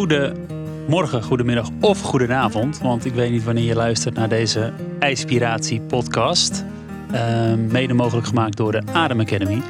Goedemorgen, 0.00 1.22
goedemiddag 1.22 1.68
of 1.80 2.00
goedenavond. 2.00 2.78
Want 2.78 3.04
ik 3.04 3.12
weet 3.12 3.30
niet 3.30 3.44
wanneer 3.44 3.64
je 3.64 3.74
luistert 3.74 4.14
naar 4.14 4.28
deze 4.28 4.72
IJspiratie 4.98 5.80
podcast. 5.80 6.64
Uh, 7.12 7.54
mede 7.54 7.94
mogelijk 7.94 8.26
gemaakt 8.26 8.56
door 8.56 8.72
de 8.72 8.82
Adem 8.92 9.20
Academy. 9.20 9.62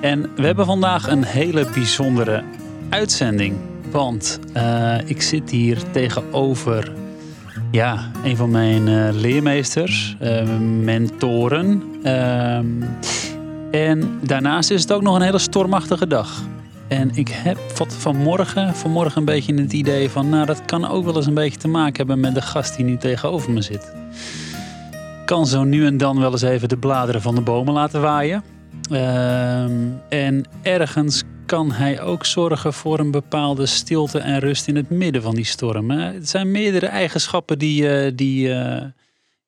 En 0.00 0.30
we 0.36 0.42
hebben 0.42 0.66
vandaag 0.66 1.08
een 1.08 1.24
hele 1.24 1.66
bijzondere 1.74 2.44
uitzending. 2.88 3.56
Want 3.90 4.40
uh, 4.56 5.08
ik 5.08 5.22
zit 5.22 5.50
hier 5.50 5.78
tegenover 5.90 6.92
ja, 7.70 8.10
een 8.24 8.36
van 8.36 8.50
mijn 8.50 8.86
uh, 8.86 9.08
leermeesters, 9.12 10.16
mentoren. 10.82 11.82
Ehm, 12.02 12.66
en 13.70 14.18
daarnaast 14.22 14.70
is 14.70 14.82
het 14.82 14.92
ook 14.92 15.02
nog 15.02 15.14
een 15.14 15.22
hele 15.22 15.38
stormachtige 15.38 16.06
dag. 16.06 16.42
En 16.92 17.10
ik 17.14 17.28
heb 17.28 17.58
vanmorgen, 17.76 18.74
vanmorgen 18.74 19.18
een 19.18 19.24
beetje 19.24 19.54
het 19.54 19.72
idee 19.72 20.10
van, 20.10 20.28
nou 20.28 20.46
dat 20.46 20.64
kan 20.64 20.88
ook 20.88 21.04
wel 21.04 21.16
eens 21.16 21.26
een 21.26 21.34
beetje 21.34 21.58
te 21.58 21.68
maken 21.68 21.96
hebben 21.96 22.20
met 22.20 22.34
de 22.34 22.42
gast 22.42 22.76
die 22.76 22.84
nu 22.84 22.96
tegenover 22.96 23.50
me 23.50 23.62
zit. 23.62 23.92
Kan 25.24 25.46
zo 25.46 25.64
nu 25.64 25.86
en 25.86 25.96
dan 25.96 26.20
wel 26.20 26.30
eens 26.30 26.42
even 26.42 26.68
de 26.68 26.76
bladeren 26.76 27.22
van 27.22 27.34
de 27.34 27.40
bomen 27.40 27.74
laten 27.74 28.00
waaien. 28.00 28.42
Ehm, 28.90 29.72
en 30.08 30.44
ergens 30.62 31.22
kan 31.46 31.72
hij 31.72 32.00
ook 32.00 32.26
zorgen 32.26 32.72
voor 32.72 32.98
een 32.98 33.10
bepaalde 33.10 33.66
stilte 33.66 34.18
en 34.18 34.38
rust 34.38 34.68
in 34.68 34.76
het 34.76 34.90
midden 34.90 35.22
van 35.22 35.34
die 35.34 35.44
storm. 35.44 35.90
Het 35.90 36.28
zijn 36.28 36.50
meerdere 36.50 36.86
eigenschappen 36.86 37.58
die, 37.58 37.82
uh, 37.82 38.12
die, 38.14 38.48
uh, 38.48 38.82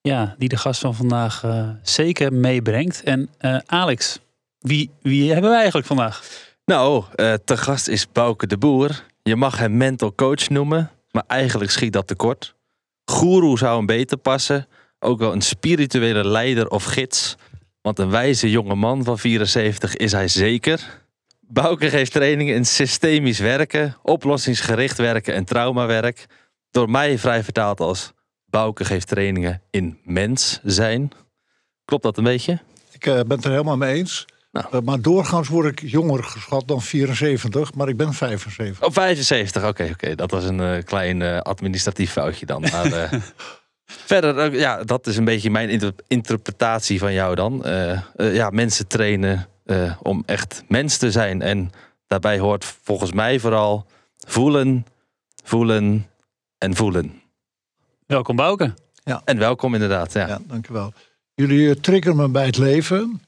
ja, 0.00 0.34
die 0.38 0.48
de 0.48 0.56
gast 0.56 0.80
van 0.80 0.94
vandaag 0.94 1.42
uh, 1.44 1.68
zeker 1.82 2.32
meebrengt. 2.32 3.02
En 3.02 3.28
Alex, 3.66 4.18
wie, 4.58 4.90
wie 5.02 5.32
hebben 5.32 5.50
we 5.50 5.56
eigenlijk 5.56 5.86
vandaag? 5.86 6.43
Nou, 6.64 7.04
te 7.44 7.56
gast 7.56 7.88
is 7.88 8.12
Bouke 8.12 8.46
de 8.46 8.58
Boer. 8.58 9.04
Je 9.22 9.36
mag 9.36 9.58
hem 9.58 9.76
mental 9.76 10.14
coach 10.14 10.48
noemen, 10.48 10.90
maar 11.10 11.24
eigenlijk 11.26 11.70
schiet 11.70 11.92
dat 11.92 12.06
tekort. 12.06 12.54
Guru 13.04 13.56
zou 13.56 13.76
hem 13.76 13.86
beter 13.86 14.16
passen. 14.16 14.66
Ook 14.98 15.18
wel 15.18 15.32
een 15.32 15.42
spirituele 15.42 16.28
leider 16.28 16.68
of 16.68 16.84
gids. 16.84 17.36
Want 17.80 17.98
een 17.98 18.10
wijze 18.10 18.50
jonge 18.50 18.74
man 18.74 19.04
van 19.04 19.18
74 19.18 19.96
is 19.96 20.12
hij 20.12 20.28
zeker. 20.28 21.02
Bouke 21.40 21.90
geeft 21.90 22.12
trainingen 22.12 22.54
in 22.54 22.66
systemisch 22.66 23.38
werken, 23.38 23.96
oplossingsgericht 24.02 24.98
werken 24.98 25.34
en 25.34 25.44
traumawerk. 25.44 26.26
Door 26.70 26.90
mij 26.90 27.18
vrij 27.18 27.44
vertaald 27.44 27.80
als 27.80 28.12
Bouke 28.44 28.84
geeft 28.84 29.08
trainingen 29.08 29.62
in 29.70 29.98
mens 30.02 30.60
zijn. 30.62 31.10
Klopt 31.84 32.02
dat 32.02 32.18
een 32.18 32.24
beetje? 32.24 32.58
Ik 32.92 33.06
uh, 33.06 33.14
ben 33.14 33.36
het 33.36 33.44
er 33.44 33.50
helemaal 33.50 33.76
mee 33.76 33.94
eens. 33.94 34.26
Nou. 34.54 34.66
Uh, 34.72 34.80
maar 34.80 35.00
doorgaans 35.00 35.48
word 35.48 35.66
ik 35.66 35.90
jonger 35.90 36.24
geschat 36.24 36.68
dan 36.68 36.82
74, 36.82 37.74
maar 37.74 37.88
ik 37.88 37.96
ben 37.96 38.12
75. 38.12 38.86
Oh, 38.86 38.92
75, 38.92 39.62
oké, 39.62 39.70
okay, 39.70 39.86
oké. 39.86 39.94
Okay. 39.94 40.14
Dat 40.14 40.30
was 40.30 40.44
een 40.44 40.60
uh, 40.60 40.82
klein 40.84 41.42
administratief 41.42 42.12
foutje 42.12 42.46
dan. 42.46 42.60
Maar, 42.60 43.22
verder, 44.12 44.54
ja, 44.54 44.84
dat 44.84 45.06
is 45.06 45.16
een 45.16 45.24
beetje 45.24 45.50
mijn 45.50 45.68
inter 45.68 45.92
interpretatie 46.06 46.98
van 46.98 47.12
jou 47.12 47.34
dan. 47.34 47.64
ja, 48.16 48.50
mensen 48.50 48.86
trainen 48.86 49.48
uh, 49.64 49.96
om 50.02 50.22
echt 50.26 50.62
mens 50.68 50.96
te 50.96 51.10
zijn. 51.10 51.42
En 51.42 51.70
daarbij 52.06 52.38
hoort 52.38 52.64
volgens 52.64 53.12
mij 53.12 53.38
vooral 53.38 53.86
voelen, 54.26 54.86
voelen 55.44 56.06
en 56.58 56.74
voelen. 56.74 57.22
Welkom 58.06 58.36
Bouke. 58.36 58.74
Ja. 59.04 59.22
En 59.24 59.38
welkom 59.38 59.74
inderdaad. 59.74 60.12
Ja, 60.12 60.26
ja 60.26 60.38
dankjewel. 60.46 60.92
Jullie 61.34 61.60
uh, 61.60 61.72
triggeren 61.72 62.16
me 62.16 62.28
bij 62.28 62.46
het 62.46 62.56
leven. 62.56 63.20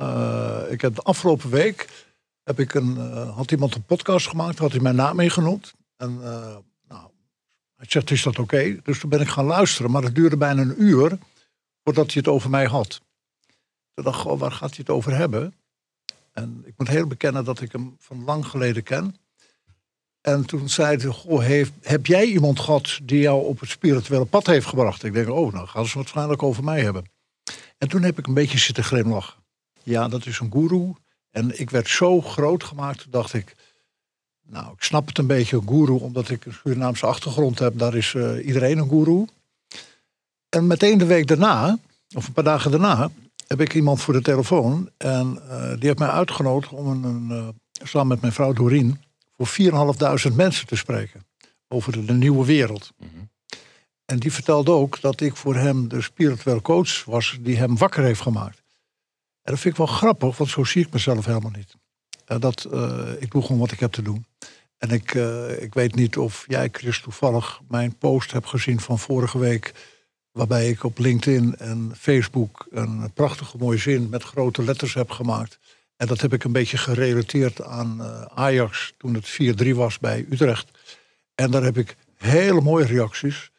Uh, 0.00 0.60
ik 0.68 0.80
heb 0.80 0.94
de 0.94 1.02
afgelopen 1.02 1.50
week 1.50 2.08
heb 2.42 2.60
ik 2.60 2.74
een, 2.74 2.96
had 3.28 3.50
iemand 3.50 3.74
een 3.74 3.84
podcast 3.84 4.28
gemaakt, 4.28 4.58
had 4.58 4.70
hij 4.72 4.80
mijn 4.80 4.94
naam 4.94 5.20
ingenoemd. 5.20 5.74
En 5.96 6.18
nou, 6.88 7.10
hij 7.76 7.86
zegt, 7.88 8.10
is 8.10 8.22
dat 8.22 8.38
oké? 8.38 8.80
Dus 8.82 8.98
toen 8.98 9.10
ben 9.10 9.20
ik 9.20 9.28
gaan 9.28 9.44
luisteren, 9.44 9.90
maar 9.90 10.02
het 10.02 10.14
duurde 10.14 10.36
bijna 10.36 10.62
een 10.62 10.82
uur 10.82 11.18
voordat 11.84 12.06
hij 12.06 12.14
het 12.14 12.28
over 12.28 12.50
mij 12.50 12.66
had. 12.66 13.00
Toen 13.94 14.04
dacht 14.04 14.24
ik, 14.24 14.38
waar 14.38 14.52
gaat 14.52 14.68
hij 14.68 14.78
het 14.78 14.90
over 14.90 15.16
hebben? 15.16 15.54
En 16.32 16.62
ik 16.66 16.74
moet 16.76 16.88
heel 16.88 17.06
bekennen 17.06 17.44
dat 17.44 17.60
ik 17.60 17.72
hem 17.72 17.96
van 17.98 18.24
lang 18.24 18.46
geleden 18.46 18.82
ken. 18.82 19.16
En 20.20 20.46
toen 20.46 20.68
zei 20.68 20.96
hij, 20.96 21.06
goh, 21.06 21.66
heb 21.82 22.06
jij 22.06 22.24
iemand 22.24 22.60
gehad 22.60 22.98
die 23.02 23.20
jou 23.20 23.44
op 23.44 23.60
het 23.60 23.68
spirituele 23.68 24.24
pad 24.24 24.46
heeft 24.46 24.66
gebracht? 24.66 25.04
Ik 25.04 25.12
denk, 25.12 25.28
oh, 25.28 25.52
nou 25.52 25.66
gaan 25.66 25.82
ze 25.82 25.88
het 25.88 25.94
waarschijnlijk 25.94 26.42
over 26.42 26.64
mij 26.64 26.80
hebben. 26.80 27.04
En 27.78 27.88
toen 27.88 28.02
heb 28.02 28.18
ik 28.18 28.26
een 28.26 28.34
beetje 28.34 28.58
zitten 28.58 28.84
glimlachen. 28.84 29.39
Ja, 29.82 30.08
dat 30.08 30.26
is 30.26 30.38
een 30.38 30.52
guru. 30.52 30.92
En 31.30 31.60
ik 31.60 31.70
werd 31.70 31.88
zo 31.88 32.20
groot 32.20 32.64
gemaakt, 32.64 33.06
dacht 33.10 33.32
ik, 33.32 33.56
nou, 34.46 34.72
ik 34.72 34.82
snap 34.82 35.06
het 35.06 35.18
een 35.18 35.26
beetje, 35.26 35.56
een 35.56 35.68
guru, 35.68 35.92
omdat 35.92 36.30
ik 36.30 36.44
een 36.44 36.52
Surinaamse 36.52 37.06
achtergrond 37.06 37.58
heb. 37.58 37.78
Daar 37.78 37.94
is 37.94 38.12
uh, 38.12 38.46
iedereen 38.46 38.78
een 38.78 38.88
guru. 38.88 39.24
En 40.48 40.66
meteen 40.66 40.98
de 40.98 41.04
week 41.04 41.26
daarna, 41.26 41.78
of 42.16 42.26
een 42.26 42.32
paar 42.32 42.44
dagen 42.44 42.70
daarna, 42.70 43.10
heb 43.46 43.60
ik 43.60 43.74
iemand 43.74 44.00
voor 44.00 44.14
de 44.14 44.22
telefoon. 44.22 44.90
En 44.96 45.38
uh, 45.48 45.68
die 45.68 45.86
heeft 45.86 45.98
mij 45.98 46.08
uitgenodigd 46.08 46.72
om 46.72 46.86
een, 46.86 47.02
een 47.02 47.28
uh, 47.30 47.48
samen 47.82 48.08
met 48.08 48.20
mijn 48.20 48.32
vrouw 48.32 48.52
Doreen 48.52 49.00
voor 49.36 49.48
4.500 50.30 50.34
mensen 50.36 50.66
te 50.66 50.76
spreken. 50.76 51.26
Over 51.68 51.92
de, 51.92 52.04
de 52.04 52.12
nieuwe 52.12 52.46
wereld. 52.46 52.92
Mm 52.98 53.08
-hmm. 53.14 53.30
En 54.04 54.18
die 54.18 54.32
vertelde 54.32 54.70
ook 54.70 55.00
dat 55.00 55.20
ik 55.20 55.36
voor 55.36 55.54
hem 55.54 55.88
de 55.88 56.02
spirituele 56.02 56.62
coach 56.62 57.04
was 57.04 57.38
die 57.40 57.56
hem 57.56 57.76
wakker 57.76 58.04
heeft 58.04 58.20
gemaakt. 58.20 58.59
Dat 59.50 59.60
vind 59.60 59.78
ik 59.78 59.86
wel 59.86 59.96
grappig, 59.96 60.36
want 60.36 60.50
zo 60.50 60.64
zie 60.64 60.84
ik 60.84 60.92
mezelf 60.92 61.24
helemaal 61.24 61.52
niet. 61.56 61.74
Uh, 62.28 62.40
dat, 62.40 62.68
ik 63.18 63.30
doe 63.30 63.42
gewoon 63.42 63.58
wat 63.58 63.72
ik 63.72 63.80
heb 63.80 63.92
te 63.92 64.02
doen. 64.02 64.24
En 64.78 64.90
ik, 64.90 65.14
ik 65.58 65.74
weet 65.74 65.94
niet 65.94 66.16
of 66.16 66.44
jij, 66.46 66.68
Chris, 66.72 67.00
toevallig 67.00 67.60
mijn 67.68 67.96
post 67.96 68.32
hebt 68.32 68.46
gezien 68.46 68.80
van 68.80 68.98
vorige 68.98 69.38
week 69.38 69.72
Waarbij 70.32 70.68
ik 70.68 70.84
op 70.84 70.98
LinkedIn 70.98 71.56
en 71.56 71.92
Facebook 71.96 72.66
een 72.70 73.12
prachtige 73.12 73.56
mooie 73.56 73.78
zin 73.78 74.08
met 74.08 74.22
grote 74.22 74.62
letters 74.62 74.94
heb 74.94 75.10
gemaakt. 75.10 75.58
En 75.96 76.06
dat 76.06 76.20
heb 76.20 76.32
ik 76.32 76.44
een 76.44 76.52
beetje 76.52 76.76
gerelateerd 76.76 77.62
aan 77.62 78.02
Ajax 78.34 78.94
toen 78.98 79.14
het 79.14 79.38
4-3 79.64 79.70
was 79.70 79.98
bij 79.98 80.26
Utrecht. 80.30 80.70
En 81.34 81.50
daar 81.50 81.62
heb 81.62 81.78
ik 81.78 81.96
hele 82.16 82.60
mooie 82.60 82.86
reacties. 82.86 83.50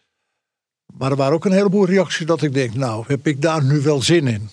Maar 0.86 1.12
er 1.12 1.18
waren 1.18 1.34
ook 1.34 1.46
een 1.46 1.52
heleboel 1.52 1.86
reacties 1.86 2.26
dat 2.26 2.42
ik 2.42 2.54
denk, 2.54 2.74
nou, 2.74 3.04
heb 3.08 3.28
ik 3.28 3.42
daar 3.42 3.64
nu 3.64 3.82
wel 3.82 4.02
zin 4.02 4.28
in? 4.28 4.50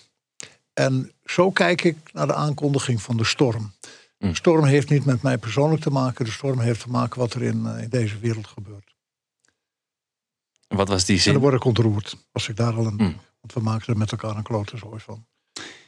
En 0.78 1.12
zo 1.24 1.50
kijk 1.50 1.84
ik 1.84 1.96
naar 2.12 2.26
de 2.26 2.34
aankondiging 2.34 3.02
van 3.02 3.16
de 3.16 3.24
storm. 3.24 3.72
De 4.18 4.34
storm 4.34 4.64
heeft 4.64 4.90
niet 4.90 5.04
met 5.04 5.22
mij 5.22 5.38
persoonlijk 5.38 5.82
te 5.82 5.90
maken. 5.90 6.24
De 6.24 6.30
storm 6.30 6.60
heeft 6.60 6.80
te 6.80 6.88
maken 6.88 7.18
wat 7.18 7.34
er 7.34 7.42
in, 7.42 7.62
uh, 7.66 7.82
in 7.82 7.88
deze 7.88 8.18
wereld 8.18 8.46
gebeurt. 8.46 8.94
Wat 10.68 10.88
was 10.88 11.04
die 11.04 11.16
zin? 11.18 11.26
En 11.26 11.32
dan 11.32 11.42
word 11.42 11.54
ik 11.54 11.64
ontroerd 11.64 12.16
als 12.32 12.48
ik 12.48 12.56
daar 12.56 12.74
al 12.74 12.86
een. 12.86 12.94
Mm. 12.94 13.16
Want 13.40 13.52
we 13.52 13.60
maken 13.60 13.92
er 13.92 13.98
met 13.98 14.10
elkaar 14.10 14.36
een 14.36 14.42
klote 14.42 14.76
zooi 14.76 15.00
van. 15.00 15.26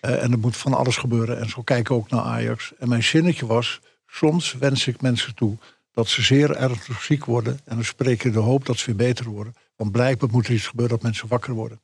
Uh, 0.03 0.23
en 0.23 0.33
er 0.33 0.39
moet 0.39 0.57
van 0.57 0.75
alles 0.75 0.97
gebeuren. 0.97 1.41
En 1.41 1.49
zo 1.49 1.63
kijken 1.63 1.95
ook 1.95 2.11
naar 2.11 2.23
Ajax. 2.23 2.73
En 2.79 2.89
mijn 2.89 3.03
zinnetje 3.03 3.47
was: 3.47 3.81
soms 4.07 4.53
wens 4.53 4.87
ik 4.87 5.01
mensen 5.01 5.35
toe 5.35 5.57
dat 5.93 6.09
ze 6.09 6.23
zeer 6.23 6.57
ernstig 6.57 7.03
ziek 7.03 7.25
worden. 7.25 7.61
En 7.65 7.75
dan 7.75 7.85
spreek 7.85 8.25
ik 8.25 8.33
de 8.33 8.39
hoop 8.39 8.67
dat 8.67 8.79
ze 8.79 8.87
weer 8.87 9.07
beter 9.07 9.29
worden. 9.29 9.55
Want 9.77 9.93
blijkbaar 9.93 10.31
moet 10.31 10.47
er 10.47 10.55
iets 10.55 10.67
gebeuren 10.67 10.95
dat 10.95 11.05
mensen 11.05 11.29
wakker 11.29 11.53
worden. 11.53 11.81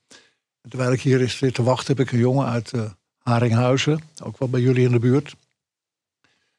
En 0.66 0.72
terwijl 0.72 0.92
ik 0.92 1.00
hier 1.00 1.28
zit 1.28 1.54
te 1.54 1.62
wachten, 1.62 1.96
heb 1.96 2.06
ik 2.06 2.12
een 2.12 2.18
jongen 2.18 2.46
uit 2.46 2.72
uh, 2.72 2.82
Haringhuizen. 3.18 4.00
Ook 4.22 4.38
wel 4.38 4.48
bij 4.48 4.60
jullie 4.60 4.84
in 4.84 4.90
de 4.90 4.98
buurt. 4.98 5.34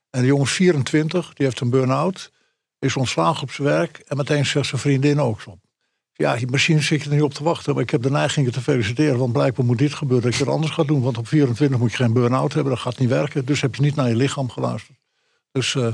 En 0.10 0.22
de 0.22 0.28
jongen 0.28 0.48
24, 0.48 1.34
die 1.34 1.46
heeft 1.46 1.60
een 1.60 1.70
burn-out. 1.70 2.32
Is 2.80 2.96
ontslagen 2.96 3.44
op 3.44 3.52
zijn 3.52 3.68
werk. 3.68 3.98
En 3.98 4.18
meteen 4.18 4.46
zegt 4.46 4.68
zijn 4.68 4.82
vriendin 4.82 5.20
ook 5.20 5.42
zo. 5.42 5.60
Ja, 6.14 6.38
misschien 6.50 6.84
zit 6.84 7.04
je 7.04 7.10
er 7.10 7.16
niet 7.16 7.24
op 7.24 7.34
te 7.34 7.44
wachten, 7.44 7.74
maar 7.74 7.84
ik 7.84 7.90
heb 7.90 8.02
de 8.02 8.12
neiging 8.12 8.46
je 8.46 8.52
te 8.52 8.62
feliciteren. 8.62 9.18
Want 9.18 9.34
blijkbaar 9.34 9.66
moet 9.66 9.78
dit 9.78 9.94
gebeuren 9.94 10.30
dat 10.30 10.38
je 10.38 10.44
het 10.44 10.54
anders 10.54 10.74
gaat 10.74 10.88
doen. 10.88 11.02
Want 11.02 11.18
op 11.18 11.28
24 11.28 11.80
moet 11.80 11.92
je 11.92 11.98
geen 11.98 12.14
burn-out 12.14 12.54
hebben, 12.54 12.74
dat 12.74 12.82
gaat 12.82 13.00
niet 13.00 13.10
werken. 13.10 13.46
Dus 13.46 13.62
heb 13.62 13.76
je 13.76 13.82
niet 13.82 13.96
naar 13.96 14.10
je 14.10 14.16
lichaam 14.16 14.50
geluisterd. 14.50 14.98
Dus 15.52 15.74
uh, 15.74 15.88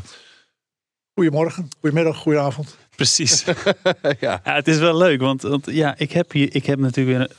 goedemorgen, 1.14 1.70
goedemiddag, 1.80 2.18
goedenavond. 2.18 2.78
Precies. 2.96 3.44
ja. 4.04 4.16
ja. 4.20 4.42
het 4.44 4.68
is 4.68 4.78
wel 4.78 4.98
leuk, 4.98 5.20
want, 5.20 5.42
want, 5.42 5.66
ja, 5.66 5.98
ik 5.98 6.12
heb, 6.12 6.32
hier, 6.32 6.56
ik 6.56 6.66
heb 6.66 6.80
natuurlijk 6.80 7.18
weer 7.18 7.36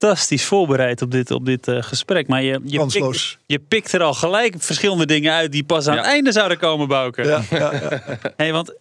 fantastisch 0.00 0.44
voorbereid 0.44 1.02
op 1.02 1.10
dit, 1.10 1.30
op 1.30 1.44
dit 1.44 1.68
uh, 1.68 1.82
gesprek. 1.82 2.28
Maar 2.28 2.42
je, 2.42 2.60
je, 2.64 2.86
pikt, 2.86 3.38
je 3.46 3.58
pikt 3.58 3.92
er 3.92 4.02
al 4.02 4.14
gelijk 4.14 4.54
verschillende 4.58 5.06
dingen 5.06 5.32
uit 5.32 5.52
die 5.52 5.64
pas 5.64 5.86
aan 5.86 5.94
ja. 5.94 6.00
het 6.00 6.10
einde 6.10 6.32
zouden 6.32 6.58
komen, 6.58 6.88
Bouken. 6.88 7.26
Ja, 7.26 7.42
ja, 7.50 7.72
ja. 7.72 8.02
hey, 8.36 8.52
want 8.52 8.74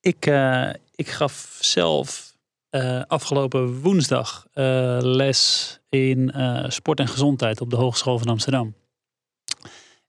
ik, 0.00 0.26
uh, 0.26 0.70
ik 0.94 1.08
gaf 1.08 1.58
zelf 1.60 2.34
uh, 2.70 3.02
afgelopen 3.06 3.80
woensdag 3.80 4.46
uh, 4.54 4.98
les 5.00 5.78
in 5.88 6.32
uh, 6.36 6.64
sport 6.68 7.00
en 7.00 7.08
gezondheid 7.08 7.60
op 7.60 7.70
de 7.70 7.76
Hogeschool 7.76 8.18
van 8.18 8.28
Amsterdam. 8.28 8.74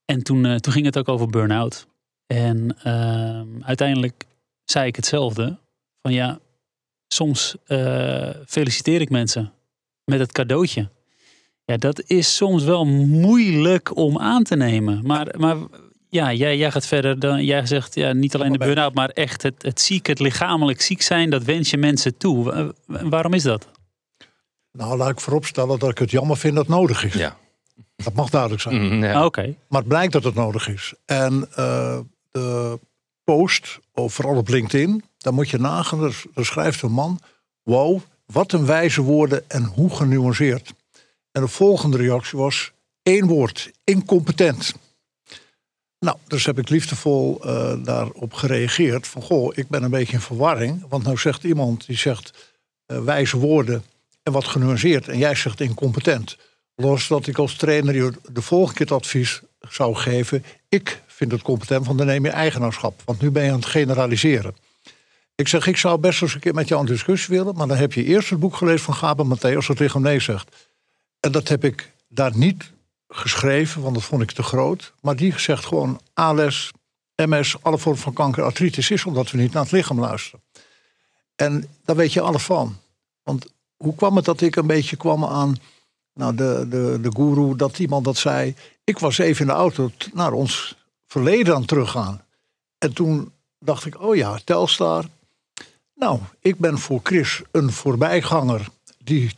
En 0.05 0.23
toen, 0.23 0.59
toen 0.59 0.73
ging 0.73 0.85
het 0.85 0.97
ook 0.97 1.09
over 1.09 1.27
burn-out. 1.27 1.88
En 2.27 2.77
ehm, 2.83 3.63
uiteindelijk 3.63 4.25
zei 4.63 4.88
ik 4.88 4.95
hetzelfde. 4.95 5.57
Van 6.01 6.13
ja, 6.13 6.39
soms 7.07 7.55
feliciteer 8.45 9.01
ik 9.01 9.09
mensen 9.09 9.53
met 10.12 10.19
het 10.19 10.31
cadeautje. 10.31 10.90
Ja, 11.66 11.78
dat 11.78 12.04
is 12.06 12.36
soms 12.36 12.63
wel 12.63 12.86
moeilijk 12.86 13.96
om 13.98 14.19
aan 14.19 14.44
te 14.44 14.56
nemen. 14.56 15.02
Maar, 15.06 15.28
maar 15.38 15.58
ja, 16.10 16.34
jij, 16.34 16.58
jij 16.58 16.72
gaat 16.72 16.86
verder. 16.88 17.19
Dan, 17.19 17.46
jij 17.46 17.66
zegt 17.66 17.96
ja, 17.96 18.13
niet 18.13 18.36
alleen 18.36 18.52
de 18.52 18.58
burn-out, 18.58 18.94
maar 18.94 19.10
echt 19.10 19.42
het, 19.44 19.62
het 19.63 19.81
ziek, 19.81 20.08
het 20.08 20.19
lichamelijk 20.19 20.81
ziek 20.81 21.02
zijn, 21.02 21.30
dat 21.30 21.44
wens 21.44 21.69
je 21.69 21.78
mensen 21.78 22.18
toe. 22.18 22.44
Wa- 22.44 22.72
wa- 22.86 23.10
waarom 23.10 23.34
is 23.34 23.44
dat? 23.44 23.68
Nou, 24.72 24.98
laat 24.98 25.10
ik 25.10 25.19
vooropstellen 25.19 25.80
dat 25.80 25.90
ik 25.90 25.98
het 25.98 26.12
jammer 26.12 26.38
vind 26.38 26.56
dat 26.56 26.66
het 26.68 26.75
nodig 26.75 27.04
is. 27.06 27.13
Ja. 27.13 27.38
Dat 27.96 28.13
mag 28.13 28.30
duidelijk 28.30 28.62
zijn. 28.62 28.81
Mm, 28.96 29.04
ja. 29.04 29.13
Ah, 29.13 29.25
Oké. 29.25 29.56
Maar 29.68 29.80
het 29.80 29.88
blijkt 29.90 30.13
dat 30.13 30.24
het 30.24 30.36
nodig 30.36 30.68
is. 30.68 30.94
En 31.06 31.48
eh, 31.56 32.00
de 32.31 32.80
post, 33.24 33.80
of 33.94 34.13
vooral 34.13 34.36
op 34.38 34.48
LinkedIn, 34.48 35.04
daar 35.18 35.34
moet 35.34 35.50
je 35.50 35.58
nagaan. 35.58 36.04
Er, 36.04 36.24
er 36.36 36.46
schrijft 36.46 36.81
een 36.81 36.92
man: 36.92 37.19
Wow, 37.63 38.00
wat 38.31 38.51
een 38.51 38.66
wijze 38.66 39.01
woorden 39.01 39.50
en 39.50 39.63
hoe 39.63 39.95
genuanceerd. 39.95 40.74
En 41.31 41.42
de 41.42 41.48
volgende 41.48 41.98
reactie 41.98 42.38
was: 42.38 42.72
één 43.04 43.28
woord: 43.28 43.72
incompetent. 43.83 44.74
Nou, 46.00 46.18
dus 46.28 46.45
heb 46.45 46.60
ik 46.60 46.69
liefdevol 46.69 47.39
eh, 47.44 47.74
daarop 47.83 48.33
gereageerd. 48.33 49.07
Van 49.07 49.22
goh, 49.22 49.51
ik 49.56 49.68
ben 49.68 49.83
een 49.83 49.89
beetje 49.89 50.13
in 50.13 50.22
verwarring. 50.22 50.86
Want 50.89 51.04
nou 51.04 51.18
zegt 51.18 51.44
iemand 51.44 51.86
die 51.86 51.98
zegt 51.98 52.51
eh, 52.86 53.04
wijze 53.04 53.38
woorden 53.38 53.83
en 54.24 54.31
wat 54.31 54.45
genuanceerd. 54.45 55.07
En 55.07 55.18
jij 55.18 55.36
zegt 55.36 55.62
incompetent. 55.62 56.38
Los 56.75 57.07
dat 57.07 57.27
ik 57.27 57.38
als 57.38 57.56
trainer 57.56 57.95
je 57.95 58.13
de 58.31 58.42
volgende 58.42 58.74
keer 58.74 58.86
het 58.86 58.95
advies 58.95 59.42
zou 59.69 59.95
geven. 59.95 60.44
Ik 60.69 61.01
vind 61.07 61.31
het 61.31 61.42
competent, 61.42 61.86
want 61.86 61.98
dan 61.98 62.07
neem 62.07 62.25
je 62.25 62.31
eigenaarschap. 62.31 63.01
Want 63.06 63.22
nu 63.22 63.31
ben 63.31 63.44
je 63.44 63.50
aan 63.50 63.56
het 63.56 63.66
generaliseren. 63.66 64.56
Ik 65.41 65.47
zeg, 65.47 65.67
ik 65.67 65.77
zou 65.77 65.99
best 65.99 66.21
eens 66.21 66.33
een 66.33 66.39
keer 66.39 66.53
met 66.53 66.67
jou 66.67 66.81
een 66.81 66.88
discussie 66.88 67.38
willen. 67.38 67.55
Maar 67.55 67.67
dan 67.67 67.77
heb 67.77 67.93
je 67.93 68.03
eerst 68.03 68.29
het 68.29 68.39
boek 68.39 68.55
gelezen 68.55 68.79
van 68.79 68.93
Gaben 68.93 69.38
Matthäus, 69.38 69.65
dat 69.67 69.77
tegen 69.77 70.01
nee 70.01 70.19
zegt. 70.19 70.69
En 71.19 71.31
dat 71.31 71.47
heb 71.47 71.63
ik 71.63 71.91
daar 72.07 72.38
niet 72.38 72.71
geschreven, 73.07 73.81
want 73.81 73.95
dat 73.95 74.03
vond 74.03 74.21
ik 74.21 74.31
te 74.31 74.43
groot. 74.43 74.93
Maar 75.01 75.15
die 75.15 75.39
zegt 75.39 75.65
gewoon 75.65 76.01
ALS, 76.13 76.71
MS, 77.15 77.55
alle 77.61 77.77
vormen 77.77 78.01
van 78.01 78.13
kanker, 78.13 78.43
artritis 78.43 78.91
is 78.91 79.05
omdat 79.05 79.31
we 79.31 79.38
niet 79.38 79.53
naar 79.53 79.63
het 79.63 79.71
lichaam 79.71 79.99
luisteren. 79.99 80.41
En 81.35 81.69
daar 81.85 81.95
weet 81.95 82.13
je 82.13 82.21
alles 82.21 82.43
van. 82.43 82.77
Want 83.23 83.45
hoe 83.77 83.95
kwam 83.95 84.15
het 84.15 84.25
dat 84.25 84.41
ik 84.41 84.55
een 84.55 84.67
beetje 84.67 84.95
kwam 84.95 85.25
aan 85.25 85.55
nou, 86.13 86.35
de, 86.35 86.65
de, 86.69 86.97
de 87.01 87.11
guru, 87.15 87.55
dat 87.55 87.79
iemand 87.79 88.05
dat 88.05 88.17
zei. 88.17 88.55
Ik 88.83 88.99
was 88.99 89.17
even 89.17 89.41
in 89.41 89.47
de 89.47 89.57
auto 89.57 89.91
naar 90.13 90.31
ons 90.31 90.75
verleden 91.05 91.53
aan 91.53 91.59
het 91.59 91.69
teruggaan. 91.69 92.21
En 92.77 92.93
toen 92.93 93.31
dacht 93.59 93.85
ik, 93.85 94.01
oh 94.01 94.15
ja, 94.15 94.39
Telstar. 94.43 95.05
Nou, 96.01 96.19
ik 96.39 96.57
ben 96.57 96.77
voor 96.77 97.00
Chris 97.03 97.42
een 97.51 97.71
voorbijganger 97.71 98.68
die 99.03 99.31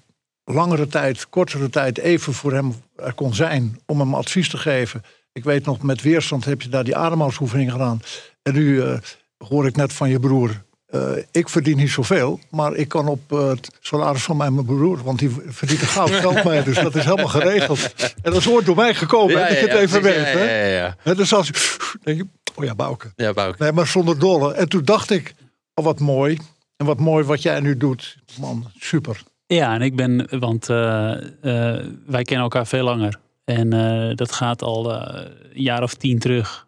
langere 0.44 0.88
tijd, 0.88 1.30
kortere 1.30 1.69
tijd 1.69 1.98
even 1.98 2.33
voor 2.33 2.54
hem 2.54 2.74
er 2.95 3.13
kon 3.13 3.33
zijn 3.33 3.80
om 3.86 4.00
hem 4.00 4.13
advies 4.15 4.50
te 4.50 4.57
geven. 4.57 5.04
Ik 5.33 5.44
weet 5.44 5.65
nog, 5.65 5.81
met 5.81 6.01
weerstand 6.01 6.45
heb 6.45 6.62
je 6.62 6.69
daar 6.69 6.83
die 6.83 6.95
ademhalingsoefening 6.95 7.71
gedaan. 7.71 8.01
En 8.42 8.54
nu 8.54 8.81
eh, 8.81 8.98
hoor 9.38 9.65
ik 9.68 9.75
net 9.75 9.94
van 9.94 10.10
je 10.10 10.19
broer. 10.19 10.63
eh, 10.86 11.01
ik 11.31 11.50
verdien 11.50 11.77
niet 11.77 11.89
zoveel, 11.89 12.39
maar 12.50 12.74
ik 12.75 12.88
kan 12.88 13.07
op 13.07 13.31
eh, 13.31 13.48
het 13.48 13.69
salaris 13.80 14.24
van 14.24 14.38
mijn 14.38 14.65
broer, 14.65 15.04
want 15.04 15.19
die 15.19 15.30
verdient 15.48 15.81
een 15.81 15.88
goud 15.88 16.12
geld 16.25 16.44
mee, 16.44 16.63
dus 16.63 16.75
dat 16.75 16.95
is 16.95 17.04
helemaal 17.04 17.27
geregeld. 17.27 17.94
En 18.21 18.31
dat 18.31 18.36
is 18.36 18.48
ooit 18.50 18.65
door 18.65 18.75
mij 18.75 18.94
gekomen, 18.95 19.36
hè, 19.44 19.50
dat 19.50 19.60
je 19.60 19.68
het 19.68 19.80
even 19.80 20.01
precies. 20.01 20.24
weet. 20.24 20.33
Ja, 20.33 20.39
hè? 20.39 20.62
ja, 20.62 20.68
ja, 20.68 20.77
ja. 20.86 20.95
Hè, 21.00 21.15
Dus 21.15 21.33
als 21.33 21.48
je, 21.48 21.77
denk 22.04 22.18
je, 22.18 22.27
oh 22.56 22.63
ja, 22.65 22.75
Bouke. 22.75 23.12
Ja, 23.15 23.33
Bouke. 23.33 23.63
Nee, 23.63 23.71
maar 23.71 23.88
zonder 23.88 24.19
dolle. 24.19 24.54
En 24.54 24.69
toen 24.69 24.83
dacht 24.83 25.10
ik, 25.10 25.33
oh 25.74 25.86
wat 25.86 26.00
mooi. 26.00 26.38
En 26.83 26.89
wat 26.89 27.00
mooi 27.00 27.24
wat 27.25 27.41
jij 27.41 27.59
nu 27.59 27.77
doet. 27.77 28.18
Man, 28.39 28.71
super. 28.80 29.21
Ja, 29.45 29.74
en 29.74 29.81
ik 29.81 29.95
ben, 29.95 30.39
want 30.39 30.69
eh, 30.69 31.12
eh, 31.12 31.85
wij 32.06 32.24
kennen 32.24 32.44
elkaar 32.44 32.68
veel 32.68 32.83
langer. 32.83 33.19
En 33.44 33.74
eh, 33.74 34.15
dat 34.15 34.31
gaat 34.31 34.62
al 34.62 34.94
een 34.94 35.31
jaar 35.53 35.83
of 35.83 35.94
tien 35.94 36.19
terug, 36.19 36.65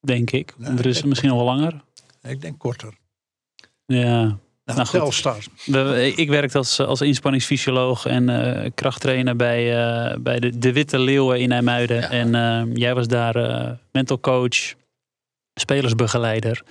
denk 0.00 0.30
ik. 0.30 0.54
Er 0.78 0.86
is 0.86 0.98
ik- 0.98 1.04
misschien 1.04 1.28
nog 1.28 1.38
wel 1.38 1.46
langer. 1.46 1.80
Ik 2.22 2.40
denk 2.40 2.58
korter. 2.58 2.94
Ja. 3.86 4.20
Nou, 4.64 4.78
Nou. 4.78 4.88
Telstar. 4.88 5.44
We- 5.64 6.12
ik 6.16 6.28
werkte 6.28 6.58
als, 6.58 6.80
als 6.80 7.00
inspanningsfysioloog 7.00 8.06
en 8.06 8.72
krachttrainer 8.74 9.36
bij, 9.36 9.64
bij 10.20 10.40
de, 10.40 10.58
de 10.58 10.72
Witte 10.72 10.98
Leeuwen 10.98 11.40
in 11.40 11.52
IJmuiden. 11.52 12.00
Ja. 12.00 12.10
En 12.10 12.72
jij 12.74 12.94
was 12.94 13.08
daar 13.08 13.34
mental 13.92 14.20
coach, 14.20 14.74
spelersbegeleider. 15.54 16.62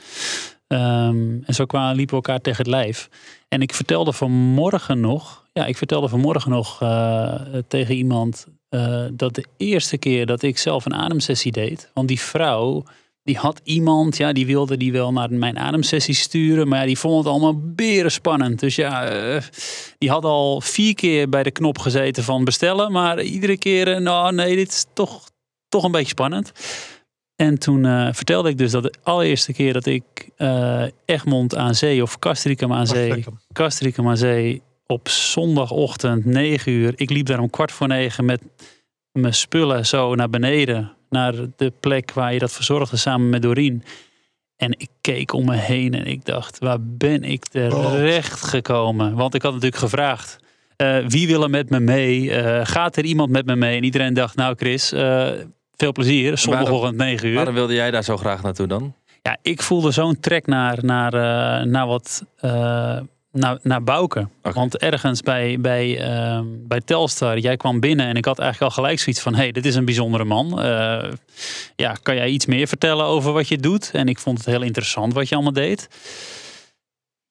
Ehm, 0.67 1.38
en 1.44 1.53
zo 1.53 1.65
kwamen, 1.65 1.95
liepen 1.95 2.17
we 2.17 2.23
elkaar 2.23 2.41
tegen 2.41 2.63
het 2.63 2.67
lijf. 2.67 3.09
En 3.47 3.62
ik 3.62 3.73
vertelde 3.73 4.13
vanmorgen 4.13 5.00
nog, 5.00 5.47
ja, 5.53 5.65
ik 5.65 5.77
vertelde 5.77 6.07
vanmorgen 6.07 6.51
nog 6.51 6.81
eh, 6.81 7.41
tegen 7.67 7.95
iemand 7.95 8.47
eh, 8.69 9.06
dat 9.12 9.35
de 9.35 9.45
eerste 9.57 9.97
keer 9.97 10.25
dat 10.25 10.41
ik 10.41 10.57
zelf 10.57 10.85
een 10.85 10.94
ademsessie 10.94 11.51
deed, 11.51 11.91
want 11.94 12.07
die 12.07 12.19
vrouw, 12.19 12.83
die 13.23 13.38
had 13.38 13.62
iemand, 13.63 14.17
ja, 14.17 14.33
die 14.33 14.45
wilde 14.45 14.77
die 14.77 14.91
wel 14.91 15.12
naar 15.12 15.33
mijn 15.33 15.59
ademsessie 15.59 16.15
sturen, 16.15 16.67
maar 16.67 16.85
die 16.85 16.97
vond 16.97 17.17
het 17.17 17.33
allemaal 17.33 17.59
beren 17.62 18.12
spannend. 18.12 18.59
Dus 18.59 18.75
ja, 18.75 19.06
eh, 19.06 19.41
die 19.97 20.09
had 20.09 20.23
al 20.23 20.62
vier 20.62 20.95
keer 20.95 21.29
bij 21.29 21.44
de 21.44 21.51
knop 21.51 21.77
gezeten 21.77 22.23
van 22.23 22.44
bestellen, 22.44 22.91
maar 22.91 23.21
iedere 23.21 23.57
keer, 23.57 24.01
nou 24.01 24.33
nee, 24.33 24.56
dit 24.56 24.67
is 24.67 24.85
toch, 24.94 25.29
toch 25.69 25.83
een 25.83 25.91
beetje 25.91 26.07
spannend. 26.07 26.51
En 27.35 27.59
toen 27.59 27.85
eh, 27.85 28.07
vertelde 28.11 28.49
ik 28.49 28.57
dus 28.57 28.71
dat 28.71 28.83
de 28.83 28.93
allereerste 29.03 29.53
keer 29.53 29.73
dat 29.73 29.85
ik 29.85 30.03
eh, 30.35 30.83
Egmond 31.05 31.55
aan 31.55 31.75
zee 31.75 32.01
of 32.01 32.19
Castricum 32.19 32.73
aan 32.73 32.87
zee. 32.87 33.23
Castricum 33.53 34.07
aan 34.07 34.17
zee 34.17 34.61
op 34.87 35.09
zondagochtend 35.09 36.25
9 36.25 36.71
uur. 36.71 36.93
Ik 36.95 37.09
liep 37.09 37.25
daar 37.25 37.39
om 37.39 37.49
kwart 37.49 37.71
voor 37.71 37.87
negen 37.87 38.25
met 38.25 38.41
mijn 39.11 39.33
spullen 39.33 39.85
zo 39.85 40.15
naar 40.15 40.29
beneden. 40.29 40.91
Naar 41.09 41.33
de 41.55 41.73
plek 41.79 42.13
waar 42.13 42.33
je 42.33 42.39
dat 42.39 42.51
verzorgde 42.51 42.97
samen 42.97 43.29
met 43.29 43.41
Doreen. 43.41 43.83
En 44.55 44.71
ik 44.71 44.89
keek 45.01 45.33
om 45.33 45.45
me 45.45 45.55
heen 45.55 45.93
en 45.93 46.05
ik 46.05 46.25
dacht, 46.25 46.59
waar 46.59 46.81
ben 46.81 47.23
ik 47.23 47.45
terecht 47.45 48.41
gekomen? 48.41 49.15
Want 49.15 49.33
ik 49.33 49.41
had 49.41 49.53
natuurlijk 49.53 49.81
gevraagd, 49.81 50.39
eh, 50.75 50.97
wie 51.07 51.27
wil 51.27 51.43
er 51.43 51.49
met 51.49 51.69
me 51.69 51.79
mee? 51.79 52.29
Gaat 52.65 52.97
er 52.97 53.05
iemand 53.05 53.29
met 53.29 53.45
me 53.45 53.55
mee? 53.55 53.77
En 53.77 53.83
iedereen 53.83 54.13
dacht, 54.13 54.35
nou 54.35 54.55
Chris, 54.57 54.93
veel 55.77 55.92
plezier. 55.92 56.38
Zondagochtend 56.38 56.98
9 56.98 57.27
uur. 57.27 57.36
Waarom 57.36 57.54
wilde 57.54 57.74
jij 57.74 57.92
daar 57.92 58.04
zo 58.04 58.18
graag 58.18 58.42
naartoe 58.42 58.68
dan? 58.68 58.94
Ja, 59.22 59.38
ik 59.42 59.62
voelde 59.62 59.92
zo'n 59.92 60.19
trek 60.19 60.48
naar, 60.48 60.77
naar, 60.81 61.13
eh, 61.13 61.66
naar 61.66 61.88
wat. 61.88 62.24
eh, 62.39 62.98
naar, 63.36 63.60
naar 63.62 63.83
Bouke. 63.83 64.27
Want 64.42 64.77
ergens 64.77 65.22
bij, 65.22 65.57
bij, 65.60 66.00
ehm, 66.00 66.45
bij 66.68 66.81
Telstar, 66.81 67.38
jij 67.38 67.57
kwam 67.57 67.80
binnen 67.80 68.06
en 68.06 68.16
ik 68.16 68.25
had 68.25 68.39
eigenlijk 68.39 68.72
al 68.72 68.83
gelijk 68.83 69.00
zoiets 69.00 69.22
van: 69.22 69.33
hé, 69.33 69.42
hey, 69.42 69.51
dit 69.51 69.66
is 69.66 69.75
een 69.75 69.86
bijzondere 69.86 70.24
man. 70.24 70.62
Eh, 70.62 71.12
ja, 71.75 71.95
kan 72.01 72.16
jij 72.16 72.30
iets 72.30 72.45
meer 72.45 72.68
vertellen 72.68 73.06
over 73.06 73.31
wat 73.33 73.48
je 73.48 73.57
doet? 73.57 73.89
En 73.94 74.07
ik 74.07 74.19
vond 74.19 74.38
het 74.38 74.48
heel 74.48 74.62
interessant 74.62 75.13
wat 75.13 75.30
je 75.30 75.36
allemaal 75.36 75.54
deed. 75.54 75.88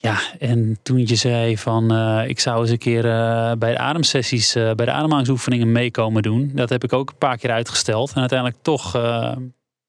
Ja, 0.04 0.18
en 0.38 0.78
toen 0.82 1.06
je 1.06 1.14
zei 1.14 1.58
van 1.58 1.92
eh, 1.92 2.28
ik 2.28 2.40
zou 2.40 2.60
eens 2.60 2.70
een 2.70 2.78
keer 2.78 3.04
eh, 3.04 3.52
bij 3.58 3.70
de 3.70 3.78
ademsessies, 3.78 4.54
eh, 4.54 4.72
bij 4.72 4.86
de 4.86 4.92
ademhalingsoefeningen 4.92 5.72
meekomen 5.72 6.22
doen. 6.22 6.50
Dat 6.54 6.68
heb 6.68 6.84
ik 6.84 6.92
ook 6.92 7.10
een 7.10 7.18
paar 7.18 7.38
keer 7.38 7.50
uitgesteld. 7.50 8.12
En 8.12 8.20
uiteindelijk 8.20 8.62
toch 8.62 8.92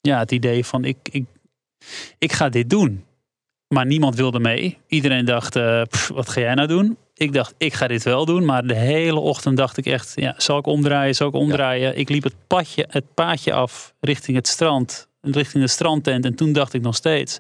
ja, 0.02 0.20
het 0.20 0.32
idee 0.32 0.66
van 0.66 0.84
ik, 0.84 0.98
ik, 1.12 1.26
ik 2.18 2.34
ga 2.34 2.50
dit 2.50 2.70
doen. 2.70 3.04
Maar 3.68 3.86
niemand 3.86 4.16
wilde 4.16 4.40
mee. 4.40 4.78
Iedereen 4.88 5.26
dacht, 5.26 5.54
pff, 5.90 6.08
wat 6.08 6.30
ga 6.30 6.42
jij 6.42 6.54
nou 6.54 6.68
doen? 6.68 6.98
Ik 7.14 7.34
dacht, 7.34 7.54
ik 7.58 7.74
ga 7.74 7.88
dit 7.88 8.04
wel 8.04 8.26
doen. 8.26 8.46
Maar 8.46 8.68
de 8.68 8.76
hele 8.76 9.20
ochtend 9.20 9.58
dacht 9.58 9.78
ik 9.78 9.86
echt, 9.86 10.14
ja, 10.16 10.34
zal 10.38 10.58
ik 10.58 10.66
omdraaien, 10.66 11.16
zal 11.16 11.28
ik 11.28 11.34
omdraaien? 11.34 11.98
Ik 11.98 12.10
liep 12.10 12.24
het, 12.24 12.36
padje, 12.48 12.88
het 12.90 13.14
paadje 13.14 13.54
af 13.54 13.94
richting 14.00 14.38
het 14.38 14.48
strand, 14.48 15.08
richting 15.22 15.64
de 15.64 15.70
strandtent. 15.70 16.26
En 16.26 16.36
toen 16.36 16.54
dacht 16.54 16.74
ik 16.74 16.82
nog 16.82 16.96
steeds, 16.96 17.40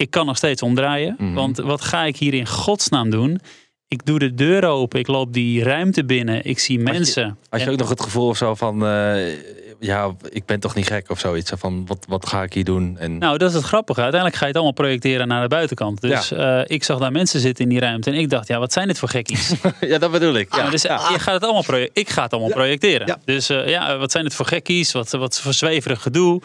ik 0.00 0.10
kan 0.10 0.26
nog 0.26 0.36
steeds 0.36 0.62
omdraaien. 0.62 1.14
Mhm. 1.18 1.32
Want 1.34 1.56
wat 1.56 1.80
ga 1.80 2.04
ik 2.04 2.16
hier 2.16 2.34
in 2.34 2.46
godsnaam 2.46 3.10
doen? 3.10 3.40
Ik 3.88 4.06
doe 4.06 4.18
de 4.18 4.34
deur 4.34 4.64
open, 4.64 4.98
ik 4.98 5.06
loop 5.06 5.32
die 5.32 5.62
ruimte 5.62 6.04
binnen, 6.04 6.44
ik 6.44 6.58
zie 6.58 6.78
mensen. 6.78 7.38
Had 7.48 7.60
je 7.60 7.66
En- 7.66 7.72
ook 7.72 7.78
nog 7.78 7.88
het 7.88 8.00
gevoel 8.02 8.28
of 8.28 8.36
zo 8.36 8.54
van, 8.54 8.86
eh, 8.86 9.32
ja, 9.80 10.14
ik 10.28 10.46
ben 10.46 10.60
toch 10.60 10.74
niet 10.74 10.86
gek 10.86 11.10
of 11.10 11.18
zoiets? 11.18 11.50
Zo 11.50 11.56
Van, 11.56 11.86
wat, 11.86 12.04
wat 12.08 12.26
ga 12.26 12.42
ik 12.42 12.52
hier 12.52 12.64
doen? 12.64 12.96
En, 12.98 13.18
Nou, 13.18 13.38
dat 13.38 13.48
is 13.48 13.54
het 13.56 13.64
grappige. 13.64 14.00
Uiteindelijk 14.00 14.40
ga 14.40 14.46
je 14.46 14.52
het 14.52 14.62
allemaal 14.62 14.84
projecteren 14.84 15.28
naar 15.28 15.42
de 15.42 15.48
buitenkant. 15.48 16.00
Dus 16.00 16.32
eh, 16.32 16.60
ik 16.66 16.84
zag 16.84 16.98
daar 16.98 17.12
mensen 17.12 17.40
zitten 17.40 17.64
in 17.64 17.70
die 17.70 17.80
ruimte 17.80 18.10
en 18.10 18.16
ik 18.16 18.30
dacht, 18.30 18.48
ja, 18.48 18.58
wat 18.58 18.72
zijn 18.72 18.86
dit 18.86 18.98
voor 18.98 19.08
gekkies? 19.08 19.52
ja, 19.80 19.98
dat 19.98 20.10
bedoel 20.10 20.34
ik. 20.34 20.54
Ja. 20.54 20.64
Ja, 20.64 20.70
dus 20.70 20.84
eh, 20.84 21.08
je 21.12 21.18
gaat 21.18 21.34
het 21.34 21.44
allemaal 21.44 21.88
ik 21.92 22.10
ga 22.10 22.22
het 22.22 22.32
allemaal 22.32 22.50
projecteren. 22.50 23.20
Dus 23.24 23.46
ja, 23.46 23.98
wat 23.98 24.10
zijn 24.10 24.24
het 24.24 24.34
voor 24.34 24.46
gekkies? 24.46 24.92
Wat, 24.92 25.10
wat 25.10 25.40
voor 25.40 25.52
zweverig 25.54 26.02
gedoe? 26.02 26.40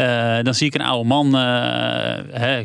Eh, 0.00 0.42
dan 0.42 0.54
zie 0.54 0.66
ik 0.66 0.74
een 0.74 0.80
oude 0.80 1.08
man, 1.08 1.26
eh, 1.36 2.40
hè, 2.40 2.62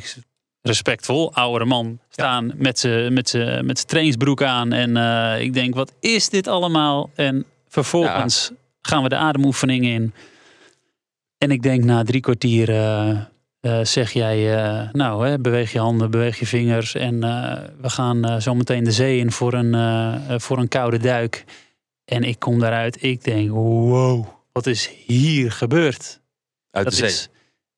respectvol, 0.61 1.33
oudere 1.33 1.65
man, 1.65 1.99
staan 2.09 2.51
met 2.55 2.79
zijn 2.79 3.13
met 3.13 3.33
met 3.61 3.79
z'n 3.79 3.85
trainingsbroek 3.85 4.43
aan. 4.43 4.73
En 4.73 4.97
eh, 4.97 5.41
ik 5.41 5.53
denk, 5.53 5.75
wat 5.75 5.91
is 5.99 6.29
dit 6.29 6.47
allemaal? 6.47 7.09
En 7.15 7.45
vervolgens 7.67 8.51
gaan 8.81 9.03
we 9.03 9.09
de 9.09 9.15
ademoefening 9.15 9.85
in. 9.85 10.13
En 11.37 11.51
ik 11.51 11.61
denk 11.61 11.83
na 11.83 12.03
drie 12.03 12.21
kwartier 12.21 12.67
zeg 13.81 14.11
jij, 14.11 14.57
eh, 14.57 14.89
nou 14.91 15.27
hè, 15.27 15.39
beweeg 15.39 15.71
je 15.71 15.79
handen, 15.79 16.11
beweeg 16.11 16.39
je 16.39 16.45
vingers. 16.45 16.95
En 16.95 17.19
we 17.81 17.89
gaan 17.89 18.41
zo 18.41 18.55
meteen 18.55 18.83
de 18.83 18.91
zee 18.91 19.19
in 19.19 19.31
voor 19.31 19.53
een, 19.53 20.41
voor 20.41 20.57
een 20.57 20.67
koude 20.67 20.97
duik. 20.97 21.45
En 22.05 22.23
ik 22.23 22.39
kom 22.39 22.59
daaruit, 22.59 23.03
ik 23.03 23.23
denk, 23.23 23.49
wow, 23.49 24.25
wat 24.51 24.65
is 24.65 24.89
hier 25.05 25.51
gebeurd? 25.51 26.23
Uit 26.75 26.83
Dat 26.85 26.93
de 26.93 26.99
zee. 26.99 27.07
is, 27.09 27.27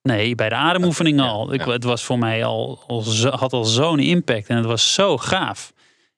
nee, 0.01 0.35
bij 0.35 0.49
de 0.49 0.55
ademoefening 0.55 1.19
Ja, 1.19 1.25
al. 1.25 1.53
Ik, 1.53 1.65
ja. 1.65 1.71
Het 1.71 1.83
was 1.83 2.03
voor 2.03 2.19
mij 2.19 2.45
al, 2.45 2.83
al 2.87 3.01
zo- 3.01 3.29
had 3.29 3.53
al 3.53 3.63
zo'n 3.65 3.99
impact. 3.99 4.47
En 4.47 4.55
het 4.57 4.65
was 4.65 4.93
zo 4.93 5.17
gaaf. 5.17 5.73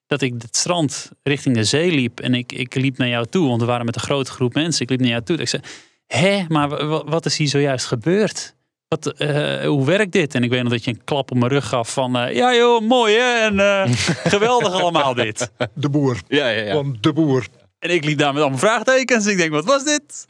Dat 0.08 0.22
ik 0.22 0.34
het 0.38 0.56
strand 0.56 1.12
richting 1.24 1.56
de 1.56 1.64
zee 1.64 1.92
liep. 1.92 2.20
En 2.20 2.34
ik, 2.34 2.52
ik 2.52 2.76
liep 2.76 2.98
naar 2.98 3.08
jou 3.08 3.26
toe. 3.26 3.48
Want 3.48 3.62
we 3.62 3.68
waren 3.68 3.86
met 3.86 3.96
een 3.96 4.02
grote 4.02 4.32
groep 4.32 4.54
mensen. 4.54 4.82
Ik 4.82 4.90
liep 4.90 5.00
naar 5.00 5.10
jou 5.10 5.24
toe. 5.24 5.38
Ik 5.38 5.48
zei, 5.48 5.62
hé, 6.08 6.46
maar 6.48 6.70
wa- 6.70 6.86
wa- 6.86 7.04
wat 7.06 7.26
is 7.26 7.38
hier 7.38 7.48
zojuist 7.48 7.86
gebeurd? 7.86 8.56
Wat, 8.88 9.08
eh, 9.08 9.66
hoe 9.66 9.86
werkt 9.86 10.12
dit? 10.12 10.36
En 10.36 10.44
ik 10.44 10.50
weet 10.50 10.62
nog 10.64 10.72
dat 10.72 10.84
je 10.84 10.92
een 10.92 11.04
klap 11.04 11.32
op 11.32 11.38
mijn 11.38 11.52
rug 11.52 11.68
gaf 11.68 11.94
van... 11.94 12.18
eh, 12.18 12.36
ja 12.36 12.56
joh, 12.56 12.82
mooi 12.82 13.16
hè? 13.16 13.34
En 13.46 13.60
eh, 13.60 13.92
geweldig 14.34 14.74
allemaal 14.74 15.14
dit. 15.14 15.52
De 15.74 15.90
boer. 15.90 16.20
Ja, 16.28 16.48
ja, 16.50 16.64
ja. 16.64 16.74
Van 16.74 16.98
de 17.02 17.14
boer. 17.14 17.48
En 17.80 17.90
ik 17.90 18.04
liep 18.06 18.18
daar 18.18 18.34
met 18.34 18.42
allemaal 18.42 18.60
vraagtekens. 18.60 19.26
Ik 19.26 19.38
denk, 19.38 19.52
wat 19.52 19.66
was 19.66 19.84
dit? 19.84 20.28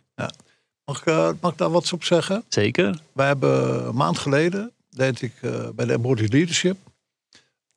Mag 0.90 1.00
ik, 1.00 1.06
eh, 1.06 1.30
mag 1.42 1.52
ik 1.52 1.58
daar 1.58 1.72
wat 1.72 1.94
op 1.94 2.04
zeggen? 2.04 2.44
Zeker. 2.48 3.02
Wij 3.12 3.28
hebben 3.28 3.86
een 3.88 3.96
maand 3.96 4.18
geleden, 4.18 4.72
deed 4.90 5.22
ik 5.22 5.34
eh, 5.42 5.70
bij 5.70 5.86
de 5.86 5.94
Embodied 5.94 6.34
Leadership, 6.34 6.78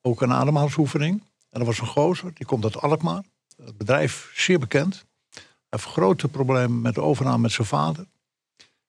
ook 0.01 0.23
een 0.23 0.33
ademhalingsoefening. 0.33 1.23
En 1.51 1.61
er 1.61 1.67
was 1.67 1.79
een 1.79 1.87
gozer, 1.87 2.31
die 2.35 2.47
komt 2.47 2.65
uit 2.65 2.81
Alkmaar. 2.81 3.23
Het 3.65 3.77
bedrijf 3.77 4.31
zeer 4.35 4.59
bekend. 4.59 5.05
Hij 5.31 5.43
heeft 5.69 5.85
grote 5.85 6.29
problemen 6.29 6.81
met 6.81 6.95
de 6.95 7.01
overname 7.01 7.39
met 7.39 7.53
zijn 7.53 7.67
vader. 7.67 8.07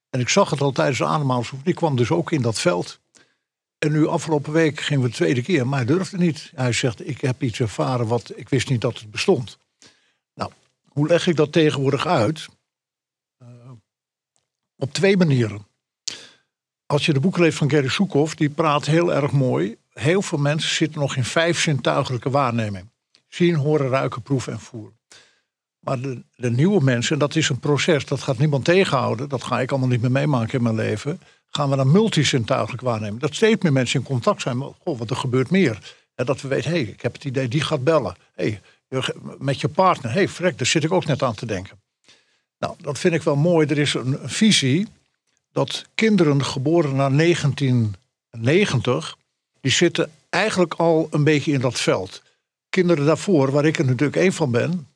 En 0.10 0.20
ik 0.20 0.30
zag 0.30 0.50
het 0.50 0.62
al 0.62 0.72
tijdens 0.72 0.98
de 0.98 1.06
ademhalingsoefening. 1.06 1.66
Die 1.66 1.76
kwam 1.76 1.96
dus 1.96 2.12
ook 2.12 2.32
in 2.32 2.42
dat 2.42 2.60
veld. 2.60 3.00
En 3.78 3.92
nu 3.92 4.08
afgelopen 4.08 4.52
week 4.52 4.80
gingen 4.80 5.04
we 5.04 5.10
de 5.10 5.16
tweede 5.16 5.42
keer, 5.42 5.68
maar 5.68 5.78
hij 5.78 5.88
durfde 5.88 6.18
niet. 6.18 6.52
Hij 6.56 6.72
zegt, 6.72 7.08
ik 7.08 7.22
heb 7.22 7.44
iets 7.44 7.60
ervaren 7.60 8.08
wat 8.08 8.32
ik 8.36 8.50
wist 8.50 8.70
niet 8.70 8.82
dat 8.82 9.00
het 9.00 9.12
bestond. 9.12 9.58
Nou, 10.36 10.52
hoe 10.88 11.08
leg 11.08 11.28
ik 11.28 11.36
dat 11.36 11.52
tegenwoordig 11.52 12.08
uit? 12.08 12.48
Op 14.78 14.94
twee 14.94 15.18
manieren. 15.18 15.66
Als 16.86 17.06
je 17.06 17.14
de 17.14 17.20
boeken 17.20 17.42
leest 17.42 17.58
van 17.58 17.70
Gary 17.70 17.88
Soekhoff, 17.88 18.36
die 18.36 18.50
praat 18.50 18.86
heel 18.86 19.14
erg 19.14 19.32
mooi. 19.32 19.78
Heel 19.94 20.22
veel 20.22 20.38
mensen 20.38 20.76
zitten 20.76 21.00
nog 21.00 21.16
in 21.16 21.24
vijf 21.24 21.60
zintuigelijke 21.60 22.30
waarneming. 22.30 22.90
Zien, 23.28 23.56
horen, 23.56 23.90
ruiken, 23.90 24.22
proeven 24.22 24.54
en 24.54 24.60
voelen. 24.60 24.98
Maar 25.80 26.02
de, 26.02 26.52
nieuwe 26.52 26.84
mensen, 26.84 27.14
en 27.14 27.20
dat 27.20 27.36
is 27.36 27.50
een 27.50 27.60
proces, 27.60 28.06
dat 28.06 28.22
gaat 28.22 28.38
niemand 28.38 28.66
tegenhouden. 28.66 29.30
Dat 29.30 29.44
ga 29.44 29.60
ik 29.60 29.70
allemaal 29.72 29.90
niet 29.90 30.02
meer 30.02 30.12
meemaken 30.12 30.58
in 30.58 30.64
mijn 30.64 30.76
leven. 30.76 31.20
Gaan 31.50 31.70
we 31.70 31.76
naar 31.76 31.88
multizintuigelijk 31.88 32.82
waarnemen. 32.82 33.20
Dat 33.20 33.36
steeds 33.36 33.64
meer 33.64 33.74
mensen 33.74 34.00
in 34.00 34.06
contact 34.06 34.42
zijn. 34.42 34.58
Maar, 34.58 34.70
goh, 34.84 34.98
wat 34.98 35.10
er 35.10 35.16
gebeurt 35.16 35.50
meer. 35.50 35.94
En 36.16 36.26
dat 36.26 36.42
we 36.42 36.48
weten, 36.48 36.72
hé, 36.72 36.82
hey, 36.82 36.92
ik 36.92 37.02
heb 37.02 37.14
het 37.14 37.26
idee, 37.26 37.48
die 37.48 37.62
gaat 37.62 37.84
bellen. 37.84 38.16
Hey, 38.34 38.62
je- 38.88 39.36
met 39.38 39.62
je 39.62 39.68
partner, 39.68 40.12
hé, 40.12 40.18
hey, 40.18 40.28
frek, 40.30 40.58
daar 40.58 40.68
zit 40.68 40.84
ik 40.84 40.92
ook 40.92 41.06
net 41.06 41.24
aan 41.24 41.36
te 41.36 41.46
denken. 41.46 41.82
Nou, 42.64 42.76
dat 42.82 43.00
vind 43.00 43.14
ik 43.14 43.24
wel 43.24 43.36
mooi. 43.36 43.68
Er 43.68 43.80
is 43.80 43.94
een 43.94 44.20
visie 44.24 44.88
dat 45.52 45.86
kinderen 45.96 46.46
geboren 46.46 46.96
na 46.96 47.10
1990, 47.10 49.18
die 49.62 49.72
zitten 49.72 50.12
eigenlijk 50.30 50.74
al 50.74 51.08
een 51.12 51.24
beetje 51.24 51.52
in 51.52 51.60
dat 51.60 51.80
veld. 51.80 52.22
Kinderen 52.70 53.06
daarvoor, 53.06 53.52
waar 53.52 53.66
ik 53.66 53.78
er 53.78 53.86
natuurlijk 53.86 54.16
één 54.16 54.34
van 54.34 54.52
ben. 54.52 54.88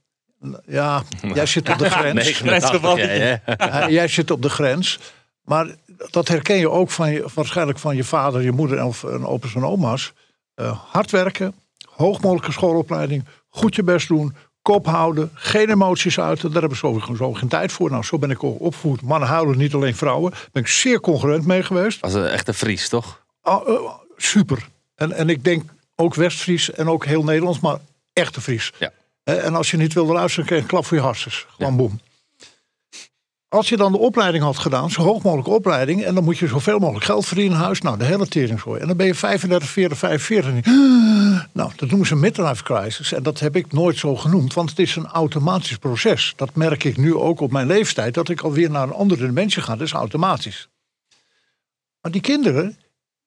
Ja, 0.65 1.03
jij 1.33 1.45
zit 1.45 1.69
op 1.69 1.77
de 1.77 1.89
grens. 1.89 2.13
89, 2.41 2.97
ja, 2.97 3.11
ja. 3.11 3.41
Ja, 3.57 3.89
jij 3.89 4.07
zit 4.07 4.31
op 4.31 4.41
de 4.41 4.49
grens. 4.49 4.99
Maar 5.41 5.75
dat 6.09 6.27
herken 6.27 6.57
je 6.57 6.69
ook 6.69 6.89
van 6.89 7.11
je, 7.11 7.25
waarschijnlijk 7.33 7.79
van 7.79 7.95
je 7.95 8.03
vader, 8.03 8.41
je 8.41 8.51
moeder 8.51 8.83
of 8.83 9.03
een 9.03 9.25
opa's 9.25 9.55
en 9.55 9.65
oma's. 9.65 10.13
Eh, 10.53 10.79
hard 10.91 11.11
werken, 11.11 11.53
hoog 11.89 12.21
mogelijke 12.21 12.51
schoolopleiding, 12.51 13.25
goed 13.49 13.75
je 13.75 13.83
best 13.83 14.07
doen, 14.07 14.35
kop 14.67 14.85
houden, 14.85 15.31
geen 15.33 15.69
emoties 15.69 16.19
uiten. 16.19 16.51
Daar 16.51 16.59
hebben 16.61 16.77
ze 16.77 17.15
zo 17.17 17.33
geen 17.33 17.47
tijd 17.49 17.71
voor. 17.71 17.89
Nou, 17.89 18.03
zo 18.03 18.17
ben 18.19 18.31
ik 18.31 18.43
ook 18.43 18.61
opgevoed. 18.61 19.01
Mannen 19.01 19.29
houden 19.29 19.57
niet 19.57 19.73
alleen 19.73 19.95
vrouwen. 19.95 20.31
Daar 20.31 20.47
ben 20.51 20.61
ik 20.61 20.67
zeer 20.67 20.99
congruent 20.99 21.45
mee 21.45 21.63
geweest. 21.63 22.01
Als 22.01 22.13
een 22.13 22.25
echte 22.25 22.53
Fries, 22.53 22.89
toch? 22.89 23.23
Ah, 23.41 23.67
eh, 23.67 23.79
super. 24.17 24.69
En, 24.95 25.11
en 25.11 25.29
ik 25.29 25.43
denk 25.43 25.63
ook 25.95 26.15
West-Fries 26.15 26.71
en 26.71 26.89
ook 26.89 27.05
heel 27.05 27.23
Nederlands, 27.23 27.59
maar 27.59 27.77
echte 28.13 28.41
Fries. 28.41 28.71
Ja. 28.79 28.91
Eh, 29.23 29.45
En 29.45 29.55
als 29.55 29.71
je 29.71 29.77
niet 29.77 29.93
wilde 29.93 30.13
luisteren, 30.13 30.45
krijg 30.45 30.61
je 30.61 30.67
een 30.67 30.73
klap 30.73 30.85
voor 30.85 30.97
je 30.97 31.03
hartjes. 31.03 31.45
Gewoon 31.49 31.75
boem. 31.75 31.99
Als 33.49 33.69
je 33.69 33.77
dan 33.77 33.91
de 33.91 33.97
opleiding 33.97 34.43
had 34.43 34.57
gedaan, 34.57 34.89
zo 34.91 35.01
hoog 35.01 35.23
mogelijke 35.23 35.51
opleiding, 35.51 36.03
en 36.03 36.15
dan 36.15 36.23
moet 36.23 36.37
je 36.37 36.47
zoveel 36.47 36.79
mogelijk 36.79 37.05
geld 37.05 37.25
verdienen 37.25 37.57
in 37.57 37.63
huis, 37.63 37.81
nou, 37.81 37.97
de 37.97 38.03
hele 38.05 38.27
teringzooi. 38.27 38.81
En 38.81 38.87
dan 38.87 38.97
ben 38.97 39.05
je 39.05 39.15
35, 39.15 39.69
40, 39.69 39.97
45. 39.97 40.51
en 40.51 40.55
je- 40.55 41.41
Nou, 41.53 41.71
dat 41.75 41.89
noemen 41.89 42.07
ze 42.07 42.15
midlife 42.15 42.63
crisis. 42.63 43.11
En 43.13 43.23
dat 43.23 43.39
heb 43.39 43.55
ik 43.55 43.73
nooit 43.73 43.97
zo 43.97 44.15
genoemd, 44.15 44.53
want 44.53 44.69
het 44.69 44.79
is 44.79 44.95
een 44.95 45.05
automatisch 45.05 45.77
proces. 45.77 46.33
Dat 46.35 46.55
merk 46.55 46.83
ik 46.83 46.97
nu 46.97 47.15
ook 47.15 47.39
op 47.39 47.51
mijn 47.51 47.67
leeftijd, 47.67 48.13
dat 48.13 48.29
ik 48.29 48.41
alweer 48.41 48.69
naar 48.69 48.83
een 48.83 48.93
andere 48.93 49.25
dimensie 49.25 49.61
ga. 49.61 49.73
Dat 49.75 49.87
is 49.87 49.91
automatisch. 49.93 50.69
Maar 52.01 52.11
die 52.11 52.21
kinderen, 52.21 52.77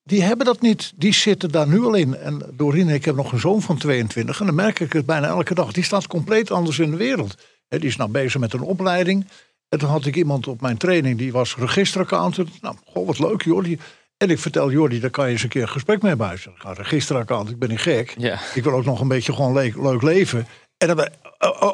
die 0.04 0.22
hebben 0.22 0.46
dat 0.46 0.60
niet. 0.60 0.92
Die 0.96 1.14
zitten 1.14 1.50
daar 1.50 1.68
nu 1.68 1.82
al 1.84 1.94
in. 1.94 2.16
En 2.16 2.42
Doreen, 2.52 2.88
ik 2.88 3.04
heb 3.04 3.14
nog 3.16 3.32
een 3.32 3.40
zoon 3.40 3.62
van 3.62 3.76
22. 3.76 4.40
En 4.40 4.46
dan 4.46 4.54
merk 4.54 4.80
ik 4.80 4.92
het 4.92 5.06
bijna 5.06 5.26
elke 5.26 5.54
dag. 5.54 5.72
Die 5.72 5.84
staat 5.84 6.06
compleet 6.06 6.50
anders 6.50 6.78
in 6.78 6.90
de 6.90 6.96
wereld. 6.96 7.34
Die 7.68 7.80
is 7.80 7.96
nou 7.96 8.10
bezig 8.10 8.40
met 8.40 8.52
een 8.52 8.60
opleiding. 8.60 9.26
En 9.70 9.78
toen 9.78 9.88
had 9.88 10.06
ik 10.06 10.16
iemand 10.16 10.48
op 10.48 10.60
mijn 10.60 10.76
training. 10.76 11.18
Die 11.18 11.32
was 11.32 11.56
registeraccountant. 11.56 12.62
Nou, 12.62 12.76
goh, 12.86 13.06
wat 13.06 13.18
leuk 13.18 13.42
Jordi. 13.42 13.78
En 14.16 14.30
ik 14.30 14.38
vertel 14.38 14.70
Jordi, 14.70 15.00
daar 15.00 15.10
kan 15.10 15.26
je 15.26 15.32
eens 15.32 15.42
een 15.42 15.48
keer 15.48 15.62
een 15.62 15.68
gesprek 15.68 16.02
mee 16.02 16.16
bij. 16.16 16.32
Ik 16.32 16.38
zeg, 16.40 16.52
"Ja, 16.62 16.72
registeraccountant, 16.72 17.50
ik 17.50 17.58
ben 17.58 17.68
niet 17.68 17.80
gek. 17.80 18.14
Ja. 18.18 18.38
Ik 18.54 18.62
wil 18.64 18.72
ook 18.72 18.84
nog 18.84 19.00
een 19.00 19.08
beetje 19.08 19.32
gewoon 19.32 19.52
le- 19.52 19.72
leuk 19.82 20.02
leven. 20.02 20.46
En 20.76 20.86
dan 20.86 20.96
ben 20.96 21.12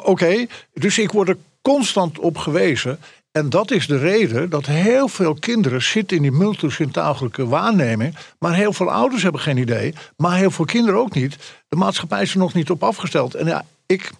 oké. 0.03 0.45
Dus 0.73 0.97
ik 0.99 1.11
word 1.11 1.29
er 1.29 1.37
constant 1.61 2.19
op 2.19 2.37
gewezen. 2.37 2.99
En 3.31 3.49
dat 3.49 3.71
is 3.71 3.87
de 3.87 3.97
reden 3.97 4.49
dat 4.49 4.65
heel 4.65 5.07
veel 5.07 5.33
kinderen 5.33 5.81
zitten 5.81 6.17
in 6.17 6.23
die 6.23 6.31
multisintuigelijke 6.31 7.47
waarneming. 7.47 8.15
Maar 8.39 8.55
heel 8.55 8.73
veel 8.73 8.91
ouders 8.91 9.23
hebben 9.23 9.41
geen 9.41 9.57
idee. 9.57 9.93
Maar 10.17 10.37
heel 10.37 10.51
veel 10.51 10.65
kinderen 10.65 10.99
ook 10.99 11.13
niet. 11.13 11.37
De 11.69 11.75
maatschappij 11.75 12.21
is 12.21 12.31
er 12.31 12.37
nog 12.37 12.53
niet 12.53 12.69
op 12.69 12.83
afgesteld. 12.83 13.33
En 13.35 13.45
ja, 13.45 13.65
ik, 13.85 14.11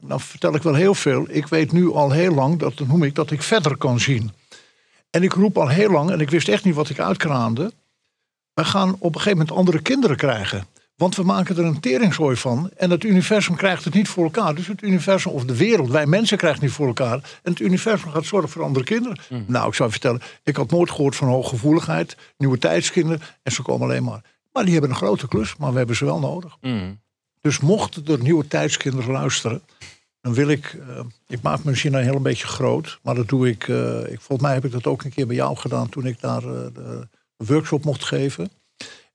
nou 0.00 0.20
vertel 0.20 0.54
ik 0.54 0.62
wel 0.62 0.74
heel 0.74 0.94
veel. 0.94 1.24
Ik 1.28 1.46
weet 1.46 1.72
nu 1.72 1.92
al 1.92 2.10
heel 2.10 2.34
lang, 2.34 2.58
dat 2.58 2.78
noem 2.78 3.02
ik, 3.02 3.14
dat 3.14 3.30
ik 3.30 3.42
verder 3.42 3.76
kan 3.76 4.00
zien. 4.00 4.32
En 5.10 5.22
ik 5.22 5.32
roep 5.32 5.58
al 5.58 5.68
heel 5.68 5.90
lang, 5.90 6.10
en 6.10 6.20
ik 6.20 6.30
wist 6.30 6.48
echt 6.48 6.64
niet 6.64 6.74
wat 6.74 6.88
ik 6.88 6.98
uitkraamde. 6.98 7.72
We 8.54 8.64
gaan 8.64 8.96
op 8.98 9.14
een 9.14 9.20
gegeven 9.20 9.38
moment 9.38 9.56
andere 9.56 9.82
kinderen 9.82 10.16
krijgen. 10.16 10.66
Want 10.96 11.16
we 11.16 11.22
maken 11.22 11.56
er 11.56 11.64
een 11.64 11.80
teringzooi 11.80 12.36
van. 12.36 12.70
En 12.76 12.90
het 12.90 13.04
universum 13.04 13.56
krijgt 13.56 13.84
het 13.84 13.94
niet 13.94 14.08
voor 14.08 14.24
elkaar. 14.24 14.54
Dus 14.54 14.66
het 14.66 14.82
universum, 14.82 15.32
of 15.32 15.44
de 15.44 15.56
wereld, 15.56 15.90
wij 15.90 16.06
mensen 16.06 16.36
krijgen 16.36 16.60
het 16.60 16.68
niet 16.68 16.76
voor 16.76 16.86
elkaar. 16.86 17.40
En 17.42 17.50
het 17.50 17.60
universum 17.60 18.10
gaat 18.10 18.24
zorgen 18.24 18.48
voor 18.48 18.62
andere 18.62 18.84
kinderen. 18.84 19.18
Nou, 19.46 19.68
ik 19.68 19.74
zou 19.74 19.88
je 19.88 19.94
vertellen, 19.94 20.22
ik 20.42 20.56
had 20.56 20.70
nooit 20.70 20.90
gehoord 20.90 21.16
van 21.16 21.28
hooggevoeligheid. 21.28 22.16
Nieuwe 22.36 22.58
tijdskinderen. 22.58 23.20
En 23.42 23.52
ze 23.52 23.62
komen 23.62 23.88
alleen 23.88 24.04
maar. 24.04 24.22
Maar 24.52 24.64
die 24.64 24.72
hebben 24.72 24.90
een 24.90 24.96
grote 24.96 25.28
klus, 25.28 25.56
maar 25.56 25.72
we 25.72 25.78
hebben 25.78 25.96
ze 25.96 26.04
wel 26.04 26.18
nodig. 26.18 26.56
Mm. 26.60 27.00
Dus 27.40 27.60
mochten 27.60 28.06
er 28.06 28.22
nieuwe 28.22 28.46
tijdskinderen 28.46 29.12
luisteren, 29.12 29.62
dan 30.20 30.34
wil 30.34 30.48
ik, 30.48 30.78
eh, 30.88 31.00
ik 31.26 31.42
maak 31.42 31.58
me 31.64 31.70
misschien 31.70 31.94
een 31.94 32.02
heel 32.02 32.20
beetje 32.20 32.46
groot, 32.46 32.98
maar 33.02 33.14
dat 33.14 33.28
doe 33.28 33.48
ik, 33.48 33.68
eh, 33.68 34.00
ik, 34.00 34.20
volgens 34.20 34.40
mij 34.40 34.52
heb 34.54 34.64
ik 34.64 34.72
dat 34.72 34.86
ook 34.86 35.02
een 35.02 35.10
keer 35.10 35.26
bij 35.26 35.36
jou 35.36 35.56
gedaan 35.56 35.88
toen 35.88 36.06
ik 36.06 36.20
daar 36.20 36.42
eh, 36.42 36.66
de, 36.74 37.08
workshop 37.36 37.84
mocht 37.84 38.04
geven. 38.04 38.50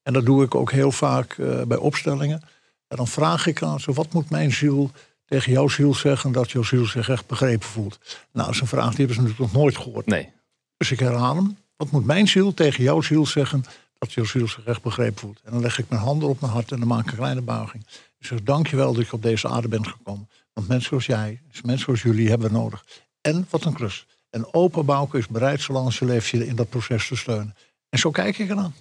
En 0.03 0.13
dat 0.13 0.25
doe 0.25 0.43
ik 0.43 0.55
ook 0.55 0.71
heel 0.71 0.91
vaak 0.91 1.35
bij 1.67 1.77
opstellingen. 1.77 2.41
En 2.87 2.97
dan 2.97 3.07
vraag 3.07 3.47
ik 3.47 3.63
aan 3.63 3.79
ze, 3.79 3.93
wat 3.93 4.13
moet 4.13 4.29
mijn 4.29 4.51
ziel 4.51 4.91
tegen 5.25 5.51
jouw 5.51 5.67
ziel 5.67 5.93
zeggen 5.93 6.31
dat 6.31 6.51
jouw 6.51 6.63
ziel 6.63 6.85
zich 6.85 7.09
echt 7.09 7.27
begrepen 7.27 7.67
voelt? 7.67 7.99
Nou, 8.31 8.45
dat 8.45 8.55
is 8.55 8.61
een 8.61 8.67
vraag 8.67 8.89
die 8.89 8.97
hebben 8.97 9.15
ze 9.15 9.21
natuurlijk 9.21 9.51
nog 9.51 9.61
nooit 9.61 9.77
gehoord. 9.77 10.05
Nee. 10.05 10.29
Dus 10.77 10.91
ik 10.91 10.99
herhaal 10.99 11.35
hem. 11.35 11.57
Wat 11.77 11.91
moet 11.91 12.05
mijn 12.05 12.27
ziel 12.27 12.53
tegen 12.53 12.83
jouw 12.83 13.01
ziel 13.01 13.25
zeggen 13.25 13.65
dat 13.97 14.13
jouw 14.13 14.25
ziel 14.25 14.47
zich 14.47 14.65
echt 14.65 14.81
begrepen 14.81 15.19
voelt? 15.19 15.41
En 15.43 15.51
dan 15.51 15.61
leg 15.61 15.79
ik 15.79 15.89
mijn 15.89 16.01
handen 16.01 16.29
op 16.29 16.41
mijn 16.41 16.53
hart 16.53 16.71
en 16.71 16.79
dan 16.79 16.87
maak 16.87 17.05
ik 17.05 17.11
een 17.11 17.17
kleine 17.17 17.41
buiging. 17.41 17.85
Ik 18.25 18.31
zeg, 18.31 18.43
dankjewel 18.43 18.93
dat 18.93 19.05
je 19.05 19.13
op 19.13 19.21
deze 19.21 19.47
aarde 19.47 19.67
bent 19.67 19.87
gekomen. 19.87 20.29
Want 20.53 20.67
mensen 20.67 20.87
zoals 20.87 21.05
jij, 21.05 21.41
mensen 21.63 21.85
zoals 21.85 22.01
jullie 22.01 22.29
hebben 22.29 22.47
we 22.47 22.57
nodig. 22.57 22.85
En 23.21 23.47
wat 23.49 23.65
een 23.65 23.73
klus. 23.73 24.05
En 24.29 24.53
open 24.53 24.85
Bouke 24.85 25.17
is 25.17 25.27
bereid 25.27 25.61
zolang 25.61 25.93
je 25.93 26.05
leeft 26.05 26.27
je 26.27 26.47
in 26.47 26.55
dat 26.55 26.69
proces 26.69 27.07
te 27.07 27.15
steunen. 27.15 27.55
En 27.89 27.99
zo 27.99 28.11
kijk 28.11 28.37
ik 28.37 28.49
eraan. 28.49 28.75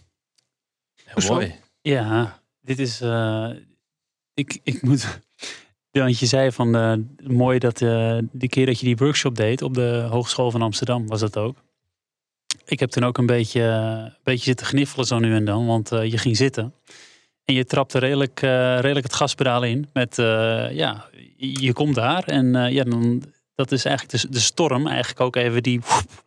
Heel 1.04 1.32
mooi. 1.32 1.54
Ja, 1.80 2.40
dit 2.60 2.78
is. 2.78 3.00
eh, 3.00 3.50
ik, 4.34 4.60
ik 4.62 4.82
moet. 4.82 5.20
Want 5.90 6.18
je 6.18 6.26
zei 6.26 6.52
van 6.52 6.74
eh, 6.76 6.94
mooi 7.28 7.58
dat 7.58 7.82
eh 7.82 8.18
die 8.32 8.48
keer 8.48 8.66
dat 8.66 8.78
je 8.80 8.86
die 8.86 8.96
workshop 8.96 9.36
deed 9.36 9.62
op 9.62 9.74
de 9.74 10.06
Hogeschool 10.10 10.50
van 10.50 10.62
Amsterdam, 10.62 11.06
was 11.06 11.20
dat 11.20 11.36
ook. 11.36 11.56
Ik 12.64 12.80
heb 12.80 12.90
toen 12.90 13.04
ook 13.04 13.18
een 13.18 13.26
beetje, 13.26 13.60
een 13.62 14.16
beetje 14.22 14.44
zitten 14.44 14.66
gniffelen 14.66 15.06
zo 15.06 15.18
nu 15.18 15.34
en 15.34 15.44
dan, 15.44 15.66
want 15.66 15.88
je 15.88 16.18
ging 16.18 16.36
zitten. 16.36 16.74
En 17.44 17.54
je 17.54 17.64
trapte 17.64 17.98
redelijk, 17.98 18.42
eh, 18.42 18.74
redelijk 18.74 19.06
het 19.06 19.14
gaspedaal 19.14 19.62
in. 19.62 19.88
Met, 19.92 20.18
eh, 20.18 20.70
ja, 20.70 21.04
je 21.36 21.72
komt 21.72 21.94
daar 21.94 22.24
en 22.24 22.56
eh, 22.56 22.72
ja, 22.72 22.84
dan, 22.84 23.22
dat 23.54 23.72
is 23.72 23.84
eigenlijk 23.84 24.22
de, 24.22 24.28
de 24.30 24.40
storm. 24.40 24.86
Eigenlijk 24.86 25.20
ook 25.20 25.36
even 25.36 25.62
die, 25.62 25.80
woep, 25.80 26.24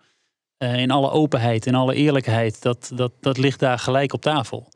eh, 0.57 0.79
in 0.79 0.91
alle 0.91 1.09
openheid, 1.11 1.65
in 1.65 1.75
alle 1.75 1.93
eerlijkheid. 1.95 2.61
Dat, 2.61 2.91
dat, 2.95 3.11
dat 3.19 3.37
ligt 3.37 3.59
daar 3.59 3.79
gelijk 3.79 4.13
op 4.13 4.21
tafel. 4.21 4.69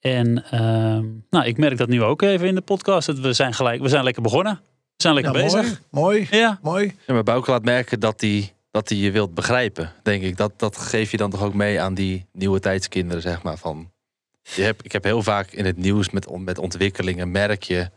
En 0.00 0.44
ehm, 0.50 1.04
nou, 1.30 1.44
ik 1.44 1.56
merk 1.56 1.76
dat 1.78 1.88
nu 1.88 2.02
ook 2.02 2.22
even 2.22 2.46
in 2.46 2.54
de 2.54 2.60
podcast. 2.60 3.06
Dat 3.06 3.18
we 3.18 3.32
zijn 3.32 3.54
gelijk, 3.54 3.80
we 3.82 3.88
zijn 3.88 4.04
lekker 4.04 4.22
begonnen. 4.22 4.54
We 4.96 5.02
zijn 5.02 5.14
lekker 5.14 5.36
Ja, 5.36 5.42
bezig. 5.42 5.80
mooi, 5.90 6.26
mooi, 6.30 6.40
Ja, 6.40 6.58
mooi. 6.62 6.94
Ja, 7.06 7.14
maar 7.14 7.22
Bouke 7.22 7.50
laat 7.50 7.64
merken 7.64 8.00
dat 8.00 8.20
hij 8.20 8.52
dat 8.70 8.88
hij 8.88 8.98
je 8.98 9.10
wilt 9.10 9.34
begrijpen, 9.34 9.92
denk 10.02 10.22
ik. 10.22 10.36
Dat, 10.36 10.52
dat 10.56 10.76
geef 10.76 11.10
je 11.10 11.16
dan 11.16 11.30
toch 11.30 11.42
ook 11.42 11.54
mee 11.54 11.80
aan 11.80 11.94
die 11.94 12.26
nieuwe 12.32 12.60
tijdskinderen, 12.60 13.22
zeg 13.22 13.42
maar. 13.42 13.56
Van, 13.56 13.90
je 14.42 14.62
hebt, 14.62 14.84
ik 14.84 14.92
heb 14.92 15.04
heel 15.04 15.22
vaak 15.22 15.50
in 15.50 15.64
het 15.64 15.76
nieuws 15.76 16.10
met, 16.10 16.38
met 16.38 16.58
ontwikkelingen, 16.58 17.30
merk 17.30 17.62
je, 17.62 17.90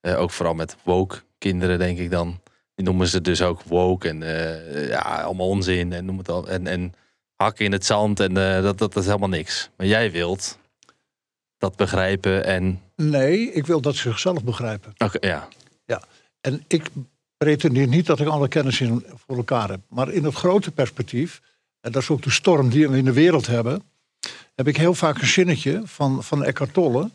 eh, 0.00 0.20
ook 0.20 0.30
vooral 0.30 0.54
met 0.54 0.76
woke 0.82 1.22
kinderen, 1.38 1.78
denk 1.78 1.98
ik 1.98 2.10
dan. 2.10 2.40
Die 2.74 2.84
noemen 2.84 3.06
ze 3.06 3.20
dus 3.20 3.42
ook 3.42 3.62
woke 3.62 4.08
en 4.08 4.22
eh, 4.22 4.88
ja, 4.88 5.00
allemaal 5.00 5.48
onzin 5.48 5.92
en 5.92 6.04
noem 6.04 6.18
het 6.18 6.28
al. 6.28 6.48
En, 6.48 6.66
en 6.66 6.94
hakken 7.36 7.64
in 7.64 7.72
het 7.72 7.86
zand 7.86 8.20
en 8.20 8.36
eh, 8.36 8.62
dat, 8.62 8.78
dat, 8.78 8.92
dat 8.92 9.02
is 9.02 9.06
helemaal 9.06 9.28
niks. 9.28 9.70
Maar 9.76 9.86
jij 9.86 10.10
wilt 10.10 10.58
dat 11.58 11.76
begrijpen 11.76 12.44
en... 12.44 12.80
Nee, 12.96 13.52
ik 13.52 13.66
wil 13.66 13.80
dat 13.80 13.94
ze 13.94 14.08
zichzelf 14.08 14.44
begrijpen. 14.44 14.92
Oké, 14.98 15.26
ja. 15.26 15.48
En 16.40 16.64
ik 16.66 16.90
pretendeer 17.36 17.86
niet 17.86 18.06
dat 18.06 18.20
ik 18.20 18.26
alle 18.26 18.48
kennis 18.48 18.80
in, 18.80 19.06
voor 19.26 19.36
elkaar 19.36 19.68
heb. 19.68 19.80
Maar 19.88 20.12
in 20.12 20.24
het 20.24 20.34
grote 20.34 20.70
perspectief, 20.70 21.40
en 21.80 21.92
dat 21.92 22.02
is 22.02 22.10
ook 22.10 22.22
de 22.22 22.30
storm 22.30 22.68
die 22.68 22.88
we 22.88 22.96
in 22.96 23.04
de 23.04 23.12
wereld 23.12 23.46
hebben, 23.46 23.82
heb 24.60 24.68
ik 24.68 24.76
heel 24.76 24.94
vaak 24.94 25.20
een 25.20 25.26
zinnetje 25.26 25.82
van, 25.84 26.24
van 26.24 26.44
Eckhart 26.44 26.72
Tolle. 26.72 27.10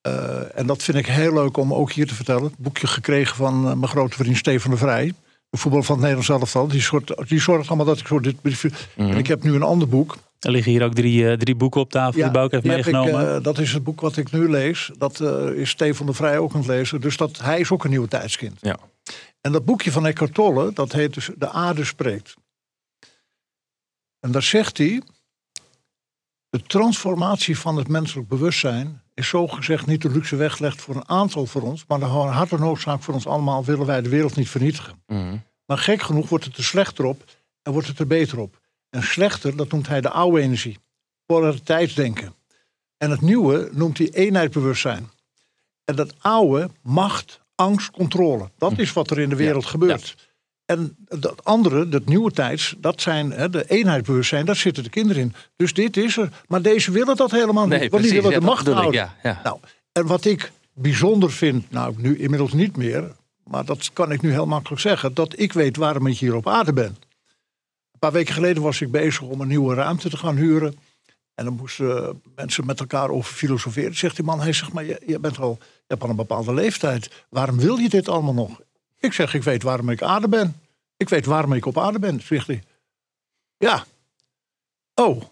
Eh, 0.00 0.58
en 0.58 0.66
dat 0.66 0.82
vind 0.82 0.98
ik 0.98 1.06
heel 1.06 1.32
leuk 1.32 1.56
om 1.56 1.74
ook 1.74 1.92
hier 1.92 2.06
te 2.06 2.14
vertellen. 2.14 2.42
Het 2.42 2.58
boekje 2.58 2.86
gekregen 2.86 3.36
van 3.36 3.54
eh, 3.54 3.74
mijn 3.74 3.88
grote 3.88 4.16
vriend 4.16 4.36
Stefan 4.36 4.70
de 4.70 4.76
Vrij. 4.76 5.12
De 5.50 5.58
voetbal 5.58 5.82
van 5.82 5.94
het 5.94 6.04
Nederlands 6.04 6.28
elftal. 6.28 6.68
Die, 6.68 6.80
soort, 6.80 7.28
die 7.28 7.40
zorgt 7.40 7.68
allemaal 7.68 7.86
dat 7.86 7.98
ik 7.98 8.06
zo 8.06 8.20
dit 8.20 8.40
briefje... 8.40 8.70
Mhm. 8.96 9.10
En 9.10 9.16
ik 9.16 9.26
heb 9.26 9.42
nu 9.42 9.54
een 9.54 9.62
ander 9.62 9.88
boek. 9.88 10.16
Er 10.40 10.50
liggen 10.50 10.72
hier 10.72 10.84
ook 10.84 10.94
drie, 10.94 11.30
eh, 11.30 11.38
drie 11.38 11.54
boeken 11.54 11.80
op 11.80 11.90
tafel 11.90 12.22
die 12.22 12.30
Bouke 12.30 12.54
heeft 12.54 12.66
die 12.66 12.72
heb 12.76 12.86
ik, 12.86 12.92
meegenomen. 12.92 13.42
dat 13.42 13.58
is 13.58 13.72
het 13.72 13.84
boek 13.84 14.00
wat 14.00 14.16
ik 14.16 14.32
nu 14.32 14.50
lees. 14.50 14.90
Dat 14.98 15.20
is 15.54 15.70
Stefan 15.70 16.06
de 16.06 16.12
Vrij 16.12 16.38
ook 16.38 16.52
aan 16.52 16.58
het 16.58 16.68
lezen. 16.68 17.00
Dus 17.00 17.16
dat, 17.16 17.38
hij 17.38 17.60
is 17.60 17.70
ook 17.70 17.84
een 17.84 17.90
nieuwe 17.90 18.08
tijdskind. 18.08 18.58
Ja. 18.60 18.76
En 19.40 19.52
dat 19.52 19.64
boekje 19.64 19.92
van 19.92 20.06
Eckhart 20.06 20.34
Tolle, 20.34 20.72
dat 20.72 20.92
heet 20.92 21.14
dus 21.14 21.30
De 21.36 21.48
Aarde 21.48 21.84
Spreekt. 21.84 22.34
En 24.20 24.32
daar 24.32 24.42
zegt 24.42 24.78
hij... 24.78 25.02
De 26.52 26.62
transformatie 26.62 27.58
van 27.58 27.76
het 27.76 27.88
menselijk 27.88 28.28
bewustzijn 28.28 29.02
is 29.14 29.28
zogezegd 29.28 29.86
niet 29.86 30.02
de 30.02 30.10
luxe 30.10 30.36
weggelegd 30.36 30.80
voor 30.80 30.94
een 30.94 31.08
aantal 31.08 31.46
voor 31.46 31.62
ons, 31.62 31.84
maar 31.88 31.98
de 31.98 32.04
harde 32.04 32.58
noodzaak 32.58 33.02
voor 33.02 33.14
ons 33.14 33.26
allemaal 33.26 33.64
willen 33.64 33.86
wij 33.86 34.02
de 34.02 34.08
wereld 34.08 34.36
niet 34.36 34.48
vernietigen. 34.48 35.02
Mhm. 35.06 35.36
Maar 35.66 35.78
gek 35.78 36.02
genoeg 36.02 36.28
wordt 36.28 36.44
het 36.44 36.56
er 36.56 36.64
slechter 36.64 37.04
op 37.04 37.24
en 37.62 37.72
wordt 37.72 37.88
het 37.88 37.98
er 37.98 38.06
beter 38.06 38.38
op. 38.38 38.60
En 38.90 39.02
slechter, 39.02 39.56
dat 39.56 39.70
noemt 39.70 39.88
hij 39.88 40.00
de 40.00 40.10
oude 40.10 40.40
energie. 40.40 40.78
Polariteitsdenken. 41.26 42.34
En 42.96 43.10
het 43.10 43.20
nieuwe 43.20 43.68
noemt 43.72 43.98
hij 43.98 44.10
eenheidsbewustzijn. 44.10 45.10
En 45.84 45.96
dat 45.96 46.14
oude, 46.18 46.70
macht, 46.82 47.40
angst, 47.54 47.90
controle. 47.90 48.50
Dat 48.58 48.78
is 48.78 48.92
wat 48.92 49.10
er 49.10 49.18
in 49.18 49.28
de 49.28 49.36
wereld 49.36 49.66
gebeurt. 49.66 50.31
En 50.72 50.96
dat 51.08 51.44
andere, 51.44 51.88
dat 51.88 52.04
nieuwe 52.04 52.30
tijds, 52.30 52.74
dat 52.78 53.00
zijn 53.00 53.30
hè, 53.30 53.50
de 53.50 53.64
eenheidsbewustzijn, 53.68 54.46
daar 54.46 54.56
zitten 54.56 54.82
de 54.82 54.90
kinderen 54.90 55.22
in. 55.22 55.34
Dus 55.56 55.74
dit 55.74 55.96
is 55.96 56.16
er. 56.16 56.30
Maar 56.48 56.62
deze 56.62 56.90
willen 56.90 57.16
dat 57.16 57.30
helemaal 57.30 57.66
niet. 57.66 57.78
Nee, 57.78 57.90
want 57.90 58.02
die 58.02 58.12
willen 58.12 58.30
Ja, 58.30 58.38
de 58.38 58.44
macht 58.44 58.66
houden. 58.66 58.92
ja, 58.92 59.14
ja. 59.22 59.40
Nou, 59.44 59.58
en 59.92 60.06
wat 60.06 60.24
ik 60.24 60.52
bijzonder 60.74 61.30
vind, 61.32 61.70
nou 61.70 61.94
nu 61.96 62.18
inmiddels 62.18 62.52
niet 62.52 62.76
meer, 62.76 63.12
maar 63.44 63.64
dat 63.64 63.90
kan 63.92 64.12
ik 64.12 64.22
nu 64.22 64.30
heel 64.30 64.46
makkelijk 64.46 64.80
zeggen, 64.80 65.14
dat 65.14 65.38
ik 65.38 65.52
weet 65.52 65.76
waarom 65.76 66.06
ik 66.06 66.18
hier 66.18 66.34
op 66.34 66.48
aarde 66.48 66.72
ben. 66.72 66.96
Een 67.92 67.98
paar 67.98 68.12
weken 68.12 68.34
geleden 68.34 68.62
was 68.62 68.80
ik 68.80 68.90
bezig 68.90 69.20
om 69.20 69.40
een 69.40 69.48
nieuwe 69.48 69.74
ruimte 69.74 70.10
te 70.10 70.16
gaan 70.16 70.36
huren. 70.36 70.78
En 71.34 71.44
dan 71.44 71.54
moesten 71.54 72.22
mensen 72.34 72.66
met 72.66 72.80
elkaar 72.80 73.08
over 73.08 73.34
filosoferen. 73.34 73.96
Zegt 73.96 74.16
die 74.16 74.24
man, 74.24 74.40
hij 74.40 74.52
zegt 74.52 74.72
maar, 74.72 74.84
je, 74.84 75.00
je 75.06 75.18
bent 75.18 75.38
al, 75.38 75.58
je 75.60 75.84
hebt 75.86 76.02
al 76.02 76.08
een 76.08 76.16
bepaalde 76.16 76.54
leeftijd. 76.54 77.10
Waarom 77.28 77.58
wil 77.58 77.76
je 77.76 77.88
dit 77.88 78.08
allemaal 78.08 78.34
nog? 78.34 78.60
Ik 78.98 79.12
zeg, 79.12 79.34
ik 79.34 79.42
weet 79.42 79.62
waarom 79.62 79.88
ik 79.88 80.02
aarde 80.02 80.28
ben. 80.28 80.54
Ik 81.02 81.08
weet 81.08 81.26
waarom 81.26 81.52
ik 81.52 81.66
op 81.66 81.78
aarde 81.78 81.98
ben, 81.98 82.20
zegt 82.20 82.46
hij. 82.46 82.62
Ja. 83.58 83.84
Oh, 84.94 85.22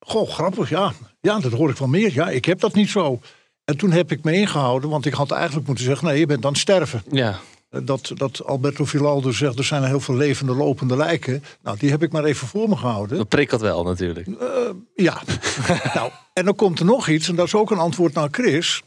goh, 0.00 0.28
grappig, 0.28 0.68
ja. 0.68 0.92
Ja, 1.20 1.40
dat 1.40 1.52
hoor 1.52 1.70
ik 1.70 1.76
wel 1.76 1.88
meer. 1.88 2.12
Ja, 2.12 2.28
ik 2.28 2.44
heb 2.44 2.60
dat 2.60 2.74
niet 2.74 2.88
zo. 2.88 3.20
En 3.64 3.76
toen 3.76 3.90
heb 3.90 4.12
ik 4.12 4.24
me 4.24 4.32
ingehouden, 4.32 4.90
want 4.90 5.06
ik 5.06 5.12
had 5.12 5.30
eigenlijk 5.30 5.66
moeten 5.66 5.84
zeggen... 5.84 6.06
nee, 6.06 6.18
je 6.18 6.26
bent 6.26 6.44
aan 6.44 6.50
het 6.52 6.60
sterven. 6.60 7.02
Ja. 7.10 7.40
Dat, 7.70 8.12
dat 8.14 8.44
Alberto 8.44 8.84
Vilaldo 8.84 9.30
zegt, 9.30 9.58
er 9.58 9.64
zijn 9.64 9.84
heel 9.84 10.00
veel 10.00 10.14
levende, 10.14 10.54
lopende 10.54 10.96
lijken. 10.96 11.44
Nou, 11.62 11.78
die 11.78 11.90
heb 11.90 12.02
ik 12.02 12.12
maar 12.12 12.24
even 12.24 12.46
voor 12.46 12.68
me 12.68 12.76
gehouden. 12.76 13.16
Dat 13.16 13.28
prikkelt 13.28 13.60
wel 13.60 13.84
natuurlijk. 13.84 14.26
Eh, 14.26 14.70
ja. 14.94 15.22
nou, 15.94 16.10
en 16.32 16.44
dan 16.44 16.54
komt 16.54 16.78
er 16.78 16.84
nog 16.84 17.08
iets, 17.08 17.28
en 17.28 17.36
dat 17.36 17.46
is 17.46 17.54
ook 17.54 17.70
een 17.70 17.78
antwoord 17.78 18.14
naar 18.14 18.28
Chris. 18.30 18.82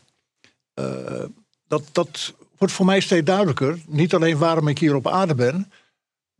Eh, 0.73 1.23
dat, 1.67 1.84
dat 1.91 2.34
wordt 2.58 2.73
voor 2.73 2.86
mij 2.86 2.99
steeds 2.99 3.25
duidelijker. 3.25 3.80
Niet 3.88 4.13
alleen 4.13 4.38
waarom 4.38 4.67
ik 4.67 4.80
hier 4.80 4.95
op 4.95 5.08
aarde 5.08 5.36
ben, 5.36 5.71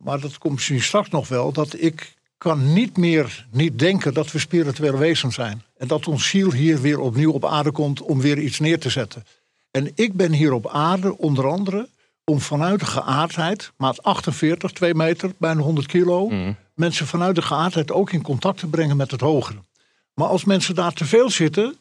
maar 0.02 0.20
dat 0.20 0.38
komt 0.38 0.54
misschien 0.54 0.82
straks 0.82 1.08
nog 1.08 1.28
wel. 1.28 1.52
Dat 1.52 1.74
ik 1.78 2.14
kan 2.38 2.72
niet 2.72 2.96
meer 2.96 3.46
niet 3.50 3.78
denken 3.78 4.14
dat 4.14 4.32
we 4.32 4.38
spirituele 4.38 4.96
wezens 4.98 5.34
zijn. 5.34 5.62
En 5.76 5.88
dat 5.88 6.06
ons 6.08 6.28
ziel 6.28 6.52
hier 6.52 6.80
weer 6.80 6.98
opnieuw 7.00 7.32
op 7.32 7.44
aarde 7.44 7.70
komt 7.72 8.02
om 8.02 8.20
weer 8.20 8.38
iets 8.38 8.58
neer 8.58 8.80
te 8.80 8.90
zetten. 8.90 9.24
En 9.70 9.90
ik 9.94 10.14
ben 10.14 10.32
hier 10.32 10.52
op 10.52 10.68
aarde 10.68 11.18
onder 11.18 11.48
andere 11.48 11.88
om 12.24 12.40
vanuit 12.40 12.80
de 12.80 12.86
geaardheid, 12.86 13.72
maat 13.76 14.02
48, 14.02 14.72
2 14.72 14.94
meter, 14.94 15.32
bijna 15.38 15.60
100 15.60 15.86
kilo, 15.86 16.28
Mhm. 16.28 16.52
mensen 16.74 17.06
vanuit 17.06 17.34
de 17.34 17.42
geaardheid 17.42 17.92
ook 17.92 18.12
in 18.12 18.22
contact 18.22 18.58
te 18.58 18.66
brengen 18.66 18.96
met 18.96 19.10
het 19.10 19.20
hogere. 19.20 19.58
Maar 20.14 20.28
als 20.28 20.44
mensen 20.44 20.74
daar 20.74 20.92
te 20.92 21.04
veel 21.04 21.30
zitten, 21.30 21.76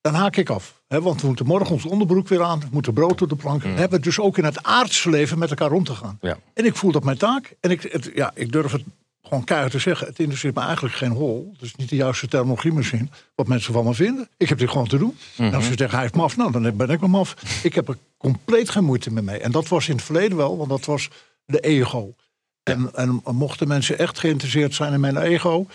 dan 0.00 0.14
haak 0.14 0.36
ik 0.36 0.50
af. 0.50 0.75
Want 0.88 1.20
we 1.20 1.26
moeten 1.26 1.46
morgen 1.46 1.72
ons 1.72 1.84
onderbroek 1.84 2.28
weer 2.28 2.42
aan, 2.42 2.60
we 2.60 2.66
moeten 2.70 2.92
brood 2.92 3.22
op 3.22 3.28
de 3.28 3.36
plank. 3.36 3.62
We 3.62 3.68
hebben 3.68 4.02
dus 4.02 4.20
ook 4.20 4.38
in 4.38 4.44
het 4.44 4.62
aardse 4.62 5.10
leven 5.10 5.38
met 5.38 5.50
elkaar 5.50 5.72
om 5.72 5.84
te 5.84 5.94
gaan. 5.94 6.18
Ja. 6.20 6.38
En 6.54 6.64
ik 6.64 6.76
voel 6.76 6.92
dat 6.92 7.04
mijn 7.04 7.18
taak. 7.18 7.56
En 7.60 7.70
ik, 7.70 7.82
het, 7.82 8.10
ja, 8.14 8.30
ik 8.34 8.52
durf 8.52 8.72
het 8.72 8.82
gewoon 9.22 9.44
keihard 9.44 9.72
te 9.72 9.78
zeggen. 9.78 10.06
Het 10.06 10.18
interesseert 10.18 10.54
me 10.54 10.60
eigenlijk 10.60 10.94
geen 10.94 11.10
hol. 11.10 11.52
Dat 11.52 11.62
is 11.62 11.74
niet 11.74 11.88
de 11.88 11.96
juiste 11.96 12.28
terminologie 12.28 12.72
misschien. 12.72 13.10
Wat 13.34 13.46
mensen 13.46 13.72
van 13.72 13.84
me 13.84 13.94
vinden. 13.94 14.28
Ik 14.36 14.48
heb 14.48 14.58
dit 14.58 14.70
gewoon 14.70 14.88
te 14.88 14.98
doen. 14.98 15.16
En 15.36 15.54
als 15.54 15.64
ze 15.64 15.72
zeggen 15.76 15.98
hij 15.98 16.06
is 16.06 16.12
maf, 16.12 16.36
nou 16.36 16.52
dan 16.52 16.76
ben 16.76 16.90
ik 16.90 17.00
wel 17.00 17.08
maf. 17.08 17.62
Ik 17.62 17.74
heb 17.74 17.88
er 17.88 17.98
compleet 18.16 18.70
geen 18.70 18.84
moeite 18.84 19.12
meer 19.12 19.24
mee. 19.24 19.38
En 19.38 19.50
dat 19.50 19.68
was 19.68 19.88
in 19.88 19.94
het 19.94 20.04
verleden 20.04 20.36
wel, 20.36 20.56
want 20.56 20.68
dat 20.68 20.84
was 20.84 21.08
de 21.44 21.60
ego. 21.60 22.14
En, 22.62 22.90
en 22.94 23.22
mochten 23.24 23.68
mensen 23.68 23.98
echt 23.98 24.18
geïnteresseerd 24.18 24.74
zijn 24.74 24.92
in 24.92 25.00
mijn 25.00 25.16
ego. 25.16 25.66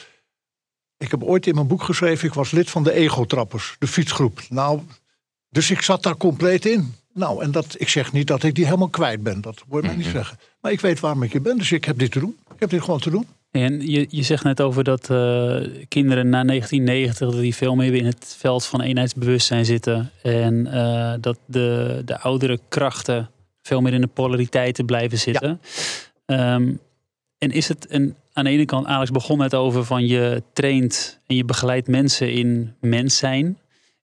Ik 0.98 1.12
heb 1.12 1.24
ooit 1.24 1.48
in 1.48 1.56
mijn 1.56 1.68
boek 1.68 1.84
geschreven, 1.84 2.28
ik 2.28 2.34
was 2.34 2.52
lid 2.52 2.70
van 2.70 2.84
de 2.84 2.94
ego-trappers, 2.94 3.76
de 3.80 3.88
fietsgroep. 3.88 4.42
Nou, 4.50 4.82
dus 5.52 5.72
ik 5.72 5.82
zat 5.82 6.04
daar 6.04 6.18
compleet 6.18 6.66
in. 6.66 6.94
Nou, 7.14 7.44
en 7.44 7.52
dat, 7.52 7.76
ik 7.78 7.90
zeg 7.90 8.12
niet 8.12 8.28
dat 8.28 8.44
ik 8.44 8.56
die 8.56 8.66
helemaal 8.66 8.90
kwijt 8.90 9.24
ben. 9.24 9.42
Dat 9.42 9.64
hoor 9.70 9.82
je 9.82 9.88
mij 9.88 9.96
niet 9.96 10.06
zeggen. 10.06 10.38
Maar 10.62 10.72
ik 10.72 10.82
weet 10.82 11.00
waarom 11.00 11.24
ik 11.24 11.32
hier 11.32 11.42
ben, 11.42 11.58
dus 11.58 11.72
ik 11.72 11.86
heb 11.86 11.98
dit 11.98 12.12
te 12.12 12.20
doen. 12.20 12.36
Ik 12.54 12.60
heb 12.60 12.70
dit 12.70 12.82
gewoon 12.82 13.00
te 13.00 13.10
doen. 13.10 13.26
En 13.52 13.88
je, 13.92 14.06
je 14.10 14.24
zegt 14.24 14.44
net 14.44 14.62
over 14.62 14.84
dat 14.84 15.10
eh, 15.10 15.58
kinderen 15.88 16.30
na 16.30 16.44
1990 16.44 17.30
dat 17.30 17.42
die 17.42 17.56
veel 17.56 17.76
meer 17.76 17.94
in 17.94 18.06
het 18.06 18.36
veld 18.38 18.66
van 18.66 18.82
eenheidsbewustzijn 18.82 19.66
zitten. 19.66 20.12
En 20.24 20.68
eh, 20.68 21.14
dat 21.20 21.38
de, 21.46 22.02
de 22.06 22.20
oudere 22.20 22.60
krachten 22.70 23.30
veel 23.62 23.82
meer 23.82 23.94
in 23.94 24.02
de 24.02 24.08
polariteiten 24.08 24.86
blijven 24.86 25.18
zitten. 25.18 25.62
Ehm, 26.26 26.74
en 27.38 27.52
is 27.52 27.68
het 27.68 27.86
een, 27.90 28.16
aan 28.34 28.44
de 28.44 28.50
ene 28.50 28.66
kant, 28.66 28.86
Alex 28.86 29.12
begon 29.12 29.38
net 29.38 29.56
over 29.56 29.86
van 29.86 30.08
je 30.08 30.44
traint 30.54 31.20
en 31.28 31.36
je 31.36 31.46
begeleidt 31.46 31.88
mensen 31.88 32.34
in 32.34 32.76
mens 32.80 33.18
zijn. 33.18 33.58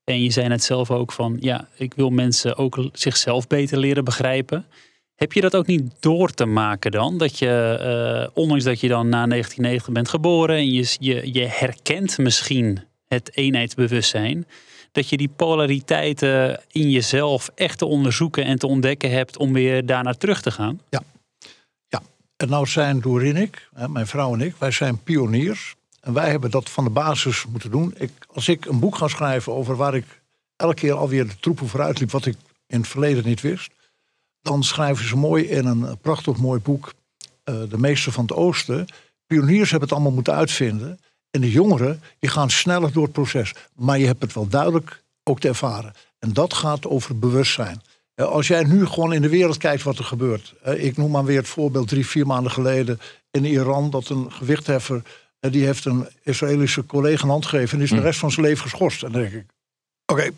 En 0.09 0.23
je 0.23 0.31
zei 0.31 0.49
net 0.49 0.62
zelf 0.64 0.90
ook 0.90 1.12
van 1.12 1.37
ja, 1.40 1.68
ik 1.75 1.94
wil 1.94 2.11
mensen 2.11 2.57
ook 2.57 2.88
zichzelf 2.92 3.47
beter 3.47 3.79
leren 3.79 4.05
begrijpen. 4.05 4.66
Heb 5.14 5.33
je 5.33 5.40
dat 5.40 5.57
ook 5.57 5.66
niet 5.66 5.92
door 6.01 6.31
te 6.31 6.44
maken 6.44 6.90
dan? 6.90 7.18
Dat 7.18 7.38
je, 7.38 7.79
eh, 7.81 8.31
ondanks 8.35 8.64
dat 8.64 8.81
je 8.81 8.88
dan 8.88 9.09
na 9.09 9.27
1990 9.27 9.92
bent 9.92 10.09
geboren 10.09 10.57
en 10.57 10.71
je, 10.71 10.97
je, 11.01 11.33
je 11.33 11.47
herkent 11.47 12.18
misschien 12.18 12.79
het 13.09 13.37
eenheidsbewustzijn, 13.37 14.47
dat 14.92 15.09
je 15.09 15.16
die 15.16 15.31
polariteiten 15.37 16.61
in 16.71 16.90
jezelf 16.90 17.51
echt 17.55 17.79
te 17.79 17.87
onderzoeken 17.87 18.44
en 18.44 18.59
te 18.59 18.66
ontdekken 18.66 19.11
hebt 19.11 19.37
om 19.37 19.53
weer 19.53 19.87
daarnaar 19.87 20.16
terug 20.16 20.42
te 20.42 20.51
gaan? 20.51 20.81
En 22.37 22.49
nou 22.49 22.66
zijn 22.66 23.01
Dorin 23.01 23.37
ik, 23.37 23.68
mijn 23.88 24.07
vrouw 24.07 24.35
en 24.35 24.40
ik, 24.40 24.55
wij 24.59 24.71
zijn 24.71 25.03
pioniers. 25.03 25.77
En 26.09 26.14
wij 26.14 26.31
hebben 26.31 26.51
dat 26.51 26.71
van 26.71 26.85
de 26.85 26.90
basis 26.90 27.44
moeten 27.47 27.71
doen. 27.71 27.94
Ik, 27.97 28.11
als 28.33 28.49
ik 28.49 28.64
een 28.64 28.79
boek 28.79 28.97
ga 28.97 29.09
schrijven 29.09 29.53
over 29.53 29.77
waar 29.77 29.94
ik 29.94 30.21
elke 30.57 30.75
keer 30.75 30.92
alweer 30.92 31.27
de 31.29 31.38
troepen 31.40 31.68
vooruit 31.68 31.99
liep, 31.99 32.11
wat 32.11 32.27
ik 32.27 32.37
in 32.66 32.79
het 32.81 32.88
verleden 32.88 33.25
niet 33.25 33.40
wist, 33.40 33.71
dan 34.42 34.62
schrijven 34.64 35.09
ze 35.09 35.16
mooi 35.16 35.44
in 35.44 35.66
een 35.66 35.99
prachtig 36.01 36.37
mooi 36.37 36.61
boek, 36.61 36.94
eh, 37.44 37.55
De 37.68 37.79
Meester 37.79 38.12
van 38.12 38.25
het 38.25 38.33
Oosten. 38.33 38.87
Pioniers 39.27 39.71
hebben 39.71 39.88
het 39.88 39.97
allemaal 39.97 40.14
moeten 40.14 40.35
uitvinden. 40.35 41.01
En 41.31 41.40
de 41.40 41.51
jongeren, 41.51 42.03
die 42.18 42.31
gaan 42.31 42.51
sneller 42.51 42.92
door 42.92 43.03
het 43.03 43.12
proces. 43.12 43.55
Maar 43.75 43.99
je 43.99 44.07
hebt 44.07 44.23
het 44.23 44.33
wel 44.33 44.49
duidelijk 44.49 45.03
ook 45.23 45.40
te 45.40 45.49
ervaren. 45.49 45.92
En 46.18 46.33
dat 46.33 46.55
gaat 46.55 46.87
over 46.87 47.18
bewustzijn. 47.18 47.83
Eh, 48.14 48.27
Als 48.27 48.47
jij 48.47 48.64
nu 48.64 48.87
gewoon 48.87 49.12
in 49.12 49.23
de 49.23 49.29
wereld 49.29 49.57
kijkt 49.57 49.83
wat 49.83 49.99
er 49.99 50.05
gebeurt. 50.05 50.55
Eh, 50.62 50.85
Ik 50.85 50.97
noem 50.97 51.11
maar 51.11 51.25
weer 51.25 51.38
het 51.38 51.49
voorbeeld 51.49 51.88
drie, 51.88 52.07
vier 52.07 52.27
maanden 52.27 52.53
geleden 52.53 53.01
in 53.31 53.44
Iran. 53.44 53.90
Dat 53.90 54.09
een 54.09 54.33
gewichtheffer, 54.33 55.03
die 55.40 55.64
heeft 55.64 55.85
een 55.85 56.09
Israëlische 56.22 56.87
collega 56.87 57.22
een 57.22 57.31
hand 57.31 57.46
gegeven. 57.46 57.70
En 57.70 57.79
die 57.79 57.87
is 57.87 58.03
de 58.03 58.07
rest 58.07 58.18
van 58.18 58.31
zijn 58.31 58.46
leven 58.46 58.62
geschorst. 58.62 59.03
En 59.03 59.12
dan 59.12 59.20
denk 59.20 59.33
ik, 59.33 59.46
oké, 60.07 60.31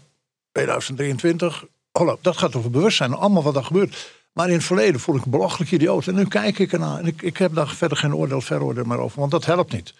2023, 0.52 1.64
hallo, 1.92 2.18
dat 2.20 2.36
gaat 2.36 2.56
over 2.56 2.70
bewustzijn. 2.70 3.14
Allemaal 3.14 3.42
wat 3.42 3.56
er 3.56 3.64
gebeurt. 3.64 4.18
Maar 4.32 4.48
in 4.48 4.54
het 4.54 4.64
verleden 4.64 5.00
vond 5.00 5.18
ik 5.18 5.24
een 5.24 5.30
belachelijk 5.30 5.70
idioot. 5.70 6.06
En 6.06 6.14
nu 6.14 6.24
kijk 6.24 6.58
ik 6.58 6.72
ernaar. 6.72 6.98
En 6.98 7.06
ik, 7.06 7.22
ik 7.22 7.36
heb 7.36 7.54
daar 7.54 7.68
verder 7.68 7.96
geen 7.96 8.14
oordeel, 8.14 8.40
veroordeel 8.40 8.84
meer 8.84 8.98
over. 8.98 9.18
Want 9.18 9.30
dat 9.30 9.44
helpt 9.44 9.72
niet. 9.72 9.94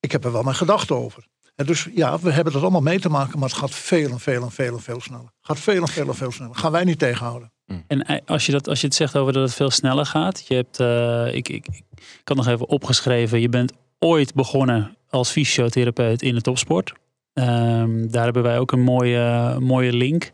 Ik 0.00 0.12
heb 0.12 0.24
er 0.24 0.32
wel 0.32 0.42
mijn 0.42 0.56
gedachten 0.56 0.96
over. 0.96 1.26
En 1.54 1.66
dus 1.66 1.88
ja, 1.94 2.18
we 2.18 2.32
hebben 2.32 2.52
dat 2.52 2.62
allemaal 2.62 2.80
mee 2.80 3.00
te 3.00 3.08
maken. 3.08 3.38
Maar 3.38 3.48
het 3.48 3.58
gaat 3.58 3.70
veel 3.70 4.10
en 4.10 4.20
veel 4.20 4.42
en 4.42 4.50
veel 4.50 4.74
en 4.74 4.82
veel 4.82 5.00
sneller. 5.00 5.24
Het 5.24 5.46
gaat 5.46 5.58
veel 5.58 5.82
en 5.82 5.88
veel 5.88 6.08
en 6.08 6.14
veel 6.14 6.32
sneller. 6.32 6.54
Gaan 6.54 6.72
wij 6.72 6.84
niet 6.84 6.98
tegenhouden. 6.98 7.52
En 7.86 8.02
eh, 8.02 8.18
als 8.26 8.46
je, 8.46 8.52
dat, 8.52 8.68
als 8.68 8.80
je 8.80 8.86
het 8.86 8.96
zegt 8.96 9.16
over 9.16 9.32
dat 9.32 9.42
het 9.42 9.54
veel 9.54 9.70
sneller 9.70 10.06
gaat. 10.06 10.44
Je 10.46 10.54
hebt, 10.54 10.80
eh, 10.80 11.34
ik, 11.34 11.48
ik, 11.48 11.66
ik 11.96 12.20
had 12.24 12.36
nog 12.36 12.46
even 12.46 12.68
opgeschreven. 12.68 13.40
Je 13.40 13.48
bent 13.48 13.72
ooit 13.98 14.34
begonnen 14.34 14.96
als 15.08 15.30
fysiotherapeut 15.30 16.22
in 16.22 16.34
de 16.34 16.40
topsport. 16.40 16.92
Ehm, 17.32 18.08
daar 18.08 18.24
hebben 18.24 18.42
wij 18.42 18.58
ook 18.58 18.72
een 18.72 18.82
mooie, 18.82 19.56
mooie 19.60 19.92
link. 19.92 20.30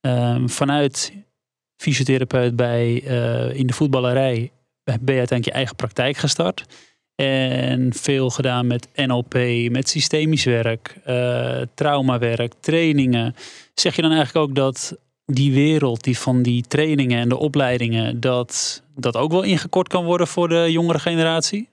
Ehm, 0.00 0.48
vanuit 0.48 1.12
fysiotherapeut 1.76 2.56
bij, 2.56 3.02
eh, 3.06 3.54
in 3.58 3.66
de 3.66 3.72
voetballerij 3.72 4.50
ben 4.84 5.14
je 5.14 5.18
uiteindelijk 5.18 5.44
je 5.44 5.52
eigen 5.52 5.76
praktijk 5.76 6.16
gestart. 6.16 6.64
En 7.14 7.92
veel 7.94 8.30
gedaan 8.30 8.66
met 8.66 8.88
NLP, 8.94 9.34
met 9.70 9.88
systemisch 9.88 10.44
werk, 10.44 10.96
uh, 11.06 11.60
traumawerk, 11.74 12.52
trainingen. 12.60 13.34
Zeg 13.74 13.96
je 13.96 14.02
dan 14.02 14.12
eigenlijk 14.12 14.48
ook 14.48 14.54
dat 14.54 14.96
die 15.24 15.52
wereld 15.52 16.04
die 16.04 16.18
van 16.18 16.42
die 16.42 16.64
trainingen 16.68 17.18
en 17.18 17.28
de 17.28 17.36
opleidingen, 17.36 18.20
dat 18.20 18.82
dat 18.96 19.16
ook 19.16 19.30
wel 19.30 19.42
ingekort 19.42 19.88
kan 19.88 20.04
worden 20.04 20.26
voor 20.26 20.48
de 20.48 20.72
jongere 20.72 20.98
generatie? 20.98 21.68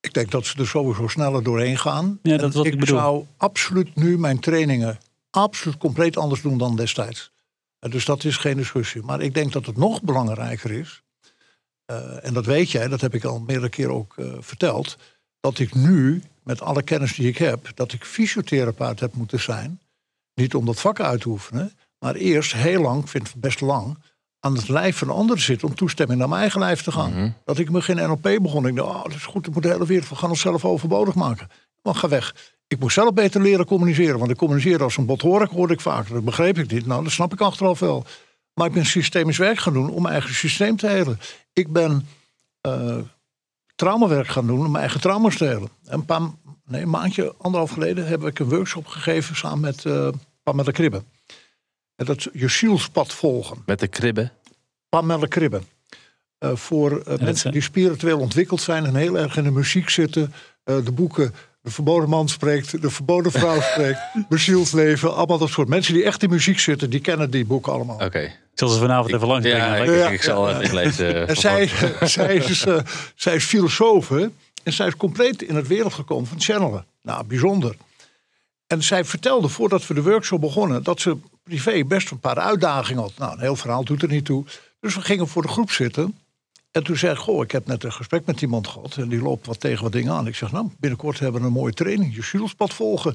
Ik 0.00 0.12
denk 0.12 0.30
dat 0.30 0.46
ze 0.46 0.58
er 0.58 0.66
sowieso 0.66 1.08
sneller 1.08 1.42
doorheen 1.42 1.78
gaan. 1.78 2.18
Ja, 2.22 2.36
dat 2.36 2.54
wat 2.54 2.66
ik, 2.66 2.72
ik 2.72 2.78
bedoel. 2.78 2.98
zou 2.98 3.26
absoluut 3.36 3.94
nu 3.94 4.18
mijn 4.18 4.40
trainingen 4.40 4.98
absoluut 5.30 5.78
compleet 5.78 6.16
anders 6.16 6.42
doen 6.42 6.58
dan 6.58 6.76
destijds. 6.76 7.32
Dus 7.78 8.04
dat 8.04 8.24
is 8.24 8.36
geen 8.36 8.56
discussie. 8.56 9.02
Maar 9.02 9.20
ik 9.20 9.34
denk 9.34 9.52
dat 9.52 9.66
het 9.66 9.76
nog 9.76 10.02
belangrijker 10.02 10.70
is. 10.70 11.02
uh, 11.86 12.26
en 12.26 12.34
dat 12.34 12.46
weet 12.46 12.70
jij, 12.70 12.88
dat 12.88 13.00
heb 13.00 13.14
ik 13.14 13.24
al 13.24 13.40
meerdere 13.40 13.68
keren 13.68 13.94
ook 13.94 14.16
uh, 14.16 14.34
verteld. 14.40 14.96
Dat 15.40 15.58
ik 15.58 15.74
nu, 15.74 16.22
met 16.42 16.60
alle 16.60 16.82
kennis 16.82 17.14
die 17.14 17.28
ik 17.28 17.38
heb, 17.38 17.70
dat 17.74 17.92
ik 17.92 18.04
fysiotherapeut 18.04 19.00
heb 19.00 19.14
moeten 19.14 19.40
zijn. 19.40 19.80
Niet 20.34 20.54
om 20.54 20.66
dat 20.66 20.80
vak 20.80 21.00
uit 21.00 21.20
te 21.20 21.28
oefenen, 21.28 21.72
maar 21.98 22.14
eerst 22.14 22.52
heel 22.52 22.80
lang, 22.80 23.02
ik 23.02 23.08
vind 23.08 23.28
het 23.28 23.40
best 23.40 23.60
lang, 23.60 23.98
aan 24.44 24.54
het 24.54 24.68
lijf 24.68 24.98
van 24.98 25.10
anderen 25.10 25.42
zitten 25.42 25.68
om 25.68 25.74
toestemming 25.74 26.18
naar 26.18 26.28
mijn 26.28 26.40
eigen 26.40 26.60
lijf 26.60 26.82
te 26.82 26.92
gaan. 26.92 27.12
Mhm. 27.12 27.30
Dat 27.44 27.58
ik 27.58 27.70
begin 27.70 27.96
NLP 27.96 28.22
begon. 28.22 28.66
Ik 28.66 28.76
dacht, 28.76 28.88
oh, 28.88 29.02
dat 29.02 29.14
is 29.14 29.24
goed, 29.24 29.46
ik 29.46 29.54
moet 29.54 29.62
de 29.62 29.68
hele 29.68 29.86
wereld, 29.86 30.08
we 30.08 30.14
gaan 30.14 30.30
onszelf 30.30 30.64
overbodig 30.64 31.14
maken. 31.14 31.48
Maar 31.82 31.94
ga 31.94 32.08
weg. 32.08 32.34
Ik 32.66 32.78
moest 32.78 32.94
zelf 32.94 33.12
beter 33.12 33.42
leren 33.42 33.66
communiceren. 33.66 34.18
Want 34.18 34.30
ik 34.30 34.36
communiceerde 34.36 34.84
als 34.84 34.96
een 34.96 35.06
bothorik, 35.06 35.50
hoorde 35.50 35.72
ik 35.72 35.80
vaak. 35.80 36.08
Dat 36.08 36.24
begreep 36.24 36.58
ik 36.58 36.70
niet. 36.70 36.86
Nou, 36.86 37.02
dat 37.02 37.12
snap 37.12 37.32
ik 37.32 37.40
achteraf 37.40 37.78
wel. 37.78 38.04
Maar 38.54 38.66
ik 38.66 38.72
ben 38.72 38.86
systemisch 38.86 39.38
werk 39.38 39.58
gaan 39.58 39.72
doen 39.72 39.90
om 39.90 40.02
mijn 40.02 40.14
eigen 40.14 40.34
systeem 40.34 40.76
te 40.76 40.86
helen. 40.86 41.18
Ik 41.52 41.72
ben 41.72 42.06
uh, 42.66 42.98
traumawerk 43.74 44.28
gaan 44.28 44.46
doen 44.46 44.58
om 44.58 44.70
mijn 44.70 44.82
eigen 44.84 45.00
trauma's 45.00 45.36
te 45.36 45.44
helen. 45.44 45.68
En 45.84 45.98
een 45.98 46.04
paar, 46.04 46.20
nee, 46.64 46.82
een 46.82 46.90
maandje, 46.90 47.34
anderhalf 47.38 47.70
geleden, 47.70 48.06
heb 48.06 48.24
ik 48.24 48.38
een 48.38 48.48
workshop 48.48 48.86
gegeven 48.86 49.36
samen 49.36 49.60
met 49.60 49.84
uh, 49.84 50.08
Pamela 50.42 50.70
Kribbe. 50.70 51.02
En 51.96 52.04
dat 52.04 52.28
je 52.32 52.48
zielspad 52.48 53.12
volgen. 53.12 53.62
Met 53.66 53.80
de 53.80 53.88
kribben? 53.88 54.32
Pamela 54.88 55.26
Kribbe. 55.26 55.60
Uh, 56.40 56.50
voor 56.54 57.02
uh, 57.08 57.18
mensen 57.18 57.52
die 57.52 57.62
spiritueel 57.62 58.18
ontwikkeld 58.18 58.60
zijn 58.60 58.84
en 58.84 58.94
heel 58.94 59.18
erg 59.18 59.36
in 59.36 59.44
de 59.44 59.50
muziek 59.50 59.88
zitten. 59.88 60.32
Uh, 60.64 60.84
de 60.84 60.92
boeken 60.92 61.34
De 61.60 61.70
Verboden 61.70 62.08
Man 62.08 62.28
spreekt, 62.28 62.82
De 62.82 62.90
Verboden 62.90 63.32
Vrouw 63.32 63.60
spreekt, 63.72 64.00
Bezielsleven. 64.28 65.14
Allemaal 65.14 65.38
dat 65.38 65.48
soort 65.48 65.68
mensen 65.68 65.94
die 65.94 66.04
echt 66.04 66.22
in 66.22 66.30
muziek 66.30 66.58
zitten, 66.58 66.90
die 66.90 67.00
kennen 67.00 67.30
die 67.30 67.44
boeken 67.44 67.72
allemaal. 67.72 67.94
Oké. 67.94 68.04
Okay. 68.04 68.24
Ik 68.24 68.58
zal 68.58 68.68
ze 68.68 68.78
vanavond 68.78 69.14
even 69.14 69.26
langs 69.26 69.46
ja, 69.46 69.74
brengen. 69.74 69.98
Ja, 69.98 70.06
ik, 70.06 70.12
ik 70.12 70.22
zal 70.22 70.48
ja, 70.48 70.60
even 70.60 70.74
lezen. 70.74 71.28
En 71.28 71.36
zij, 71.36 71.70
zij, 72.02 72.34
is, 72.34 72.66
uh, 72.66 72.78
zij 73.14 73.34
is 73.34 73.44
filosoof 73.44 74.10
en 74.10 74.32
zij 74.72 74.86
is 74.86 74.96
compleet 74.96 75.42
in 75.42 75.56
het 75.56 75.66
wereld 75.66 75.94
gekomen 75.94 76.26
van 76.26 76.40
channelen. 76.40 76.86
Nou, 77.02 77.26
bijzonder. 77.26 77.76
En 78.72 78.82
zij 78.82 79.04
vertelde 79.04 79.48
voordat 79.48 79.86
we 79.86 79.94
de 79.94 80.02
workshop 80.02 80.40
begonnen 80.40 80.82
dat 80.82 81.00
ze 81.00 81.16
privé 81.42 81.84
best 81.84 82.10
een 82.10 82.18
paar 82.18 82.38
uitdagingen 82.38 83.02
had. 83.02 83.12
Nou, 83.18 83.32
een 83.32 83.40
heel 83.40 83.56
verhaal 83.56 83.84
doet 83.84 84.02
er 84.02 84.08
niet 84.08 84.24
toe. 84.24 84.44
Dus 84.80 84.94
we 84.94 85.00
gingen 85.00 85.28
voor 85.28 85.42
de 85.42 85.48
groep 85.48 85.70
zitten. 85.70 86.18
En 86.70 86.82
toen 86.82 86.96
zei 86.96 87.12
ik, 87.12 87.18
goh, 87.18 87.42
ik 87.42 87.50
heb 87.50 87.66
net 87.66 87.84
een 87.84 87.92
gesprek 87.92 88.26
met 88.26 88.42
iemand 88.42 88.66
gehad. 88.66 88.96
En 88.96 89.08
die 89.08 89.22
loopt 89.22 89.46
wat 89.46 89.60
tegen 89.60 89.82
wat 89.82 89.92
dingen 89.92 90.12
aan. 90.12 90.26
Ik 90.26 90.34
zeg, 90.34 90.52
nou, 90.52 90.68
binnenkort 90.78 91.18
hebben 91.18 91.40
we 91.40 91.46
een 91.46 91.52
mooie 91.52 91.72
training. 91.72 92.14
Je 92.14 92.22
zielspad 92.22 92.72
volgen. 92.74 93.14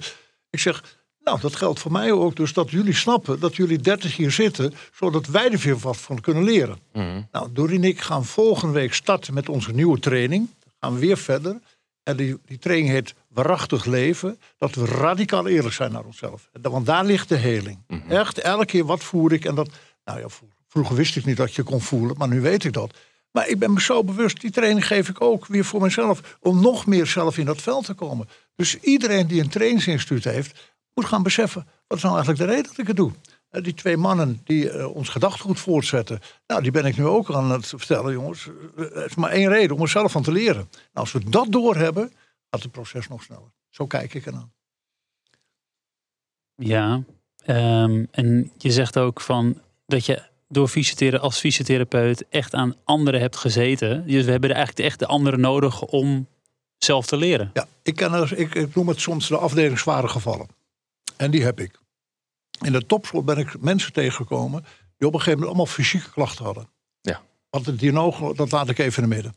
Ik 0.49 0.59
zeg, 0.59 0.97
nou, 1.23 1.39
dat 1.39 1.55
geldt 1.55 1.79
voor 1.79 1.91
mij 1.91 2.11
ook. 2.11 2.35
Dus 2.35 2.53
dat 2.53 2.71
jullie 2.71 2.95
snappen 2.95 3.39
dat 3.39 3.55
jullie 3.55 3.79
30 3.79 4.15
hier 4.15 4.31
zitten. 4.31 4.73
Zodat 4.93 5.27
wij 5.27 5.51
er 5.51 5.59
weer 5.59 5.77
wat 5.77 5.97
van 5.97 6.21
kunnen 6.21 6.43
leren. 6.43 6.77
Mhm. 6.93 7.05
Mm. 7.05 7.27
Nou, 7.31 7.49
Dorien 7.51 7.83
en 7.83 7.89
ik 7.89 8.01
gaan 8.01 8.25
volgende 8.25 8.73
week 8.73 8.93
starten 8.93 9.33
met 9.33 9.49
onze 9.49 9.71
nieuwe 9.71 9.99
training. 9.99 10.49
Dan 10.63 10.73
gaan 10.79 10.93
we 10.93 10.99
weer 10.99 11.17
verder. 11.17 11.59
En 12.07 12.15
die, 12.15 12.37
die 12.45 12.57
training 12.57 12.89
heet 12.89 13.13
Waarachtig 13.27 13.85
Leven. 13.85 14.39
Dat 14.57 14.75
we 14.75 14.85
radicaal 14.85 15.47
eerlijk 15.47 15.73
zijn 15.73 15.91
naar 15.91 16.05
onszelf. 16.05 16.49
Want 16.61 16.85
daar 16.85 17.05
ligt 17.05 17.29
de 17.29 17.35
heling. 17.35 17.83
Mhm. 17.87 17.99
Mm 17.99 18.07
-hmm. 18.07 18.17
Echt, 18.17 18.39
elke 18.39 18.65
keer 18.65 18.85
wat 18.85 19.03
voer 19.03 19.33
ik. 19.33 19.45
En 19.45 19.55
dat, 19.55 19.69
nou 20.05 20.19
ja, 20.19 20.25
vroeger 20.67 20.95
wist 20.95 21.15
ik 21.15 21.25
niet 21.25 21.37
dat 21.37 21.53
je 21.53 21.63
kon 21.63 21.81
voelen. 21.81 22.17
Maar 22.17 22.27
nu 22.27 22.41
weet 22.41 22.63
ik 22.63 22.73
dat. 22.73 22.97
Maar 23.31 23.47
ik 23.47 23.59
ben 23.59 23.73
me 23.73 23.81
zo 23.81 24.03
bewust, 24.03 24.41
die 24.41 24.51
training 24.51 24.87
geef 24.87 25.09
ik 25.09 25.21
ook 25.21 25.45
weer 25.45 25.65
voor 25.65 25.81
mezelf. 25.81 26.37
Om 26.39 26.61
nog 26.61 26.85
meer 26.85 27.05
zelf 27.05 27.37
in 27.37 27.45
dat 27.45 27.61
veld 27.61 27.85
te 27.85 27.93
komen. 27.93 28.29
Dus 28.55 28.79
iedereen 28.79 29.27
die 29.27 29.41
een 29.41 29.49
trainingsinstituut 29.49 30.23
heeft, 30.23 30.73
moet 30.93 31.05
gaan 31.05 31.23
beseffen. 31.23 31.67
Wat 31.87 31.97
is 31.97 32.03
nou 32.03 32.15
eigenlijk 32.15 32.45
de 32.45 32.55
reden 32.55 32.69
dat 32.69 32.77
ik 32.77 32.87
het 32.87 32.95
doe? 32.95 33.11
Die 33.49 33.73
twee 33.73 33.97
mannen 33.97 34.41
die 34.43 34.71
uh, 34.73 34.95
ons 34.95 35.09
gedachtegoed 35.09 35.59
voortzetten. 35.59 36.19
Nou, 36.47 36.61
die 36.61 36.71
ben 36.71 36.85
ik 36.85 36.97
nu 36.97 37.05
ook 37.05 37.31
aan 37.31 37.51
het 37.51 37.67
vertellen, 37.67 38.11
jongens. 38.11 38.49
Er 38.75 39.05
is 39.05 39.15
maar 39.15 39.31
één 39.31 39.49
reden 39.49 39.75
om 39.75 39.81
er 39.81 39.89
zelf 39.89 40.11
van 40.11 40.23
te 40.23 40.31
leren. 40.31 40.69
Nou, 40.71 40.71
als 40.93 41.11
we 41.11 41.29
dat 41.29 41.51
doorhebben, 41.51 42.11
gaat 42.49 42.63
het 42.63 42.71
proces 42.71 43.07
nog 43.07 43.23
sneller. 43.23 43.51
Zo 43.69 43.85
kijk 43.85 44.13
ik 44.13 44.25
ernaar. 44.25 44.49
Ja, 46.55 47.03
um, 47.45 48.07
en 48.11 48.51
je 48.57 48.71
zegt 48.71 48.97
ook 48.97 49.21
van 49.21 49.61
dat 49.85 50.05
je 50.05 50.21
door 50.47 51.19
als 51.19 51.39
fysiotherapeut 51.39 52.25
echt 52.29 52.53
aan 52.53 52.75
anderen 52.83 53.19
hebt 53.19 53.35
gezeten. 53.35 54.07
Dus 54.07 54.25
we 54.25 54.31
hebben 54.31 54.49
er 54.49 54.55
eigenlijk 54.55 54.87
echt 54.87 54.99
de 54.99 55.05
anderen 55.05 55.39
nodig 55.39 55.81
om 55.81 56.27
zelf 56.77 57.05
te 57.05 57.17
leren. 57.17 57.49
Ja, 57.53 57.67
ik, 57.81 57.95
ken 57.95 58.13
er, 58.13 58.37
ik, 58.37 58.55
ik 58.55 58.75
noem 58.75 58.87
het 58.87 58.99
soms 58.99 59.27
de 59.27 59.37
afdeling 59.37 59.79
zware 59.79 60.07
gevallen. 60.07 60.47
En 61.15 61.31
die 61.31 61.43
heb 61.43 61.59
ik. 61.59 61.79
In 62.61 62.71
de 62.71 62.85
topsport 62.85 63.25
ben 63.25 63.37
ik 63.37 63.61
mensen 63.61 63.93
tegengekomen 63.93 64.65
die 64.97 65.07
op 65.07 65.13
een 65.13 65.19
gegeven 65.19 65.39
moment 65.39 65.47
allemaal 65.47 65.65
fysieke 65.65 66.11
klachten 66.11 66.45
hadden. 66.45 66.69
Ja. 67.01 67.21
Want 67.49 67.65
het 67.65 67.79
dialoog, 67.79 68.33
dat 68.33 68.51
laat 68.51 68.69
ik 68.69 68.77
even 68.77 69.03
in 69.03 69.09
het 69.09 69.13
midden. 69.13 69.35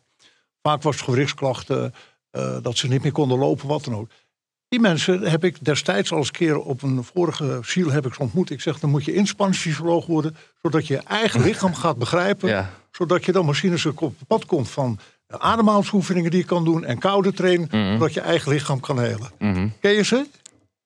Vaak 0.62 0.82
was 0.82 0.94
het 0.94 1.04
gewrichtsklachten, 1.04 1.94
uh, 2.32 2.56
dat 2.62 2.76
ze 2.76 2.88
niet 2.88 3.02
meer 3.02 3.12
konden 3.12 3.38
lopen, 3.38 3.68
wat 3.68 3.84
dan 3.84 3.94
ook. 3.94 4.10
Die 4.68 4.80
mensen 4.80 5.22
heb 5.22 5.44
ik 5.44 5.64
destijds 5.64 6.12
al 6.12 6.18
eens 6.18 6.30
keer 6.30 6.58
op 6.58 6.82
een 6.82 7.04
vorige 7.04 7.58
ziel 7.62 7.90
heb 7.90 8.06
ik 8.06 8.14
ze 8.14 8.20
ontmoet. 8.20 8.50
Ik 8.50 8.60
zeg, 8.60 8.78
dan 8.78 8.90
moet 8.90 9.04
je 9.04 9.14
inspanningsfysioloog 9.14 10.06
worden, 10.06 10.36
zodat 10.62 10.86
je 10.86 10.94
je 10.94 11.00
eigen 11.00 11.40
lichaam 11.40 11.74
gaat 11.74 11.98
begrijpen. 11.98 12.48
Ja. 12.48 12.70
Zodat 12.90 13.24
je 13.24 13.32
dan 13.32 13.46
misschien 13.46 13.70
eens 13.70 13.86
op 13.86 14.00
het 14.00 14.26
pad 14.26 14.46
komt 14.46 14.70
van 14.70 14.98
ademhalingsoefeningen 15.26 16.30
die 16.30 16.40
je 16.40 16.46
kan 16.46 16.64
doen 16.64 16.84
en 16.84 16.98
koude 16.98 17.32
trainen, 17.32 17.68
mm 17.70 17.80
-hmm. 17.80 17.92
zodat 17.92 18.14
je 18.14 18.20
eigen 18.20 18.52
lichaam 18.52 18.80
kan 18.80 18.98
helen. 18.98 19.30
Mm 19.38 19.54
-hmm. 19.54 19.72
Ken 19.80 19.92
je 19.92 20.04
ze? 20.04 20.26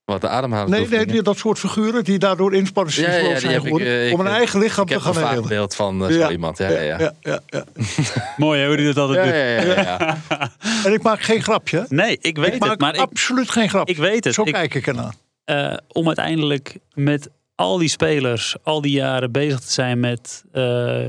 Wat, 0.04 0.20
de 0.20 0.28
ademhaling? 0.28 0.70
Nee, 0.70 0.88
nee 0.88 1.06
die, 1.06 1.22
dat 1.22 1.36
soort 1.36 1.58
figuren 1.58 2.04
die 2.04 2.18
daardoor 2.18 2.54
inspanningsfysioloog 2.54 3.22
ja, 3.22 3.32
ja, 3.32 3.38
zijn 3.38 3.60
geworden. 3.60 4.06
Ik, 4.06 4.12
om 4.12 4.20
een 4.20 4.26
eigen 4.26 4.60
lichaam 4.60 4.86
te 4.86 5.00
gaan 5.00 5.12
helen. 5.12 5.28
Ik 5.28 5.34
heb 5.34 5.42
een 5.42 5.48
beeld 5.48 5.74
van 5.74 6.02
uh, 6.02 6.06
zo 6.06 6.18
ja, 6.18 6.30
iemand. 6.30 6.58
Ja, 6.58 6.68
ja, 6.68 6.80
ja. 6.80 7.12
ja, 7.20 7.40
ja 7.46 7.64
Mooi 8.36 8.60
hè, 8.60 8.66
hoe 8.66 8.76
die 8.76 8.92
dat 8.92 8.96
altijd 8.96 9.24
doet. 9.24 9.74
Ja, 9.74 9.82
ja, 9.82 10.18
en 10.84 10.92
ik 10.92 11.02
maak 11.02 11.20
geen 11.20 11.42
grapje. 11.42 11.86
Nee, 11.88 12.18
ik 12.20 12.36
weet 12.36 12.54
ik 12.54 12.60
maak 12.60 12.70
het. 12.70 12.80
Maar 12.80 12.96
absoluut 12.96 13.44
ik, 13.44 13.50
geen 13.50 13.68
grapje. 13.68 13.94
Ik 13.94 14.00
weet 14.00 14.24
het. 14.24 14.34
Zo 14.34 14.42
ik, 14.42 14.52
kijk 14.52 14.74
ik 14.74 14.86
ernaar. 14.86 15.14
Uh, 15.46 15.76
om 15.88 16.06
uiteindelijk 16.06 16.76
met 16.94 17.28
al 17.54 17.78
die 17.78 17.88
spelers 17.88 18.56
al 18.62 18.80
die 18.80 18.92
jaren 18.92 19.32
bezig 19.32 19.60
te 19.60 19.72
zijn 19.72 20.00
met 20.00 20.44
uh, 20.52 21.04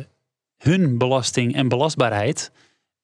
hun 0.58 0.97
belasting 0.97 1.55
en 1.55 1.67
belastbaarheid. 1.67 2.51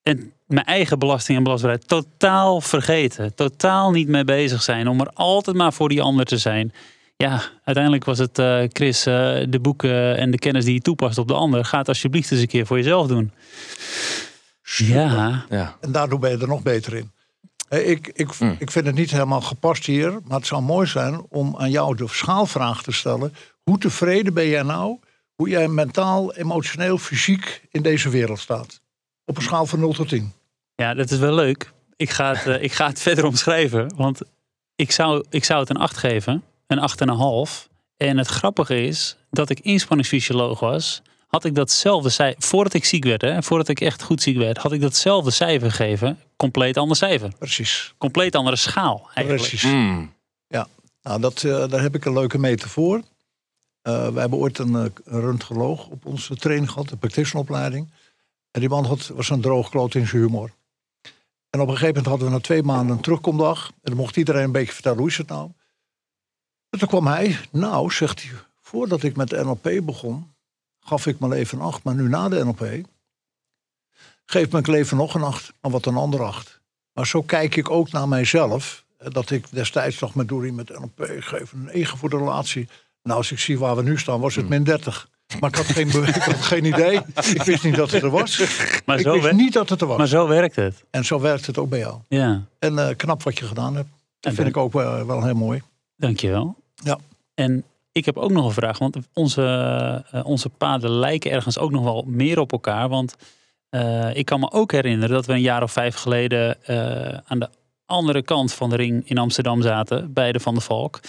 En 0.03 0.33
mijn 0.51 0.65
eigen 0.65 0.99
belasting 0.99 1.37
en 1.37 1.43
belastbaarheid 1.43 1.87
totaal 1.87 2.61
vergeten. 2.61 3.35
Totaal 3.35 3.91
niet 3.91 4.07
mee 4.07 4.23
bezig 4.23 4.61
zijn. 4.61 4.87
Om 4.87 4.99
er 4.99 5.11
altijd 5.13 5.55
maar 5.55 5.73
voor 5.73 5.89
die 5.89 6.01
ander 6.01 6.25
te 6.25 6.37
zijn. 6.37 6.73
Ja, 7.17 7.41
uiteindelijk 7.63 8.05
was 8.05 8.17
het 8.17 8.39
uh, 8.39 8.63
Chris, 8.69 9.07
uh, 9.07 9.13
de 9.49 9.59
boeken 9.61 10.17
en 10.17 10.31
de 10.31 10.37
kennis 10.37 10.65
die 10.65 10.73
je 10.73 10.81
toepast 10.81 11.17
op 11.17 11.27
de 11.27 11.33
ander. 11.33 11.65
Gaat 11.65 11.87
alsjeblieft 11.87 12.31
eens 12.31 12.41
een 12.41 12.47
keer 12.47 12.65
voor 12.65 12.77
jezelf 12.77 13.07
doen. 13.07 13.31
Ja. 14.63 15.45
ja. 15.49 15.75
En 15.81 15.91
daardoor 15.91 16.19
ben 16.19 16.31
je 16.31 16.37
er 16.37 16.47
nog 16.47 16.61
beter 16.61 16.95
in. 16.95 17.11
Ik, 17.69 18.11
ik, 18.13 18.39
mm. 18.39 18.55
ik 18.59 18.71
vind 18.71 18.85
het 18.85 18.95
niet 18.95 19.11
helemaal 19.11 19.41
gepast 19.41 19.85
hier. 19.85 20.11
Maar 20.11 20.37
het 20.37 20.47
zou 20.47 20.61
mooi 20.61 20.87
zijn 20.87 21.21
om 21.29 21.55
aan 21.57 21.71
jou 21.71 21.95
de 21.95 22.07
schaalvraag 22.07 22.83
te 22.83 22.91
stellen. 22.91 23.33
Hoe 23.63 23.77
tevreden 23.77 24.33
ben 24.33 24.47
jij 24.47 24.63
nou? 24.63 24.99
Hoe 25.35 25.49
jij 25.49 25.67
mentaal, 25.67 26.33
emotioneel, 26.33 26.97
fysiek 26.97 27.61
in 27.71 27.81
deze 27.81 28.09
wereld 28.09 28.39
staat? 28.39 28.81
Op 29.25 29.37
een 29.37 29.43
schaal 29.43 29.65
van 29.65 29.79
0 29.79 29.93
tot 29.93 30.09
10. 30.09 30.33
Ja, 30.75 30.93
dat 30.93 31.11
is 31.11 31.17
wel 31.17 31.33
leuk. 31.33 31.71
Ik 31.95 32.09
ga 32.09 32.33
het, 32.33 32.47
uh, 32.47 32.63
ik 32.63 32.71
ga 32.71 32.87
het 32.87 33.01
verder 33.07 33.25
omschrijven. 33.25 33.95
Want 33.95 34.21
ik 34.75 34.91
zou, 34.91 35.25
ik 35.29 35.43
zou 35.43 35.59
het 35.59 35.69
een 35.69 35.77
8 35.77 35.97
geven. 35.97 36.43
Een 36.67 36.89
8,5. 37.47 37.69
En 37.97 38.17
het 38.17 38.27
grappige 38.27 38.81
is 38.81 39.17
dat 39.29 39.49
ik 39.49 39.59
inspanningsfysioloog 39.59 40.59
was. 40.59 41.01
Had 41.27 41.45
ik 41.45 41.55
datzelfde 41.55 42.09
cijfer, 42.09 42.41
voordat 42.43 42.73
ik 42.73 42.85
ziek 42.85 43.03
werd, 43.03 43.21
hè, 43.21 43.43
voordat 43.43 43.67
ik 43.67 43.81
echt 43.81 44.03
goed 44.03 44.21
ziek 44.21 44.37
werd, 44.37 44.57
had 44.57 44.71
ik 44.71 44.81
datzelfde 44.81 45.31
cijfer 45.31 45.71
gegeven. 45.71 46.19
Compleet 46.35 46.77
ander 46.77 46.97
cijfer. 46.97 47.31
Precies. 47.37 47.93
Compleet 47.97 48.35
andere 48.35 48.55
schaal 48.55 49.09
eigenlijk. 49.13 49.47
Precies. 49.47 49.71
Mm. 49.71 50.11
Nou, 51.01 51.21
dat, 51.21 51.43
eh, 51.43 51.67
daar 51.67 51.81
heb 51.81 51.95
ik 51.95 52.05
een 52.05 52.13
leuke 52.13 52.37
metafoor. 52.37 53.01
Eh 53.81 54.07
we 54.09 54.19
hebben 54.19 54.39
ooit 54.39 54.57
een, 54.57 54.75
eh, 54.75 54.85
een 55.03 55.21
röntgenoloog 55.21 55.87
op 55.87 56.05
onze 56.05 56.35
training 56.35 56.69
gehad, 56.69 56.89
de 56.89 56.97
practitioneropleiding. 56.97 57.91
En 58.51 58.59
die 58.59 58.69
man 58.69 58.85
had, 58.85 59.07
was 59.07 59.29
een 59.29 59.41
droogkloot 59.41 59.95
in 59.95 60.07
zijn 60.07 60.21
humor. 60.21 60.51
En 61.51 61.59
op 61.59 61.67
een 61.67 61.77
gegeven 61.77 61.87
moment 61.87 62.05
hadden 62.05 62.27
we 62.27 62.33
na 62.33 62.39
twee 62.39 62.63
maanden 62.63 62.95
een 62.95 63.01
terugkomdag. 63.01 63.67
En 63.67 63.75
dan 63.81 63.95
mocht 63.95 64.17
iedereen 64.17 64.43
een 64.43 64.51
beetje 64.51 64.73
vertellen 64.73 64.97
hoe 64.97 65.07
is 65.07 65.17
het 65.17 65.27
nou. 65.27 65.51
En 66.69 66.79
toen 66.79 66.87
kwam 66.87 67.07
hij, 67.07 67.39
nou, 67.51 67.91
zegt 67.91 68.23
hij, 68.23 68.31
voordat 68.61 69.03
ik 69.03 69.15
met 69.15 69.29
de 69.29 69.43
NLP 69.43 69.85
begon, 69.85 70.33
gaf 70.79 71.05
ik 71.05 71.19
mijn 71.19 71.31
leven 71.31 71.57
een 71.57 71.63
acht. 71.63 71.83
Maar 71.83 71.95
nu 71.95 72.09
na 72.09 72.29
de 72.29 72.43
NLP, 72.43 72.87
geeft 74.25 74.51
mijn 74.51 74.63
leven 74.67 74.97
nog 74.97 75.13
een 75.13 75.23
acht, 75.23 75.53
maar 75.61 75.71
wat 75.71 75.85
een 75.85 75.95
ander 75.95 76.23
acht. 76.23 76.61
Maar 76.93 77.07
zo 77.07 77.21
kijk 77.21 77.55
ik 77.55 77.69
ook 77.69 77.91
naar 77.91 78.07
mijzelf. 78.07 78.85
Dat 78.97 79.29
ik 79.29 79.51
destijds 79.51 79.99
nog 79.99 80.15
met 80.15 80.27
Dorie 80.27 80.53
met 80.53 80.69
NLP 80.69 81.15
geef 81.19 81.51
een 81.51 81.63
9 81.63 81.97
voor 81.97 82.09
de 82.09 82.17
relatie. 82.17 82.69
Nou, 83.03 83.17
als 83.17 83.31
ik 83.31 83.39
zie 83.39 83.59
waar 83.59 83.75
we 83.75 83.83
nu 83.83 83.97
staan, 83.97 84.19
was 84.19 84.35
het 84.35 84.49
min 84.49 84.63
30. 84.63 85.09
Maar 85.39 85.49
ik 85.49 85.55
had 85.55 85.65
geen, 85.65 85.87
be- 85.91 86.07
ik 86.07 86.15
had 86.15 86.35
geen 86.41 86.65
idee. 86.65 86.99
Ik 87.33 87.43
wist 87.43 87.63
niet 87.63 87.75
dat 87.75 87.91
het 87.91 88.03
er 88.03 88.09
was. 88.09 88.37
Maar 88.85 88.97
ik 88.99 89.03
zo, 89.05 89.11
wist 89.21 89.31
niet 89.31 89.53
dat 89.53 89.69
het 89.69 89.81
er 89.81 89.87
was. 89.87 89.97
maar 89.97 90.07
zo 90.07 90.27
werkt 90.27 90.55
het. 90.55 90.83
En 90.91 91.05
zo 91.05 91.19
werkt 91.19 91.45
het 91.45 91.57
ook 91.57 91.69
bij 91.69 91.79
jou. 91.79 91.97
Ja, 92.07 92.41
En 92.59 92.79
eh, 92.79 92.95
knap 92.95 93.23
wat 93.23 93.37
je 93.39 93.45
gedaan 93.45 93.75
hebt. 93.75 93.89
Dat 94.19 94.31
En 94.31 94.37
vind 94.37 94.47
ik 94.47 94.57
ook 94.57 94.73
wel, 94.73 95.05
wel 95.05 95.23
heel 95.23 95.33
mooi. 95.35 95.61
dankjewel. 95.97 96.55
Ja. 96.75 96.97
En 97.33 97.63
ik 97.91 98.05
heb 98.05 98.17
ook 98.17 98.31
nog 98.31 98.45
een 98.45 98.51
vraag, 98.51 98.77
want 98.77 98.97
onze, 99.13 99.43
eh, 100.11 100.25
onze 100.25 100.49
paden 100.49 100.89
lijken 100.89 101.31
ergens 101.31 101.57
ook 101.57 101.71
nog 101.71 101.83
wel 101.83 102.03
meer 102.07 102.39
op 102.39 102.51
elkaar. 102.51 102.89
Want 102.89 103.15
eh, 103.69 104.15
ik 104.15 104.25
kan 104.25 104.39
me 104.39 104.51
ook 104.51 104.71
herinneren 104.71 105.15
dat 105.15 105.25
we 105.25 105.33
een 105.33 105.41
jaar 105.41 105.63
of 105.63 105.71
vijf 105.71 105.95
geleden 105.95 106.63
eh, 106.65 107.17
aan 107.25 107.39
de 107.39 107.49
andere 107.85 108.21
kant 108.21 108.53
van 108.53 108.69
de 108.69 108.75
ring 108.75 109.09
in 109.09 109.17
Amsterdam 109.17 109.61
zaten, 109.61 110.13
bij 110.13 110.31
de 110.31 110.39
Van 110.39 110.53
der 110.53 110.63
Valk. 110.63 110.99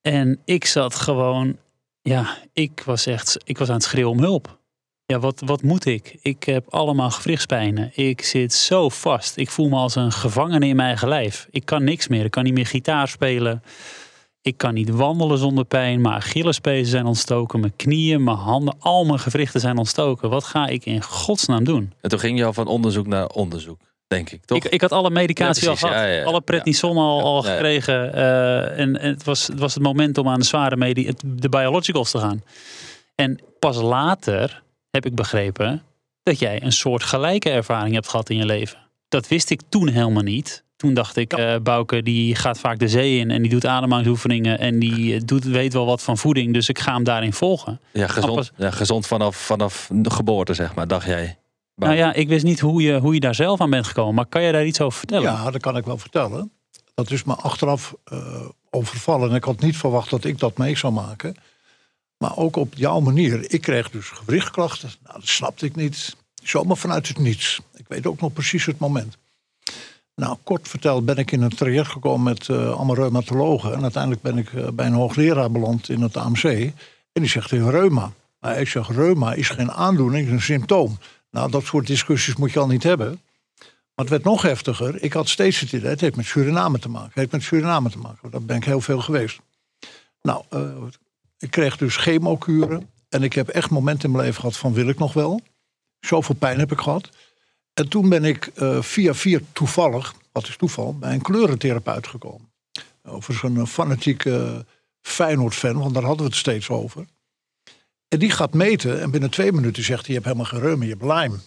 En 0.00 0.38
ik 0.44 0.64
zat 0.64 0.94
gewoon, 0.94 1.56
ja, 2.02 2.36
ik 2.52 2.82
was 2.84 3.06
echt, 3.06 3.36
ik 3.44 3.58
was 3.58 3.68
aan 3.68 3.74
het 3.74 3.82
schreeuwen 3.82 4.12
om 4.12 4.20
hulp. 4.20 4.58
Ja, 5.06 5.18
wat, 5.18 5.42
wat 5.44 5.62
moet 5.62 5.84
ik? 5.84 6.18
Ik 6.22 6.44
heb 6.44 6.68
allemaal 6.68 7.10
gewrichtspijnen. 7.10 7.90
Ik 7.94 8.22
zit 8.22 8.52
zo 8.52 8.88
vast. 8.88 9.36
Ik 9.36 9.50
voel 9.50 9.68
me 9.68 9.76
als 9.76 9.94
een 9.94 10.12
gevangene 10.12 10.66
in 10.66 10.76
mijn 10.76 10.88
eigen 10.88 11.08
lijf. 11.08 11.46
Ik 11.50 11.64
kan 11.64 11.84
niks 11.84 12.08
meer. 12.08 12.24
Ik 12.24 12.30
kan 12.30 12.44
niet 12.44 12.54
meer 12.54 12.66
gitaar 12.66 13.08
spelen. 13.08 13.62
Ik 14.42 14.56
kan 14.56 14.74
niet 14.74 14.90
wandelen 14.90 15.38
zonder 15.38 15.64
pijn. 15.64 16.00
Mijn 16.00 16.14
Achillespezen 16.14 16.86
zijn 16.86 17.06
ontstoken. 17.06 17.60
Mijn 17.60 17.76
knieën, 17.76 18.24
mijn 18.24 18.36
handen, 18.36 18.74
al 18.78 19.04
mijn 19.04 19.18
gewrichten 19.18 19.60
zijn 19.60 19.78
ontstoken. 19.78 20.30
Wat 20.30 20.44
ga 20.44 20.66
ik 20.66 20.84
in 20.84 21.02
godsnaam 21.02 21.64
doen? 21.64 21.92
En 22.00 22.10
toen 22.10 22.18
ging 22.18 22.38
je 22.38 22.44
al 22.44 22.52
van 22.52 22.66
onderzoek 22.66 23.06
naar 23.06 23.26
onderzoek, 23.26 23.80
denk 24.10 24.30
ik, 24.30 24.44
toch? 24.44 24.58
Ik, 24.64 24.64
ik 24.72 24.80
had 24.80 24.92
alle 24.92 25.10
medicatie 25.10 25.64
Ja, 25.64 25.70
al 25.70 25.76
gehad. 25.76 25.94
Ja, 25.94 26.04
ja, 26.04 26.12
ja. 26.14 26.24
Alle 26.24 26.40
prednison 26.40 26.96
al, 26.96 27.22
al 27.22 27.42
Ja, 27.44 27.48
ja. 27.48 27.54
gekregen. 27.54 28.14
eh, 28.14 28.78
en, 28.78 29.00
en 29.00 29.10
het, 29.10 29.24
was, 29.24 29.46
het 29.46 29.58
was 29.58 29.74
het 29.74 29.82
moment 29.82 30.18
om 30.18 30.28
aan 30.28 30.38
de 30.38 30.44
zware 30.46 30.76
medi 30.76 31.06
het- 31.06 31.22
de 31.26 31.48
biologicals 31.48 32.10
te 32.10 32.18
gaan. 32.18 32.42
En 33.14 33.38
pas 33.58 33.76
later 33.76 34.62
heb 34.90 35.06
ik 35.06 35.14
begrepen 35.14 35.82
dat 36.22 36.38
jij 36.38 36.62
een 36.62 36.72
soort 36.72 37.02
gelijke 37.02 37.50
ervaring 37.50 37.94
hebt 37.94 38.08
gehad 38.08 38.30
in 38.30 38.36
je 38.36 38.46
leven. 38.46 38.78
Dat 39.08 39.28
wist 39.28 39.50
ik 39.50 39.60
toen 39.68 39.88
helemaal 39.88 40.22
niet. 40.22 40.64
Toen 40.76 40.94
dacht 40.94 41.16
ik, 41.16 41.32
eh 41.32 41.54
Bouke 41.62 42.02
die 42.02 42.34
gaat 42.34 42.58
vaak 42.58 42.78
de 42.78 42.88
zee 42.88 43.18
in 43.18 43.30
en 43.30 43.42
die 43.42 43.50
doet 43.50 43.66
ademhalingsoefeningen 43.66 44.58
en 44.58 44.78
die 44.78 45.14
eh, 45.14 45.20
doet, 45.24 45.44
weet 45.44 45.72
wel 45.72 45.86
wat 45.86 46.02
van 46.02 46.18
voeding. 46.18 46.52
Dus 46.54 46.68
ik 46.68 46.78
ga 46.78 46.94
hem 46.94 47.04
daarin 47.04 47.32
volgen. 47.32 47.80
Ja, 47.92 48.06
gezond, 48.06 48.34
pas- 48.34 48.50
ja, 48.56 48.70
gezond 48.70 49.06
vanaf, 49.06 49.36
vanaf 49.36 49.88
de 49.92 50.10
geboorte, 50.10 50.54
zeg 50.54 50.74
maar, 50.74 50.86
dacht 50.88 51.06
jij. 51.06 51.38
Nou 51.88 51.94
ja, 51.94 52.12
ik 52.12 52.28
wist 52.28 52.44
niet 52.44 52.60
hoe 52.60 52.82
je, 52.82 52.98
hoe 52.98 53.14
je 53.14 53.20
daar 53.20 53.34
zelf 53.34 53.60
aan 53.60 53.70
bent 53.70 53.86
gekomen. 53.86 54.14
Maar 54.14 54.26
kan 54.26 54.42
je 54.42 54.52
daar 54.52 54.66
iets 54.66 54.80
over 54.80 54.98
vertellen? 54.98 55.32
Ja, 55.32 55.50
dat 55.50 55.60
kan 55.60 55.76
ik 55.76 55.84
wel 55.84 55.98
vertellen. 55.98 56.50
Dat 56.94 57.10
is 57.10 57.24
me 57.24 57.34
achteraf 57.34 57.94
eh, 58.04 58.48
overvallen. 58.70 59.30
En 59.30 59.36
ik 59.36 59.44
had 59.44 59.60
niet 59.60 59.76
verwacht 59.76 60.10
dat 60.10 60.24
ik 60.24 60.38
dat 60.38 60.58
mee 60.58 60.76
zou 60.76 60.92
maken. 60.92 61.36
Maar 62.18 62.36
ook 62.36 62.56
op 62.56 62.74
jouw 62.74 63.00
manier. 63.00 63.52
Ik 63.52 63.60
kreeg 63.60 63.90
dus 63.90 64.08
gewrichtklachten. 64.08 64.90
Nou, 65.04 65.18
dat 65.18 65.28
snapte 65.28 65.66
ik 65.66 65.76
niet. 65.76 66.16
Zomaar 66.42 66.76
vanuit 66.76 67.08
het 67.08 67.18
niets. 67.18 67.60
Ik 67.76 67.84
weet 67.88 68.06
ook 68.06 68.20
nog 68.20 68.32
precies 68.32 68.66
het 68.66 68.78
moment. 68.78 69.16
Nou, 70.14 70.36
kort 70.42 70.68
verteld 70.68 71.04
ben 71.04 71.16
ik 71.16 71.32
in 71.32 71.42
een 71.42 71.54
traject 71.54 71.88
gekomen 71.88 72.22
met 72.22 72.48
eh, 72.48 72.70
allemaal 72.70 72.94
reumatologen. 72.94 73.74
En 73.74 73.82
uiteindelijk 73.82 74.22
ben 74.22 74.38
ik 74.38 74.52
eh, 74.52 74.68
bij 74.68 74.86
een 74.86 74.92
hoogleraar 74.92 75.50
beland 75.50 75.88
in 75.88 76.02
het 76.02 76.16
AMC. 76.16 76.44
En 77.12 77.22
die 77.22 77.28
zegt 77.28 77.50
reuma. 77.50 78.12
Maar 78.40 78.60
ik 78.60 78.68
zeg, 78.68 78.88
reuma 78.88 79.32
is 79.32 79.48
geen 79.48 79.72
aandoening, 79.72 80.26
is 80.26 80.32
een 80.32 80.40
symptoom. 80.40 80.98
Nou, 81.30 81.50
dat 81.50 81.64
soort 81.64 81.86
discussies 81.86 82.36
moet 82.36 82.52
je 82.52 82.58
al 82.58 82.66
niet 82.66 82.82
hebben. 82.82 83.20
Maar 83.94 84.08
het 84.08 84.08
werd 84.08 84.24
nog 84.24 84.42
heftiger. 84.42 85.02
Ik 85.02 85.12
had 85.12 85.28
steeds 85.28 85.60
het 85.60 85.72
idee, 85.72 85.90
het 85.90 86.00
heeft 86.00 86.16
met 86.16 86.24
Suriname 86.24 86.78
te 86.78 86.88
maken. 86.88 87.08
Het 87.08 87.18
heeft 87.18 87.32
met 87.32 87.42
Suriname 87.42 87.90
te 87.90 87.98
maken. 87.98 88.30
Daar 88.30 88.42
ben 88.42 88.56
ik 88.56 88.64
heel 88.64 88.80
veel 88.80 89.00
geweest. 89.00 89.40
Nou, 90.22 90.44
eh, 90.48 90.76
ik 91.38 91.50
kreeg 91.50 91.76
dus 91.76 91.96
chemokuren. 91.96 92.90
En 93.08 93.22
ik 93.22 93.32
heb 93.32 93.48
echt 93.48 93.70
momenten 93.70 94.04
in 94.04 94.10
mijn 94.10 94.24
leven 94.24 94.40
gehad 94.40 94.56
van 94.56 94.72
wil 94.72 94.88
ik 94.88 94.98
nog 94.98 95.12
wel. 95.12 95.40
Zoveel 96.00 96.34
pijn 96.34 96.58
heb 96.58 96.72
ik 96.72 96.80
gehad. 96.80 97.08
En 97.74 97.88
toen 97.88 98.08
ben 98.08 98.24
ik 98.24 98.46
eh, 98.46 98.82
via 98.82 99.14
via 99.14 99.38
toevallig, 99.52 100.14
wat 100.32 100.48
is 100.48 100.56
toeval, 100.56 100.98
bij 100.98 101.14
een 101.14 101.22
kleurentherapeut 101.22 102.06
gekomen. 102.06 102.52
Over 103.04 103.44
een 103.44 103.66
fanatieke 103.66 104.66
Feyenoord-fan, 105.00 105.78
want 105.78 105.94
daar 105.94 106.02
hadden 106.02 106.24
we 106.24 106.30
het 106.30 106.40
steeds 106.40 106.70
over. 106.70 107.06
En 108.10 108.18
die 108.18 108.30
gaat 108.30 108.54
meten 108.54 109.00
en 109.00 109.10
binnen 109.10 109.30
twee 109.30 109.52
minuten 109.52 109.82
zegt 109.84 110.06
hij, 110.06 110.14
je 110.14 110.20
hebt 110.20 110.24
helemaal 110.24 110.44
geen 110.44 110.60
reuma, 110.60 110.84
je 110.84 110.90
hebt 110.90 111.02
Lyme. 111.02 111.38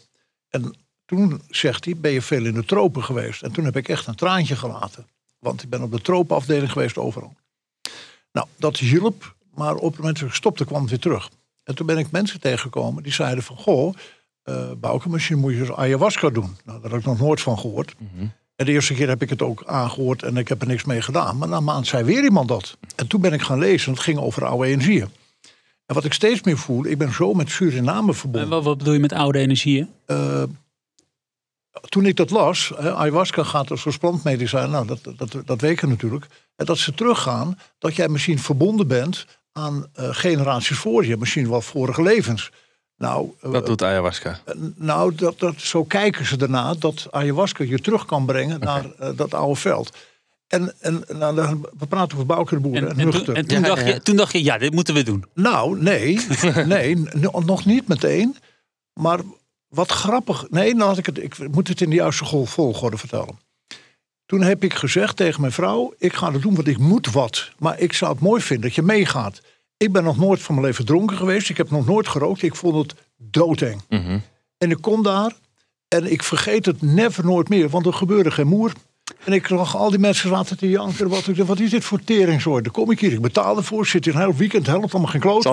En 0.50 0.76
toen 1.06 1.42
zegt 1.50 1.86
hij, 1.86 1.98
ben 1.98 2.12
je 2.12 2.22
veel 2.22 2.46
in 2.46 2.54
de 2.54 2.66
tropen 2.66 3.04
geweest? 3.04 3.42
En 3.42 3.52
toen 3.52 3.66
heb 3.66 3.76
ik 3.76 3.88
echt 3.88 4.08
een 4.08 4.16
traantje 4.16 4.56
gelaten. 4.56 5.08
Want 5.40 5.64
ik 5.64 5.70
ben 5.70 5.82
op 5.82 5.92
de 5.92 6.02
tropenafdeling 6.02 6.72
geweest 6.72 6.98
overal. 6.98 7.36
Nou, 8.32 8.48
dat 8.58 8.78
hielp, 8.78 9.36
maar 9.54 9.76
op 9.76 9.92
het 9.92 9.98
moment 9.98 10.20
dat 10.20 10.30
ik 10.30 10.36
stopte 10.36 10.66
kwam 10.66 10.82
het 10.82 10.90
weer 10.90 11.00
terug. 11.00 11.30
En 11.64 11.76
toen 11.76 11.86
ben 11.86 11.98
ik 11.98 12.12
mensen 12.12 12.40
tegengekomen 12.40 13.04
die 13.04 13.14
zeiden 13.14 13.44
van... 13.44 13.58
Goh, 13.58 13.94
eh 14.44 14.72
Bouke, 14.78 15.10
misschien 15.10 15.38
moet 15.40 15.54
je 15.54 15.60
dus 15.60 15.72
ayahuasca 15.72 16.30
doen. 16.30 16.58
Nou, 16.66 16.82
daar 16.82 16.92
heb 16.92 17.00
ik 17.00 17.06
nog 17.06 17.20
nooit 17.20 17.42
van 17.42 17.60
gehoord. 17.60 17.96
En 18.56 18.66
de 18.66 18.72
eerste 18.72 18.94
keer 18.94 19.08
heb 19.08 19.22
ik 19.22 19.30
het 19.30 19.42
ook 19.42 19.64
aangehoord 19.66 20.24
en 20.24 20.38
ik 20.38 20.48
heb 20.48 20.62
er 20.62 20.68
niks 20.68 20.84
mee 20.84 21.02
gedaan. 21.02 21.38
Maar 21.38 21.48
na 21.48 21.58
een 21.58 21.64
maand 21.64 21.88
zei 21.88 22.04
weer 22.04 22.24
iemand 22.24 22.48
dat. 22.48 22.78
En 22.96 23.08
toen 23.08 23.22
ben 23.22 23.34
ik 23.34 23.42
gaan 23.42 23.60
lezen, 23.60 23.92
het 23.92 24.02
ging 24.02 24.20
over 24.20 24.46
oude 24.46 24.68
energieën. 24.68 25.10
En 25.86 25.96
wat 25.96 26.06
ik 26.06 26.14
steeds 26.14 26.42
meer 26.42 26.58
voel, 26.58 26.86
ik 26.86 26.98
ben 26.98 27.14
zo 27.14 27.34
met 27.34 27.50
Suriname 27.50 28.08
En 28.08 28.18
verbonden. 28.18 28.50
wat, 28.50 28.64
wat 28.64 28.78
bedoel 28.78 28.94
je 28.94 29.00
met 29.00 29.14
oude 29.14 29.40
energieën? 29.40 29.90
Eh, 30.06 30.44
toen 31.90 32.06
ik 32.06 32.16
dat 32.16 32.30
las, 32.30 32.72
hè, 32.76 32.94
ayahuasca 32.94 33.44
gaat 33.44 33.72
als 33.72 33.82
soort 33.82 34.00
plantmedicijn, 34.00 34.70
nou, 34.70 34.88
dat, 34.88 35.00
dat, 35.04 35.46
dat 35.46 35.62
je 35.62 35.88
natuurlijk. 35.88 36.28
En 36.56 36.66
dat 36.66 36.78
ze 36.78 36.94
teruggaan, 36.94 37.60
dat 37.80 37.96
jij 37.96 38.08
misschien 38.08 38.40
verbonden 38.40 38.88
bent 38.88 39.26
aan 39.52 39.88
eh, 39.94 40.10
generaties 40.12 40.78
voor 40.78 41.06
je, 41.06 41.18
misschien 41.18 41.50
wel 41.50 41.62
vorige 41.62 42.02
levens. 42.02 42.52
Nou, 42.98 43.32
eh, 43.42 43.52
Dat 43.52 43.66
doet 43.66 43.84
ayahuasca. 43.84 44.40
nou 44.76 45.16
dat, 45.16 45.40
dat, 45.40 45.62
zo 45.62 45.84
kijken 45.84 46.26
ze 46.26 46.38
erna 46.38 46.74
dat 46.74 47.08
ayahuasca 47.12 47.64
je 47.64 47.80
terug 47.80 48.06
kan 48.06 48.26
brengen 48.26 48.60
naar 48.60 48.86
dat 49.16 49.34
oude 49.34 49.60
veld. 49.60 49.98
En, 50.54 50.74
en 50.80 51.04
nou, 51.08 51.36
dan, 51.36 51.68
we 51.78 51.86
praten 51.86 52.14
over 52.14 52.28
Bouke 52.28 52.56
de 52.56 52.62
Boer 52.62 52.76
En, 52.76 52.84
en, 52.84 52.90
en, 52.90 52.96
toen, 52.98 53.06
nuchter. 53.06 53.36
en 53.36 53.48
toen, 53.48 53.60
Ja, 53.60 53.68
dacht 53.68 53.82
ja, 53.82 53.88
ja. 53.88 53.94
Je, 53.94 54.02
toen 54.02 54.16
dacht 54.16 54.32
je, 54.32 54.44
ja, 54.44 54.58
dit 54.58 54.74
moeten 54.74 54.94
we 54.94 55.04
doen. 55.04 55.26
Nou, 55.34 55.82
nee, 55.82 56.20
nee, 56.66 57.04
nog 57.46 57.66
niet 57.66 57.88
meteen. 57.88 58.36
Maar 58.94 59.20
wat 59.68 59.92
grappig. 59.92 60.50
Nee, 60.50 60.76
nou 60.76 60.90
had 60.90 60.98
ik 60.98 61.06
het. 61.06 61.24
Ik 61.24 61.52
moet 61.52 61.68
het 61.68 61.82
in 61.82 61.90
de 61.90 61.96
juiste 61.96 62.46
volgorde 62.46 62.98
vertellen. 62.98 63.40
Toen 64.26 64.42
heb 64.42 64.64
ik 64.64 64.74
gezegd 64.74 65.16
tegen 65.16 65.42
mijn 65.42 65.54
vrouw: 65.54 65.94
ik 65.98 66.14
ga 66.14 66.32
het 66.32 66.42
doen, 66.42 66.56
want 66.56 66.68
ik 66.68 66.78
moet 66.78 67.12
wat. 67.12 67.52
Maar 67.60 67.80
ik 67.80 67.94
zou 67.94 68.12
het 68.12 68.22
mooi 68.22 68.42
vinden 68.42 68.66
dat 68.66 68.76
je 68.76 68.82
meegaat. 68.82 69.42
Ik 69.78 69.92
ben 69.92 70.04
nog 70.04 70.18
nooit 70.18 70.42
van 70.42 70.56
mijn 70.56 70.68
leven 70.68 70.86
dronken 70.86 71.18
geweest. 71.18 71.50
Ik 71.50 71.58
heb 71.58 71.70
nog 71.70 71.86
nooit 71.86 72.08
gerookt. 72.08 72.42
Ik 72.42 72.56
vond 72.56 72.76
het 72.76 73.00
doodeng. 73.18 73.82
Mhm. 73.90 74.20
En 74.58 74.72
ik 74.72 74.82
kom 74.82 75.04
daar 75.04 75.34
en 75.88 76.12
ik 76.12 76.24
vergeet 76.24 76.66
het 76.66 76.82
never 76.82 77.26
nooit 77.26 77.50
meer, 77.50 77.70
want 77.70 77.86
er 77.86 77.94
gebeurde 77.94 78.32
geen 78.32 78.48
moer. 78.48 78.74
En 79.26 79.34
ik 79.34 79.48
zag 79.48 79.76
al 79.76 79.90
die 79.90 80.00
mensen 80.00 80.30
zaten 80.30 80.58
te 80.58 80.70
janken. 80.70 81.08
Wat, 81.10 81.28
ik 81.28 81.38
wat 81.38 81.60
is 81.60 81.70
dit 81.70 81.84
voor 81.84 82.04
teringzooi? 82.04 82.62
Dan 82.62 82.72
kom 82.72 82.92
ik 82.92 83.00
hier, 83.00 83.12
ik 83.12 83.22
betaal 83.22 83.58
ervoor, 83.58 83.86
zit 83.88 84.06
hier 84.06 84.16
een 84.16 84.20
heel 84.22 84.36
weekend, 84.36 84.68
helpt 84.68 84.92
allemaal 84.94 85.12
geen 85.12 85.22
kloten. 85.22 85.52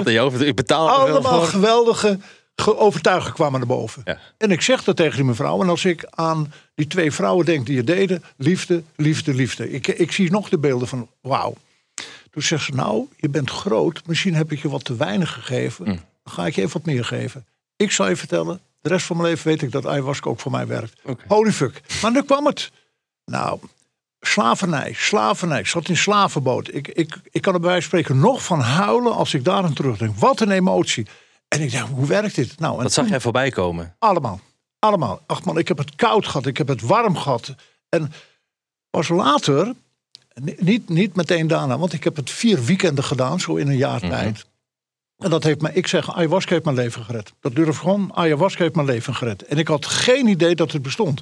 Ik 0.48 0.54
betaal 0.56 0.88
Allemaal 0.90 1.40
geweldige 1.40 2.18
ge- 2.56 2.78
overtuigingen 2.78 3.34
kwamen 3.34 3.58
naar 3.58 3.68
boven. 3.68 4.02
Ja. 4.04 4.18
En 4.38 4.50
ik 4.50 4.60
zeg 4.60 4.84
dat 4.84 4.96
tegen 4.96 5.16
die 5.16 5.24
mevrouw. 5.24 5.62
En 5.62 5.68
als 5.68 5.84
ik 5.84 6.04
aan 6.10 6.52
die 6.74 6.86
twee 6.86 7.12
vrouwen 7.12 7.44
denk 7.46 7.66
die 7.66 7.76
het 7.76 7.86
deden. 7.86 8.22
Liefde, 8.36 8.82
liefde, 8.96 9.34
liefde. 9.34 9.70
Ik, 9.70 9.86
ik 9.86 10.12
zie 10.12 10.30
nog 10.30 10.48
de 10.48 10.58
beelden 10.58 10.88
van 10.88 11.08
wauw. 11.20 11.54
Toen 12.30 12.42
zegt 12.42 12.64
ze 12.64 12.72
nou, 12.74 13.06
je 13.16 13.28
bent 13.28 13.50
groot. 13.50 14.02
Misschien 14.06 14.34
heb 14.34 14.52
ik 14.52 14.62
je 14.62 14.68
wat 14.68 14.84
te 14.84 14.96
weinig 14.96 15.32
gegeven. 15.32 15.84
Hm. 15.84 15.90
Dan 16.24 16.32
ga 16.34 16.46
ik 16.46 16.54
je 16.54 16.60
even 16.60 16.72
wat 16.72 16.86
meer 16.86 17.04
geven. 17.04 17.46
Ik 17.76 17.90
zal 17.90 18.08
je 18.08 18.16
vertellen. 18.16 18.60
De 18.80 18.88
rest 18.88 19.06
van 19.06 19.16
mijn 19.16 19.28
leven 19.28 19.46
weet 19.46 19.62
ik 19.62 19.72
dat 19.72 19.86
ayahuasca 19.86 20.30
ook 20.30 20.40
voor 20.40 20.50
mij 20.50 20.66
werkt. 20.66 21.00
Holy 21.26 21.52
fuck. 21.52 21.80
Maar 22.02 22.10
nu 22.12 22.22
kwam 22.22 22.46
het. 22.46 22.70
Nou, 23.30 23.58
slavernij, 24.20 24.92
slavernij. 24.96 25.58
Ik 25.58 25.66
zat 25.66 25.88
in 25.88 25.96
slavenboot. 25.96 26.74
Ik, 26.74 26.88
ik, 26.88 27.20
ik 27.30 27.42
kan 27.42 27.54
er 27.54 27.60
bij 27.60 27.70
wijze 27.70 27.88
van 27.88 27.98
spreken 27.98 28.20
nog 28.22 28.44
van 28.44 28.60
huilen 28.60 29.14
als 29.14 29.34
ik 29.34 29.44
daar 29.44 29.62
aan 29.62 29.72
terugdenk. 29.72 30.16
Wat 30.16 30.40
een 30.40 30.50
emotie. 30.50 31.06
En 31.48 31.60
ik 31.60 31.72
dacht, 31.72 31.88
hoe 31.88 32.06
werkt 32.06 32.34
dit? 32.34 32.58
Nou, 32.58 32.76
en 32.76 32.82
Dat 32.82 32.92
zag 32.92 33.08
jij 33.08 33.20
voorbij 33.20 33.50
komen. 33.50 33.94
Allemaal. 33.98 34.40
Allemaal. 34.78 35.22
Ach 35.26 35.44
man, 35.44 35.58
ik 35.58 35.68
heb 35.68 35.78
het 35.78 35.94
koud 35.94 36.26
gehad. 36.26 36.46
Ik 36.46 36.56
heb 36.58 36.68
het 36.68 36.80
warm 36.80 37.16
gehad. 37.16 37.54
En 37.88 38.12
pas 38.90 39.08
later, 39.08 39.72
ni- 40.34 40.56
niet, 40.58 40.88
niet 40.88 41.14
meteen 41.16 41.46
daarna, 41.46 41.78
want 41.78 41.92
ik 41.92 42.04
heb 42.04 42.16
het 42.16 42.30
vier 42.30 42.64
weekenden 42.64 43.04
gedaan, 43.04 43.40
zo 43.40 43.56
in 43.56 43.68
een 43.68 43.76
jaar 43.76 44.00
tijd. 44.00 44.46
En 45.18 45.30
dat 45.30 45.42
heeft 45.44 45.60
mij, 45.60 45.72
ik 45.74 45.86
zeg, 45.86 46.14
ayahuasca 46.14 46.52
heeft 46.52 46.64
mijn 46.64 46.76
leven 46.76 47.04
gered. 47.04 47.32
Dat 47.40 47.54
durf 47.54 47.78
gewoon, 47.78 48.14
ayahuasca 48.14 48.62
heeft 48.62 48.74
mijn 48.74 48.86
leven 48.86 49.14
gered. 49.14 49.42
En 49.44 49.58
ik 49.58 49.68
had 49.68 49.86
geen 49.86 50.26
idee 50.26 50.54
dat 50.54 50.72
het 50.72 50.82
bestond. 50.82 51.20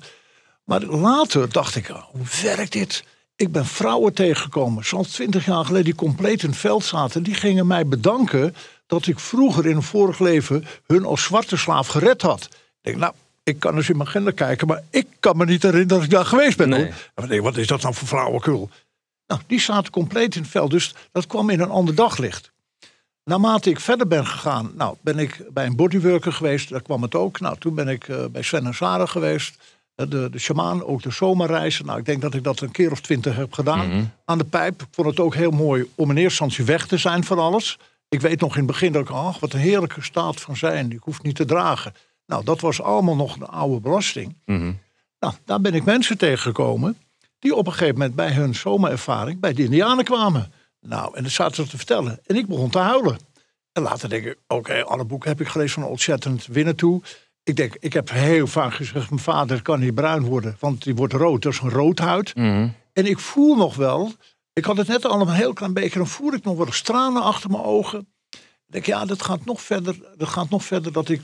Maar 0.69 0.83
later 0.85 1.53
dacht 1.53 1.77
ik, 1.77 1.89
oh, 1.89 2.03
hoe 2.03 2.27
werkt 2.43 2.73
dit? 2.73 3.05
Ik 3.37 3.53
ben 3.53 3.67
vrouwen 3.67 4.15
tegengekomen, 4.15 4.85
zoals 4.85 5.09
twintig 5.09 5.47
jaar 5.47 5.65
geleden, 5.65 5.85
die 5.85 5.95
compleet 5.95 6.43
in 6.43 6.49
het 6.49 6.59
veld 6.59 6.85
zaten. 6.85 7.23
Die 7.23 7.35
gingen 7.35 7.67
mij 7.67 7.87
bedanken 7.87 8.55
dat 8.87 9.07
ik 9.07 9.19
vroeger 9.19 9.67
in 9.67 9.77
een 9.77 9.83
vorig 9.83 10.19
leven 10.19 10.65
hun 10.87 11.05
als 11.05 11.23
zwarte 11.23 11.57
slaaf 11.57 11.87
gered 11.87 12.23
had. 12.23 12.45
Ik 12.45 12.51
denk, 12.81 12.97
nou, 12.97 13.13
ik 13.43 13.59
kan 13.59 13.77
eens 13.77 13.89
in 13.89 13.97
mijn 13.97 14.09
agenda 14.09 14.31
kijken, 14.31 14.67
maar 14.67 14.83
ik 14.91 15.07
kan 15.21 15.37
me 15.37 15.45
niet 15.45 15.63
herinneren 15.63 15.89
dat 15.89 16.03
ik 16.03 16.11
daar 16.11 16.25
geweest 16.25 16.57
ben. 16.57 16.69
Nee. 16.69 16.93
Hoor. 17.15 17.43
Wat 17.43 17.57
is 17.57 17.67
dat 17.67 17.83
nou 17.83 17.95
voor 17.95 18.09
flauwekul? 18.09 18.71
Nou, 19.27 19.41
die 19.47 19.61
zaten 19.61 19.93
compleet 19.93 20.35
in 20.35 20.43
het 20.43 20.51
veld, 20.51 20.71
dus 20.71 20.95
dat 21.13 21.27
kwam 21.27 21.51
in 21.51 21.61
een 21.61 21.71
ander 21.71 21.95
daglicht. 21.95 22.51
Naarmate 23.25 23.71
ik 23.71 23.81
verder 23.81 24.07
ben 24.07 24.27
gegaan, 24.27 24.73
nou, 24.75 24.97
ben 25.01 25.19
ik 25.19 25.41
bij 25.51 25.67
een 25.67 25.77
bodyworker 25.77 26.33
geweest, 26.33 26.69
daar 26.69 26.83
kwam 26.83 27.03
het 27.03 27.15
ook. 27.15 27.41
Nou, 27.41 27.59
toen 27.59 27.75
ben 27.75 27.89
ik 27.89 28.09
eh, 28.09 28.25
bij 28.31 28.43
Sven 28.43 28.67
en 28.67 28.75
Sarah 28.75 29.09
geweest, 29.09 29.59
de, 30.07 30.29
de 30.31 30.39
shamaan, 30.39 30.85
ook 30.85 31.03
de 31.03 31.11
zomerreizen. 31.11 31.87
Nou, 31.87 31.99
ik 31.99 32.05
denk 32.05 32.21
dat 32.21 32.35
ik 32.35 32.45
dat 32.45 32.61
een 32.61 32.71
keer 32.71 32.91
of 32.91 33.01
twintig 33.01 33.37
heb 33.37 33.53
gedaan 33.53 34.13
aan 34.25 34.39
de 34.39 34.45
pijp. 34.45 34.83
Ik 34.83 34.89
vond 34.91 35.09
het 35.09 35.21
ook 35.21 35.35
heel 35.35 35.51
mooi 35.51 35.91
om 35.95 36.11
in 36.11 36.17
eerste 36.17 36.45
instantie 36.45 36.65
weg 36.65 36.87
te 36.87 36.97
zijn 36.97 37.25
van 37.25 37.39
alles. 37.39 37.79
Ik 38.09 38.21
weet 38.21 38.41
nog 38.41 38.53
in 38.53 38.63
het 38.63 38.67
begin 38.67 38.93
dat 38.93 39.03
ik, 39.03 39.11
ach, 39.11 39.41
wat 39.41 39.53
een 39.53 39.61
heerlijke 39.61 40.03
staat 40.03 40.41
van 40.41 40.57
zijn. 40.57 40.93
Ik 40.93 41.03
hoef 41.03 41.23
niet 41.23 41.37
te 41.37 41.45
dragen. 41.45 41.95
Nou, 42.27 42.45
dat 42.45 42.61
was 42.61 42.83
allemaal 42.83 43.17
nog 43.17 43.39
de 43.39 43.47
oude 43.47 43.81
belasting. 43.81 44.37
Mhm. 44.45 44.73
Nou, 45.19 45.35
daar 45.45 45.61
ben 45.61 45.75
ik 45.75 45.85
mensen 45.85 46.19
tegengekomen 46.19 46.97
die 47.39 47.55
op 47.55 47.67
een 47.67 47.73
gegeven 47.73 47.95
moment 47.95 48.15
bij 48.15 48.33
hun 48.33 48.55
zomerervaring 48.55 49.41
bij 49.41 49.53
de 49.53 49.63
Indianen 49.63 50.05
kwamen. 50.05 50.53
Nou, 50.81 51.17
en 51.17 51.23
dat 51.23 51.33
zaten 51.33 51.65
ze 51.65 51.71
te 51.71 51.77
vertellen. 51.77 52.21
En 52.27 52.37
ik 52.37 52.47
begon 52.47 52.71
te 52.71 52.79
huilen. 52.79 53.19
En 53.73 53.83
later 53.83 54.09
denk 54.09 54.25
ik, 54.25 54.39
oké, 54.47 54.85
alle 54.85 55.05
boeken 55.05 55.29
heb 55.29 55.41
ik 55.41 55.49
gelezen 55.49 55.83
van 55.83 55.91
ontzettend 55.91 56.47
winnen 56.47 56.77
toe. 56.77 57.03
Ik 57.49 57.57
denk, 57.57 57.77
ik 57.81 57.93
heb 57.93 58.11
heel 58.11 58.47
vaak 58.47 58.75
gezegd, 58.75 59.11
mijn 59.11 59.23
vader 59.23 59.63
kan 59.63 59.81
niet 59.81 59.95
bruin 59.95 60.23
worden, 60.23 60.57
want 60.61 60.83
die 60.83 60.95
wordt 60.95 61.13
rood. 61.13 61.43
Dat 61.43 61.53
is 61.53 61.61
een 61.61 61.71
roodhuid. 61.71 62.35
Mhm. 62.35 62.69
En 62.93 63.07
ik 63.07 63.19
voel 63.19 63.57
nog 63.57 63.77
wel, 63.77 64.13
ik 64.53 64.65
had 64.65 64.77
het 64.77 64.89
net 64.89 65.05
al 65.05 65.21
een 65.21 65.29
heel 65.29 65.53
klein 65.53 65.73
beetje, 65.73 65.99
dan 65.99 66.07
voel 66.07 66.33
ik 66.33 66.45
nog 66.45 66.57
wel 66.57 66.67
eens 66.67 66.83
tranen 66.83 67.23
achter 67.23 67.51
mijn 67.51 67.63
ogen. 67.63 68.09
Ik 68.31 68.39
denk, 68.67 68.87
ja, 68.87 69.05
dat 69.05 69.23
gaat 69.23 69.45
nog 69.45 69.63
verder, 69.63 69.97
dat 70.17 70.29
gaat 70.29 70.51
nog 70.51 70.65
verder 70.65 70.93
dat 70.93 71.09
ik 71.09 71.21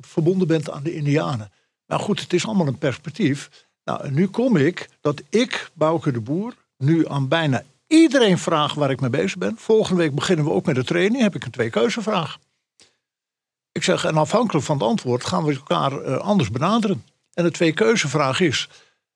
verbonden 0.00 0.46
ben 0.46 0.72
aan 0.72 0.82
de 0.82 0.94
Indianen. 0.94 1.52
Maar 1.86 1.98
goed, 1.98 2.20
het 2.20 2.32
is 2.32 2.46
allemaal 2.46 2.66
een 2.66 2.78
perspectief. 2.78 3.66
Nou, 3.84 4.04
en 4.04 4.14
nu 4.14 4.26
kom 4.26 4.56
ik 4.56 4.88
dat 5.00 5.22
ik, 5.28 5.70
Bouke 5.74 6.12
de 6.12 6.20
Boer, 6.20 6.54
nu 6.76 7.08
aan 7.08 7.28
bijna 7.28 7.62
iedereen 7.86 8.38
vraag 8.38 8.74
waar 8.74 8.90
ik 8.90 9.00
mee 9.00 9.10
bezig 9.10 9.38
ben. 9.38 9.56
Volgende 9.56 10.02
week 10.02 10.14
beginnen 10.14 10.44
we 10.44 10.50
ook 10.50 10.66
met 10.66 10.74
de 10.74 10.84
training, 10.84 11.22
heb 11.22 11.34
ik 11.34 11.44
een 11.44 11.50
twee-keuzevraag. 11.50 12.38
Ik 13.72 13.82
zeg, 13.82 14.04
en 14.04 14.16
afhankelijk 14.16 14.64
van 14.64 14.76
het 14.76 14.86
antwoord 14.86 15.24
gaan 15.24 15.44
we 15.44 15.54
elkaar 15.54 16.02
eh, 16.02 16.16
anders 16.16 16.50
benaderen. 16.50 17.04
En 17.32 17.44
de 17.44 17.50
twee-keuzevraag 17.50 18.40
is, 18.40 18.68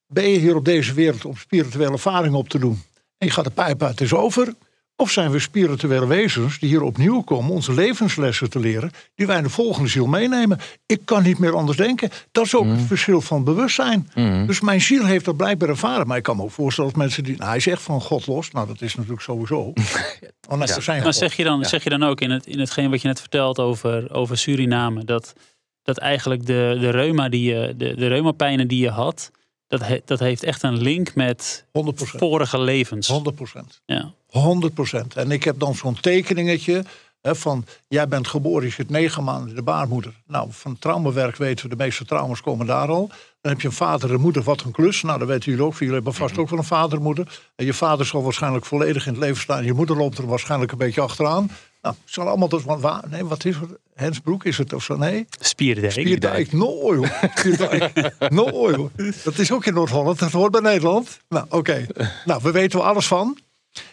ben 0.06 0.28
je 0.28 0.38
hier 0.38 0.56
op 0.56 0.64
deze 0.64 0.94
wereld 0.94 1.24
om 1.24 1.36
spirituele 1.36 1.92
ervaring 1.92 2.34
op 2.34 2.48
te 2.48 2.58
doen? 2.58 2.82
En 3.18 3.26
je 3.26 3.32
gaat 3.32 3.44
de 3.44 3.50
pijp 3.50 3.82
uit, 3.82 3.90
het 3.90 4.00
is 4.00 4.14
over. 4.14 4.54
Of 4.96 5.10
zijn 5.10 5.30
we 5.30 5.38
spirituele 5.38 6.06
wezens 6.06 6.58
die 6.58 6.68
hier 6.68 6.82
opnieuw 6.82 7.20
komen 7.20 7.52
onze 7.52 7.72
levenslessen 7.72 8.50
te 8.50 8.58
leren, 8.58 8.90
die 9.14 9.26
wij 9.26 9.36
in 9.36 9.42
de 9.42 9.48
volgende 9.48 9.88
ziel 9.88 10.06
meenemen? 10.06 10.58
Ik 10.86 11.00
kan 11.04 11.22
niet 11.22 11.38
meer 11.38 11.56
anders 11.56 11.76
denken. 11.76 12.10
Dat 12.32 12.44
is 12.44 12.54
ook 12.54 12.66
het 12.66 12.80
verschil 12.80 13.20
van 13.20 13.44
bewustzijn. 13.44 14.08
Dus 14.46 14.60
mijn 14.60 14.80
ziel 14.80 15.04
heeft 15.04 15.24
dat 15.24 15.36
blijkbaar 15.36 15.68
ervaren. 15.68 16.06
Maar 16.06 16.16
ik 16.16 16.22
kan 16.22 16.36
me 16.36 16.42
ook 16.42 16.50
voorstellen 16.50 16.90
dat 16.90 16.98
mensen 17.00 17.24
die. 17.24 17.36
Nou, 17.36 17.50
hij 17.50 17.60
zegt 17.60 17.82
van 17.82 18.00
God 18.00 18.26
los. 18.26 18.50
Nou, 18.50 18.66
dat 18.66 18.80
is 18.80 18.94
natuurlijk 18.94 19.22
sowieso. 19.22 19.72
Oh, 20.48 20.58
nee, 20.58 20.82
zijn 20.82 21.02
Maar 21.02 21.14
zeg 21.14 21.36
je 21.36 21.44
dan, 21.44 21.64
zeg 21.64 21.84
je 21.84 21.90
dan 21.90 22.02
ook 22.02 22.20
in, 22.20 22.30
het, 22.30 22.46
in 22.46 22.58
hetgeen 22.58 22.90
wat 22.90 23.02
je 23.02 23.08
net 23.08 23.20
vertelt 23.20 23.58
over, 23.58 24.14
over 24.14 24.38
Suriname, 24.38 25.04
dat, 25.04 25.32
dat 25.82 25.98
eigenlijk 25.98 26.46
de, 26.46 26.76
de 26.80 26.90
reuma 26.90 27.28
die 27.28 27.42
je, 27.42 27.74
de, 27.76 27.94
de 27.96 28.06
reumapijnen 28.06 28.68
die 28.68 28.80
je 28.80 28.90
had, 28.90 29.30
dat, 29.78 29.88
he- 29.88 30.00
dat 30.04 30.18
heeft 30.18 30.42
echt 30.42 30.62
een 30.62 30.78
link 30.78 31.14
met 31.14 31.64
100%. 31.72 32.18
vorige 32.18 32.58
levens. 32.58 33.08
100%. 33.08 33.80
Ja. 33.84 34.12
100%. 34.26 35.14
En 35.14 35.30
ik 35.30 35.44
heb 35.44 35.58
dan 35.58 35.74
zo'n 35.74 36.00
tekeningetje 36.00 36.84
hè, 37.20 37.34
van... 37.34 37.64
jij 37.88 38.08
bent 38.08 38.28
geboren, 38.28 38.66
je 38.66 38.72
zit 38.72 38.90
negen 38.90 39.24
maanden 39.24 39.48
in 39.48 39.54
de 39.54 39.62
baarmoeder. 39.62 40.12
Nou, 40.26 40.48
van 40.50 40.78
traumawerk 40.78 41.36
weten 41.36 41.68
we, 41.68 41.76
de 41.76 41.82
meeste 41.84 42.04
trauma's 42.04 42.40
komen 42.40 42.66
daar 42.66 42.88
al. 42.88 43.08
Dan 43.40 43.52
heb 43.52 43.60
je 43.60 43.68
een 43.68 43.74
vader 43.74 44.12
en 44.12 44.20
moeder, 44.20 44.42
wat 44.42 44.62
een 44.62 44.72
klus. 44.72 45.02
Nou, 45.02 45.18
dat 45.18 45.28
weten 45.28 45.50
jullie 45.50 45.66
ook. 45.66 45.78
Jullie 45.78 45.94
hebben 45.94 46.14
vast 46.14 46.38
ook 46.38 46.50
wel 46.50 46.58
een 46.58 46.64
vader 46.64 46.98
en 46.98 47.04
moeder. 47.04 47.40
En 47.56 47.64
je 47.64 47.74
vader 47.74 48.06
zal 48.06 48.22
waarschijnlijk 48.22 48.64
volledig 48.64 49.06
in 49.06 49.12
het 49.12 49.22
leven 49.22 49.42
staan. 49.42 49.64
Je 49.64 49.72
moeder 49.72 49.96
loopt 49.96 50.18
er 50.18 50.26
waarschijnlijk 50.26 50.72
een 50.72 50.78
beetje 50.78 51.00
achteraan. 51.00 51.50
Nou, 51.84 51.96
het 52.04 52.14
zal 52.14 52.28
allemaal 52.28 52.48
dus... 52.48 52.64
wat 52.64 52.80
wa- 52.80 53.04
Nee, 53.10 53.24
wat 53.24 53.44
is 53.44 53.56
het? 53.56 53.70
Hensbroek 53.94 54.44
is 54.44 54.58
het 54.58 54.72
of 54.72 54.84
zo? 54.84 54.96
Nee. 54.96 55.26
Spierdijk. 55.40 55.92
Spierdijk, 55.92 56.52
nooit 56.52 56.96
hoor. 56.98 57.08
Spierdijk, 57.34 58.10
nooit 58.30 58.76
hoor. 58.76 58.90
Dat 59.24 59.38
is 59.38 59.52
ook 59.52 59.66
in 59.66 59.74
Noord-Holland, 59.74 60.18
dat 60.18 60.32
hoort 60.32 60.52
bij 60.52 60.60
Nederland. 60.60 61.18
Nou, 61.28 61.46
oké. 61.48 61.86
Nou, 62.24 62.40
we 62.42 62.50
weten 62.50 62.78
er 62.80 62.84
alles 62.86 63.06
van. 63.06 63.38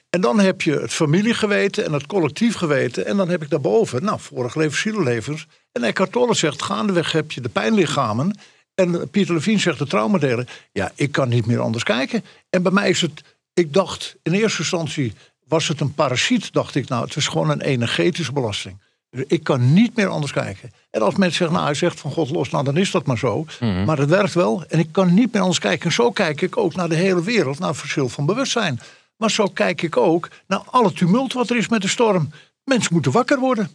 En 0.09 0.21
dan 0.21 0.39
heb 0.39 0.61
je 0.61 0.71
het 0.79 0.93
familiegeweten 0.93 1.85
en 1.85 1.93
het 1.93 2.05
collectief 2.05 2.55
geweten. 2.55 3.05
En 3.05 3.17
dan 3.17 3.29
heb 3.29 3.41
ik 3.41 3.49
daarboven, 3.49 4.03
nou, 4.03 4.19
vorige 4.19 4.59
leven, 4.59 4.77
zielenlevens. 4.77 5.47
En 5.71 5.83
Eckhart 5.83 6.11
Tolle 6.11 6.33
zegt, 6.35 6.61
gaandeweg 6.61 7.11
heb 7.11 7.31
je 7.31 7.41
de 7.41 7.49
pijnlichamen. 7.49 8.37
En 8.75 9.09
Pieter 9.09 9.33
Levine 9.33 9.59
zegt 9.59 9.77
de 9.79 9.87
traumadelen. 9.87 10.47
Ja, 10.71 10.91
ik 10.95 11.11
kan 11.11 11.29
niet 11.29 11.45
meer 11.45 11.59
anders 11.59 11.83
kijken. 11.83 12.23
En 12.49 12.63
bij 12.63 12.71
mij 12.71 12.89
is 12.89 13.01
het, 13.01 13.21
ik 13.53 13.73
dacht 13.73 14.15
in 14.23 14.33
eerste 14.33 14.59
instantie, 14.59 15.13
was 15.51 15.67
het 15.67 15.79
een 15.79 15.93
parasiet? 15.93 16.53
Dacht 16.53 16.75
ik, 16.75 16.87
nou, 16.87 17.03
het 17.05 17.15
is 17.15 17.27
gewoon 17.27 17.49
een 17.49 17.61
energetische 17.61 18.31
belasting. 18.31 18.81
Dus 19.09 19.23
ik 19.27 19.43
kan 19.43 19.73
niet 19.73 19.95
meer 19.95 20.07
anders 20.07 20.31
kijken. 20.31 20.71
En 20.89 21.01
als 21.01 21.15
mensen 21.15 21.37
zeggen, 21.37 21.55
nou, 21.55 21.67
hij 21.67 21.75
zegt 21.75 21.99
van 21.99 22.11
God 22.11 22.29
los, 22.29 22.49
nou, 22.49 22.63
dan 22.63 22.77
is 22.77 22.91
dat 22.91 23.05
maar 23.05 23.17
zo. 23.17 23.45
Maar 23.85 23.97
het 23.97 24.09
werkt 24.09 24.33
wel. 24.33 24.63
En 24.67 24.79
ik 24.79 24.91
kan 24.91 25.13
niet 25.13 25.33
meer 25.33 25.41
anders 25.41 25.59
kijken. 25.59 25.85
En 25.85 25.91
zo 25.91 26.11
kijk 26.11 26.41
ik 26.41 26.57
ook 26.57 26.75
naar 26.75 26.89
de 26.89 26.95
hele 26.95 27.23
wereld, 27.23 27.59
naar 27.59 27.69
het 27.69 27.77
verschil 27.77 28.09
van 28.09 28.25
bewustzijn. 28.25 28.79
Maar 29.17 29.31
zo 29.31 29.47
kijk 29.47 29.81
ik 29.81 29.97
ook 29.97 30.29
naar 30.47 30.61
alle 30.65 30.93
tumult 30.93 31.33
wat 31.33 31.49
er 31.49 31.57
is 31.57 31.67
met 31.67 31.81
de 31.81 31.87
storm. 31.87 32.31
Mensen 32.63 32.93
moeten 32.93 33.11
wakker 33.11 33.39
worden. 33.39 33.69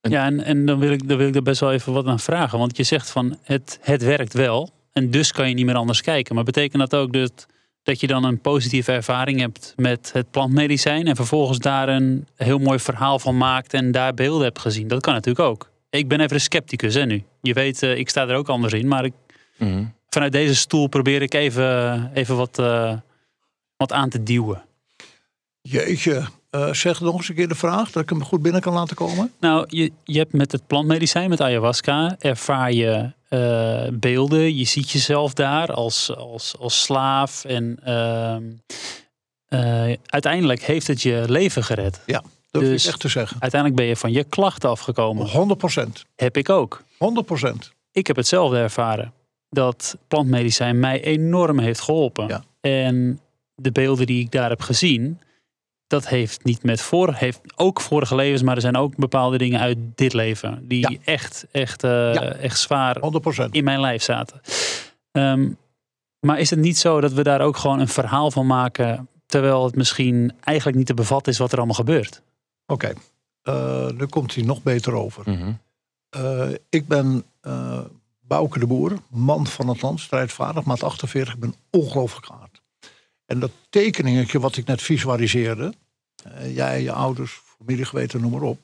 Ja, 0.00 0.24
en, 0.24 0.44
en 0.44 0.66
dan, 0.66 0.78
wil 0.78 0.90
ik, 0.90 1.08
dan 1.08 1.16
wil 1.16 1.28
ik 1.28 1.34
er 1.34 1.42
best 1.42 1.60
wel 1.60 1.72
even 1.72 1.92
wat 1.92 2.06
aan 2.06 2.20
vragen. 2.20 2.58
Want 2.58 2.76
je 2.76 2.82
zegt 2.82 3.10
van 3.10 3.38
het, 3.42 3.78
het 3.80 4.02
werkt 4.02 4.32
wel. 4.32 4.70
En 4.92 5.10
dus 5.10 5.32
kan 5.32 5.48
je 5.48 5.54
niet 5.54 5.66
meer 5.66 5.74
anders 5.74 6.00
kijken. 6.00 6.34
Maar 6.34 6.44
betekent 6.44 6.90
dat 6.90 7.00
ook 7.00 7.12
dat, 7.12 7.46
dat 7.84 8.00
je 8.00 8.06
dan 8.06 8.24
een 8.24 8.40
positieve 8.40 8.92
ervaring 8.92 9.40
hebt 9.40 9.72
met 9.76 10.10
het 10.12 10.30
plantmedicijn. 10.30 11.06
En 11.06 11.16
vervolgens 11.16 11.58
daar 11.58 11.88
een 11.88 12.26
heel 12.36 12.58
mooi 12.58 12.78
verhaal 12.78 13.18
van 13.18 13.36
maakt 13.36 13.74
en 13.74 13.90
daar 13.90 14.14
beelden 14.14 14.44
hebt 14.44 14.58
gezien? 14.58 14.88
Dat 14.88 15.00
kan 15.02 15.14
natuurlijk 15.14 15.48
ook. 15.48 15.70
Ik 15.90 16.08
ben 16.08 16.20
even 16.20 16.34
een 16.34 16.40
scepticus 16.40 16.94
hè, 16.94 17.04
nu. 17.06 17.22
Je 17.42 17.52
weet, 17.52 17.82
eh, 17.82 17.98
ik 17.98 18.08
sta 18.08 18.28
er 18.28 18.36
ook 18.36 18.48
anders 18.48 18.72
in. 18.72 18.88
Maar 18.88 19.04
ik, 19.04 19.12
Mhm. 19.58 19.84
vanuit 20.08 20.32
deze 20.32 20.54
stoel 20.54 20.86
probeer 20.86 21.22
ik 21.22 21.34
even, 21.34 22.10
even 22.14 22.36
wat, 22.36 22.58
eh, 22.58 22.96
wat 23.76 23.92
aan 23.92 24.08
te 24.08 24.22
duwen. 24.22 24.62
Jeetje, 25.60 26.24
eh, 26.54 26.72
zeg 26.72 27.00
nog 27.00 27.16
eens 27.16 27.28
een 27.28 27.34
keer 27.34 27.48
de 27.48 27.54
vraag, 27.54 27.90
dat 27.90 28.02
ik 28.02 28.08
hem 28.08 28.24
goed 28.24 28.42
binnen 28.42 28.60
kan 28.60 28.72
laten 28.72 28.96
komen. 28.96 29.32
Nou, 29.40 29.66
je, 29.68 29.92
je 30.04 30.18
hebt 30.18 30.32
met 30.32 30.52
het 30.52 30.66
plantmedicijn, 30.66 31.28
met 31.28 31.40
ayahuasca, 31.40 32.16
ervaar 32.18 32.72
je 32.72 33.12
eh, 33.28 33.86
beelden. 33.92 34.56
Je 34.56 34.64
ziet 34.64 34.90
jezelf 34.90 35.34
daar 35.34 35.72
als, 35.72 36.16
als, 36.16 36.54
als 36.58 36.82
slaaf. 36.82 37.44
En 37.44 37.78
ehm, 37.84 38.42
eh, 39.46 39.96
uiteindelijk 40.06 40.62
heeft 40.62 40.86
het 40.86 41.02
je 41.02 41.24
leven 41.26 41.64
gered. 41.64 42.00
Ja, 42.06 42.22
dat 42.50 42.62
is 42.62 42.68
Dus- 42.68 42.86
echt 42.86 43.00
te 43.00 43.08
zeggen. 43.08 43.36
Uiteindelijk 43.40 43.80
ben 43.80 43.90
je 43.90 43.96
van 43.96 44.12
je 44.12 44.24
klachten 44.24 44.70
afgekomen. 44.70 45.28
100 45.28 45.58
procent. 45.58 46.04
Heb 46.16 46.36
ik 46.36 46.48
ook. 46.48 46.84
100 46.98 47.26
procent. 47.26 47.72
Ik 47.92 48.06
heb 48.06 48.16
hetzelfde 48.16 48.58
ervaren. 48.58 49.12
Dat 49.48 49.96
plantmedicijn 50.08 50.80
mij 50.80 51.02
enorm 51.02 51.58
heeft 51.58 51.80
geholpen. 51.80 52.28
Ja. 52.28 52.44
En 52.60 53.20
de 53.54 53.72
beelden 53.72 54.06
die 54.06 54.20
ik 54.20 54.30
daar 54.30 54.48
heb 54.48 54.60
gezien, 54.60 55.18
dat 55.86 56.08
heeft 56.08 56.44
niet 56.44 56.62
met 56.62 56.80
voor, 56.80 57.14
heeft 57.14 57.40
ook 57.56 57.80
vorige 57.80 58.14
levens, 58.14 58.42
maar 58.42 58.54
er 58.54 58.60
zijn 58.60 58.76
ook 58.76 58.96
bepaalde 58.96 59.38
dingen 59.38 59.60
uit 59.60 59.78
dit 59.94 60.12
leven 60.12 60.68
die 60.68 60.90
Ja. 60.90 60.98
echt, 61.04 61.46
echt, 61.50 61.84
eh, 61.84 62.14
Ja. 62.14 62.22
echt 62.22 62.58
zwaar 62.58 62.98
100 62.98 63.22
procent. 63.22 63.54
in 63.54 63.64
mijn 63.64 63.80
lijf 63.80 64.02
zaten. 64.02 64.40
Ehm, 65.12 65.48
maar 66.20 66.38
is 66.38 66.50
het 66.50 66.58
niet 66.58 66.78
zo 66.78 67.00
dat 67.00 67.12
we 67.12 67.22
daar 67.22 67.40
ook 67.40 67.56
gewoon 67.56 67.80
een 67.80 67.88
verhaal 67.88 68.30
van 68.30 68.46
maken, 68.46 69.08
terwijl 69.26 69.64
het 69.64 69.76
misschien 69.76 70.32
eigenlijk 70.40 70.76
niet 70.78 70.86
te 70.86 70.94
bevatten 70.94 71.32
is 71.32 71.38
wat 71.38 71.52
er 71.52 71.56
allemaal 71.58 71.74
gebeurt? 71.76 72.22
Oké, 72.66 72.92
Eh, 73.42 73.88
nu 73.90 74.06
komt 74.06 74.34
hij 74.34 74.44
nog 74.44 74.62
beter 74.62 74.92
over. 74.92 75.30
Mhm. 75.30 75.52
Eh, 76.08 76.48
ik 76.68 76.88
ben 76.88 77.24
eh 77.40 77.80
Bouke 78.20 78.58
de 78.58 78.66
Boer, 78.66 78.92
man 79.08 79.46
van 79.46 79.68
het 79.68 79.82
land, 79.82 80.00
strijdvaardig, 80.00 80.64
maat 80.64 80.82
48. 80.82 81.34
Ik 81.34 81.40
ben 81.40 81.54
ongelooflijk 81.70 82.26
hard. 82.26 82.53
En 83.26 83.38
dat 83.38 83.50
tekeningetje 83.70 84.40
wat 84.40 84.56
ik 84.56 84.66
net 84.66 84.82
visualiseerde, 84.82 85.74
eh, 86.24 86.54
jij, 86.54 86.82
je 86.82 86.92
ouders, 86.92 87.40
familiegeweten, 87.58 88.20
noem 88.20 88.30
maar 88.30 88.42
op, 88.42 88.58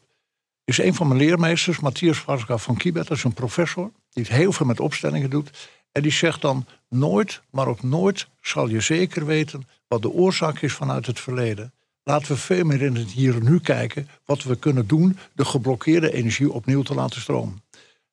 is 0.64 0.78
een 0.78 0.94
van 0.94 1.08
mijn 1.08 1.20
leermeesters, 1.20 1.80
Matthias 1.80 2.18
Vaska 2.18 2.56
van 2.56 2.76
Kiebert, 2.76 3.08
dat 3.08 3.16
is 3.16 3.24
een 3.24 3.32
professor, 3.32 3.90
die 4.10 4.26
heel 4.28 4.52
veel 4.52 4.66
met 4.66 4.80
opstellingen 4.80 5.30
doet. 5.30 5.68
En 5.92 6.02
die 6.02 6.12
zegt 6.12 6.40
dan, 6.40 6.66
nooit, 6.88 7.42
maar 7.50 7.66
ook 7.66 7.82
nooit 7.82 8.28
zal 8.40 8.68
je 8.68 8.80
zeker 8.80 9.26
weten 9.26 9.68
wat 9.88 10.02
de 10.02 10.10
oorzaak 10.10 10.60
is 10.60 10.72
vanuit 10.72 11.06
het 11.06 11.20
verleden. 11.20 11.72
Laten 12.02 12.32
we 12.32 12.36
veel 12.36 12.64
meer 12.64 12.82
in 12.82 12.96
het 12.96 13.10
hier 13.10 13.34
en 13.34 13.44
nu 13.44 13.60
kijken 13.60 14.08
wat 14.24 14.42
we 14.42 14.56
kunnen 14.56 14.86
doen 14.86 15.18
de 15.32 15.44
geblokkeerde 15.44 16.12
energie 16.12 16.52
opnieuw 16.52 16.82
te 16.82 16.94
laten 16.94 17.20
stromen. 17.20 17.62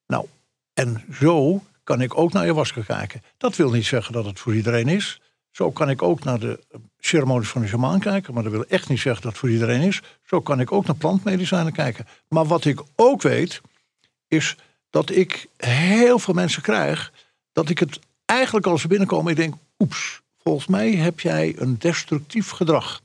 Nou, 0.07 0.25
en 0.73 1.03
zo 1.19 1.63
kan 1.83 2.01
ik 2.01 2.17
ook 2.17 2.33
naar 2.33 2.41
ayahuasca 2.41 2.81
kijken. 2.81 3.21
Dat 3.37 3.55
wil 3.55 3.71
niet 3.71 3.85
zeggen 3.85 4.13
dat 4.13 4.25
het 4.25 4.39
voor 4.39 4.55
iedereen 4.55 4.87
is. 4.87 5.21
Zo 5.57 5.71
kan 5.71 5.89
ik 5.89 6.01
ook 6.01 6.23
naar 6.23 6.39
de 6.39 6.59
ceremonies 6.99 7.47
van 7.47 7.61
de 7.61 7.67
shamaan 7.67 7.99
kijken. 7.99 8.33
Maar 8.33 8.43
dat 8.43 8.51
wil 8.51 8.65
echt 8.65 8.89
niet 8.89 8.99
zeggen 8.99 9.21
dat 9.21 9.31
het 9.31 9.39
voor 9.39 9.49
iedereen 9.49 9.81
is. 9.81 10.01
Zo 10.25 10.41
kan 10.41 10.59
ik 10.59 10.71
ook 10.71 10.85
naar 10.85 10.95
plantmedicijnen 10.95 11.73
kijken. 11.73 12.07
Maar 12.27 12.45
wat 12.45 12.65
ik 12.65 12.81
ook 12.95 13.21
weet, 13.21 13.61
is 14.27 14.55
dat 14.89 15.09
ik 15.09 15.47
heel 15.57 16.19
veel 16.19 16.33
mensen 16.33 16.61
krijg. 16.61 17.11
Dat 17.51 17.69
ik 17.69 17.79
het 17.79 17.99
eigenlijk 18.25 18.65
als 18.65 18.81
ze 18.81 18.87
binnenkomen, 18.87 19.31
ik 19.31 19.37
denk, 19.37 19.55
oeps, 19.79 20.21
volgens 20.37 20.67
mij 20.67 20.91
heb 20.91 21.19
jij 21.19 21.55
een 21.57 21.77
destructief 21.77 22.49
gedrag. 22.49 23.01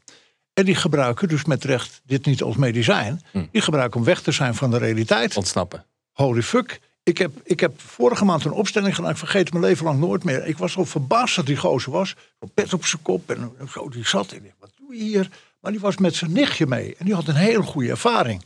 En 0.53 0.64
die 0.64 0.74
gebruiken 0.74 1.28
dus 1.28 1.44
met 1.44 1.64
recht 1.64 2.00
dit 2.05 2.26
niet 2.26 2.42
als 2.42 2.57
medicijn. 2.57 3.20
Hm. 3.30 3.44
Die 3.50 3.62
gebruiken 3.62 4.00
om 4.00 4.07
weg 4.07 4.22
te 4.22 4.32
zijn 4.32 4.55
van 4.55 4.70
de 4.70 4.78
realiteit. 4.78 5.36
Ontsnappen. 5.36 5.84
Holy 6.12 6.42
fuck. 6.42 6.80
Ik 7.05 7.18
heb, 7.18 7.32
ik 7.44 7.61
heb 7.61 7.80
vorige 7.80 8.24
maand 8.24 8.44
een 8.44 8.53
opstelling 8.53 8.94
gedaan. 8.94 9.11
Ik 9.11 9.16
vergeet 9.16 9.53
mijn 9.53 9.64
leven 9.64 9.84
lang 9.84 10.00
nooit 10.00 10.24
meer. 10.24 10.46
Ik 10.46 10.59
was 10.59 10.72
zo 10.72 10.84
verbaasd 10.84 11.36
dat 11.36 11.46
die 11.46 11.57
gozer 11.57 11.92
was. 11.92 12.14
Een 12.38 12.50
pet 12.55 12.72
op 12.72 12.84
zijn 12.84 13.03
kop 13.03 13.30
en 13.30 13.53
zo. 13.70 13.88
Die 13.88 14.07
zat 14.07 14.32
in. 14.32 14.53
Wat 14.59 14.70
doe 14.76 14.96
je 14.96 15.03
hier? 15.03 15.28
Maar 15.61 15.72
die 15.72 15.80
was 15.80 15.96
met 15.96 16.14
zijn 16.14 16.32
nichtje 16.32 16.66
mee. 16.66 16.94
En 16.98 17.05
die 17.05 17.14
had 17.14 17.28
een 17.28 17.34
hele 17.34 17.62
goede 17.62 17.90
ervaring. 17.90 18.44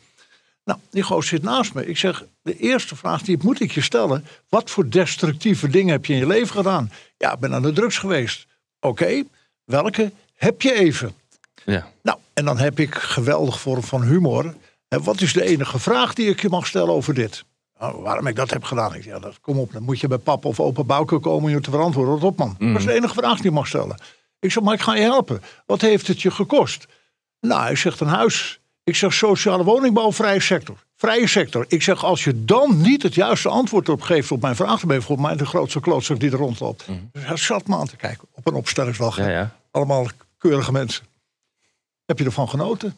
Nou, 0.64 0.78
die 0.90 1.02
gozer 1.02 1.28
zit 1.28 1.42
naast 1.42 1.74
me. 1.74 1.86
Ik 1.86 1.96
zeg, 1.96 2.24
de 2.42 2.56
eerste 2.56 2.96
vraag 2.96 3.22
die 3.22 3.38
moet 3.42 3.60
ik 3.60 3.72
je 3.72 3.80
stellen. 3.80 4.24
Wat 4.48 4.70
voor 4.70 4.88
destructieve 4.88 5.68
dingen 5.68 5.92
heb 5.92 6.06
je 6.06 6.12
in 6.12 6.18
je 6.18 6.26
leven 6.26 6.54
gedaan? 6.56 6.92
Ja, 7.16 7.32
ik 7.32 7.38
ben 7.38 7.54
aan 7.54 7.62
de 7.62 7.72
drugs 7.72 7.98
geweest. 7.98 8.46
Oké, 8.80 9.22
welke 9.64 10.12
heb 10.34 10.62
je 10.62 10.72
even? 10.72 11.14
Ja. 11.64 11.92
Nou, 12.02 12.18
en 12.32 12.44
dan 12.44 12.58
heb 12.58 12.78
ik 12.78 12.94
geweldig 12.94 13.60
vorm 13.60 13.82
van 13.82 14.02
humor. 14.02 14.54
En 14.88 15.02
wat 15.02 15.20
is 15.20 15.32
de 15.32 15.44
enige 15.44 15.78
vraag 15.78 16.14
die 16.14 16.28
ik 16.28 16.40
je 16.40 16.48
mag 16.48 16.66
stellen 16.66 16.94
over 16.94 17.14
dit? 17.14 17.44
Nou, 17.80 18.02
waarom 18.02 18.26
ik 18.26 18.36
dat 18.36 18.50
heb 18.50 18.64
gedaan? 18.64 18.94
Ik, 18.94 19.04
ja, 19.04 19.18
dat, 19.18 19.40
kom 19.40 19.58
op, 19.58 19.72
dan 19.72 19.82
moet 19.82 20.00
je 20.00 20.08
bij 20.08 20.18
papa 20.18 20.48
of 20.48 20.60
opa 20.60 20.84
Bouke 20.84 21.18
komen 21.18 21.42
om 21.42 21.48
je 21.48 21.60
te 21.60 21.70
verantwoorden. 21.70 22.28
Op, 22.28 22.36
man. 22.36 22.56
Dat 22.58 22.76
is 22.76 22.84
de 22.84 22.92
enige 22.92 23.14
vraag 23.14 23.34
die 23.34 23.44
je 23.44 23.50
mag 23.50 23.66
stellen. 23.66 24.00
Ik 24.40 24.52
zeg, 24.52 24.62
maar 24.62 24.74
ik 24.74 24.80
ga 24.80 24.94
je 24.94 25.02
helpen. 25.02 25.42
Wat 25.66 25.80
heeft 25.80 26.06
het 26.06 26.22
je 26.22 26.30
gekost? 26.30 26.86
Nou, 27.40 27.60
hij 27.62 27.76
zegt 27.76 28.00
een 28.00 28.06
huis. 28.06 28.60
Ik 28.84 28.96
zeg 28.96 29.14
sociale 29.14 29.64
woningbouw, 29.64 30.12
vrije 30.12 30.40
sector. 30.40 30.84
Vrije 30.96 31.26
sector. 31.26 31.64
Ik 31.68 31.82
zeg, 31.82 32.04
als 32.04 32.24
je 32.24 32.44
dan 32.44 32.80
niet 32.80 33.02
het 33.02 33.14
juiste 33.14 33.48
antwoord 33.48 33.88
op 33.88 34.00
geeft 34.00 34.30
op 34.30 34.40
mijn 34.40 34.56
vraag, 34.56 34.78
dan 34.78 34.88
ben 34.88 34.96
je 34.96 35.02
volgens 35.02 35.28
mij 35.28 35.36
de 35.36 35.46
grootste 35.46 35.80
klootzak 35.80 36.20
die 36.20 36.30
er 36.30 36.36
rondloopt. 36.36 36.86
Dus 37.12 37.24
hij 37.24 37.36
zat 37.36 37.66
me 37.66 37.76
aan 37.76 37.86
te 37.86 37.96
kijken 37.96 38.28
op 38.32 38.46
een 38.46 38.54
opstellingsdag. 38.54 39.16
Ja, 39.16 39.28
ja. 39.28 39.56
Allemaal 39.70 40.06
keurige 40.38 40.72
mensen. 40.72 41.04
Heb 42.04 42.18
je 42.18 42.24
ervan 42.24 42.48
genoten? 42.48 42.96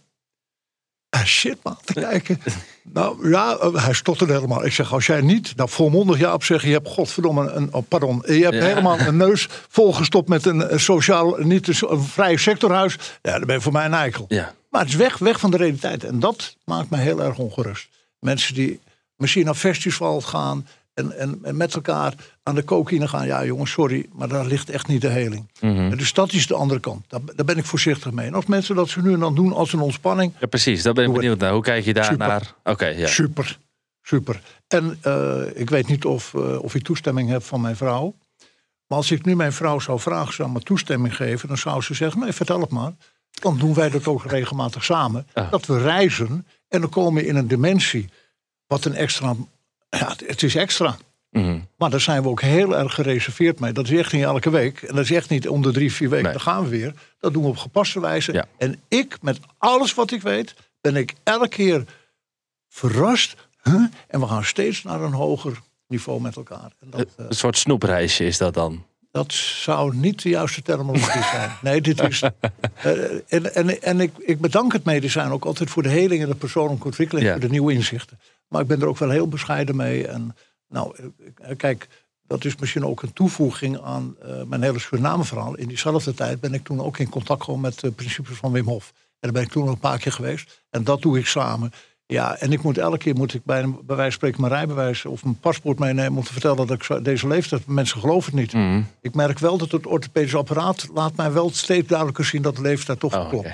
Ah, 1.10 1.24
shit, 1.24 1.58
man, 1.62 1.76
te 1.84 1.92
kijken. 1.92 2.40
nou 2.92 3.30
ja, 3.30 3.56
eh, 3.56 3.84
hij 3.84 3.92
stotterde 3.92 4.32
helemaal. 4.32 4.64
Ik 4.64 4.72
zeg, 4.72 4.92
als 4.92 5.06
jij 5.06 5.20
niet, 5.20 5.56
nou 5.56 5.68
volmondig 5.68 6.18
ja 6.18 6.34
op 6.34 6.44
je 6.44 6.58
hebt 6.58 6.88
godverdomme 6.88 7.50
een, 7.50 7.74
oh, 7.74 7.82
pardon, 7.88 8.22
je 8.26 8.32
hebt 8.32 8.54
Ja. 8.54 8.64
helemaal 8.64 8.98
een 8.98 9.16
neus 9.16 9.48
volgestopt 9.68 10.28
met 10.28 10.46
een, 10.46 10.80
sociaal, 10.80 11.36
niet 11.38 11.82
een 11.82 12.02
vrije 12.02 12.38
sectorhuis. 12.38 12.96
Ja, 13.22 13.32
dan 13.32 13.46
ben 13.46 13.54
je 13.54 13.60
voor 13.60 13.72
mij 13.72 13.84
een 13.84 13.94
eikel. 13.94 14.24
Ja. 14.28 14.54
Maar 14.70 14.80
het 14.80 14.90
is 14.90 14.96
weg, 14.96 15.18
weg 15.18 15.40
van 15.40 15.50
de 15.50 15.56
realiteit. 15.56 16.04
En 16.04 16.20
dat 16.20 16.56
maakt 16.64 16.90
me 16.90 16.96
heel 16.96 17.22
erg 17.22 17.38
ongerust. 17.38 17.88
Mensen 18.20 18.54
die 18.54 18.80
misschien 19.16 19.44
naar 19.44 19.54
festivals 19.54 20.24
gaan 20.24 20.66
en, 20.98 21.18
en, 21.18 21.38
en 21.42 21.56
met 21.56 21.74
elkaar 21.74 22.14
aan 22.42 22.54
de 22.54 22.64
cocaïne 22.64 23.08
gaan. 23.08 23.26
Ja, 23.26 23.44
jongens, 23.44 23.70
sorry, 23.70 24.06
maar 24.12 24.28
daar 24.28 24.46
ligt 24.46 24.70
echt 24.70 24.86
niet 24.86 25.00
de 25.00 25.08
heling. 25.08 25.48
Mhm. 25.60 25.90
En 25.90 25.96
Dus 25.96 26.12
dat 26.12 26.32
is 26.32 26.46
de 26.46 26.54
andere 26.54 26.80
kant. 26.80 27.04
Daar, 27.08 27.20
daar 27.36 27.44
ben 27.44 27.56
ik 27.56 27.64
voorzichtig 27.64 28.12
mee. 28.12 28.26
En 28.26 28.34
als 28.34 28.46
mensen 28.46 28.74
dat 28.74 28.88
ze 28.88 29.02
nu 29.02 29.12
en 29.12 29.20
dan 29.20 29.34
doen 29.34 29.52
als 29.52 29.72
een 29.72 29.80
ontspanning, 29.80 30.32
Ja, 30.40 30.46
precies. 30.46 30.82
Daar 30.82 30.92
ben 30.92 31.08
ik 31.08 31.12
benieuwd 31.12 31.38
naar. 31.38 31.52
Hoe 31.52 31.62
kijk 31.62 31.84
je 31.84 31.94
daar 31.94 32.04
Super. 32.04 32.26
naar? 32.26 32.54
Oké, 32.64 32.86
ja. 32.86 33.06
super, 33.06 33.58
super. 34.02 34.40
En 34.68 34.98
eh, 35.02 35.42
ik 35.54 35.70
weet 35.70 35.88
niet 35.88 36.04
of, 36.04 36.34
eh, 36.34 36.62
of 36.62 36.74
ik 36.74 36.82
toestemming 36.82 37.30
heb 37.30 37.42
van 37.42 37.60
mijn 37.60 37.76
vrouw. 37.76 38.14
Maar 38.86 38.98
als 38.98 39.10
ik 39.10 39.24
nu 39.24 39.36
mijn 39.36 39.52
vrouw 39.52 39.78
zou 39.78 40.00
vragen, 40.00 40.34
zou 40.34 40.50
me 40.50 40.60
toestemming 40.60 41.16
geven, 41.16 41.48
dan 41.48 41.58
zou 41.58 41.82
ze 41.82 41.94
zeggen: 41.94 42.20
nee, 42.20 42.32
vertel 42.32 42.60
het 42.60 42.70
maar. 42.70 42.92
Dan 43.30 43.58
doen 43.58 43.74
wij 43.74 43.90
dat 43.90 44.06
ook 44.06 44.24
regelmatig 44.24 44.84
samen. 44.84 45.26
Ah. 45.34 45.50
Dat 45.50 45.66
we 45.66 45.78
reizen 45.78 46.46
en 46.68 46.80
dan 46.80 46.90
komen 46.90 47.22
we 47.22 47.28
in 47.28 47.36
een 47.36 47.48
dimensie. 47.48 48.08
Wat 48.66 48.84
een 48.84 48.94
extra. 48.94 49.34
Ja, 49.90 50.14
het 50.26 50.42
is 50.42 50.54
extra. 50.54 50.96
Mhm. 51.30 51.58
Maar 51.76 51.90
daar 51.90 52.00
zijn 52.00 52.22
we 52.22 52.28
ook 52.28 52.40
heel 52.40 52.76
erg 52.76 52.94
gereserveerd 52.94 53.60
mee. 53.60 53.72
Dat 53.72 53.84
is 53.84 53.98
echt 53.98 54.12
niet 54.12 54.22
elke 54.22 54.50
week. 54.50 54.82
En 54.82 54.94
dat 54.94 55.04
is 55.04 55.10
echt 55.10 55.30
niet 55.30 55.48
om 55.48 55.62
de 55.62 55.70
drie, 55.72 55.92
vier 55.92 56.08
weken. 56.08 56.24
Nee. 56.24 56.32
Dan 56.32 56.42
gaan 56.42 56.62
we 56.62 56.68
weer. 56.68 56.94
Dat 57.20 57.32
doen 57.32 57.42
we 57.42 57.48
op 57.48 57.56
gepaste 57.56 58.00
wijze. 58.00 58.32
Ja. 58.32 58.44
En 58.58 58.80
ik, 58.88 59.18
met 59.22 59.38
alles 59.58 59.94
wat 59.94 60.10
ik 60.10 60.22
weet, 60.22 60.54
ben 60.80 60.96
ik 60.96 61.14
elke 61.24 61.48
keer 61.48 61.84
verrast. 62.68 63.34
Huh? 63.62 63.74
En 64.08 64.20
we 64.20 64.26
gaan 64.26 64.44
steeds 64.44 64.82
naar 64.82 65.00
een 65.00 65.12
hoger 65.12 65.58
niveau 65.88 66.20
met 66.20 66.36
elkaar. 66.36 66.72
En 66.80 66.90
dat, 66.90 67.00
eh, 67.16 67.24
Een 67.28 67.34
soort 67.34 67.58
snoepreisje 67.58 68.24
is 68.24 68.38
dat 68.38 68.54
dan. 68.54 68.84
dat 69.10 69.32
zou 69.32 69.96
niet 69.96 70.22
de 70.22 70.28
juiste 70.28 70.62
terminologie 70.62 71.22
zijn. 71.32 71.50
Nee, 71.62 71.80
dit 71.80 72.02
is. 72.02 72.22
eh, 72.22 72.92
en 73.28 73.54
en, 73.54 73.82
en 73.82 74.00
ik, 74.00 74.12
ik 74.18 74.40
bedank 74.40 74.72
het 74.72 74.84
medicijn 74.84 75.30
ook 75.30 75.44
altijd 75.44 75.70
voor 75.70 75.82
de 75.82 75.88
heling 75.88 76.22
en 76.22 76.28
de 76.28 76.34
persoonlijke 76.34 76.84
ontwikkeling, 76.84 77.26
Ja. 77.26 77.32
voor 77.32 77.40
de 77.40 77.48
nieuwe 77.48 77.72
inzichten. 77.72 78.18
Maar 78.48 78.60
ik 78.60 78.66
ben 78.66 78.80
er 78.80 78.86
ook 78.86 78.98
wel 78.98 79.10
heel 79.10 79.28
bescheiden 79.28 79.76
mee. 79.76 80.06
En 80.06 80.36
nou, 80.68 80.96
eh, 81.36 81.56
kijk, 81.56 81.88
dat 82.26 82.44
is 82.44 82.56
misschien 82.56 82.84
ook 82.84 83.02
een 83.02 83.12
toevoeging 83.12 83.80
aan 83.80 84.16
eh, 84.22 84.42
mijn 84.42 84.62
hele 84.62 84.78
Suriname-verhaal. 84.78 85.54
In 85.54 85.68
diezelfde 85.68 86.14
tijd 86.14 86.40
ben 86.40 86.54
ik 86.54 86.64
toen 86.64 86.82
ook 86.82 86.98
in 86.98 87.08
contact 87.08 87.40
gekomen 87.40 87.62
met 87.62 87.80
de 87.80 87.90
principes 87.90 88.36
van 88.36 88.52
Wim 88.52 88.66
Hof. 88.66 88.92
En 88.96 89.16
daar 89.20 89.32
ben 89.32 89.42
ik 89.42 89.48
toen 89.48 89.64
nog 89.64 89.72
een 89.72 89.78
paar 89.78 89.98
keer 89.98 90.12
geweest. 90.12 90.64
En 90.70 90.84
dat 90.84 91.02
doe 91.02 91.18
ik 91.18 91.26
samen. 91.26 91.72
Ja, 92.06 92.36
en 92.36 92.52
ik 92.52 92.62
moet 92.62 92.78
elke 92.78 92.98
keer 92.98 93.14
moet 93.14 93.34
ik 93.34 93.44
bij, 93.44 93.62
een, 93.62 93.72
bij 93.72 93.96
wijze 93.96 94.02
van 94.02 94.12
spreken 94.12 94.40
mijn 94.40 94.52
rijbewijs 94.52 95.04
of 95.04 95.24
mijn 95.24 95.38
paspoort 95.38 95.78
meenemen 95.78 96.18
om 96.18 96.24
te 96.24 96.32
vertellen 96.32 96.66
dat 96.66 96.70
ik 96.70 97.04
deze 97.04 97.26
leeftijd. 97.26 97.66
Mensen 97.66 98.00
geloven 98.00 98.30
het 98.32 98.40
niet. 98.40 98.52
Mhm. 98.52 98.82
Ik 99.00 99.14
merk 99.14 99.38
wel 99.38 99.58
dat 99.58 99.70
het 99.70 99.86
orthopedisch 99.86 100.34
apparaat 100.34 100.88
laat 100.94 101.16
mij 101.16 101.32
wel 101.32 101.50
steeds 101.50 101.88
duidelijker 101.88 102.24
zien 102.24 102.42
dat 102.42 102.56
de 102.56 102.62
leeftijd 102.62 103.00
toch 103.00 103.16
Oh, 103.16 103.28
klopt. 103.28 103.48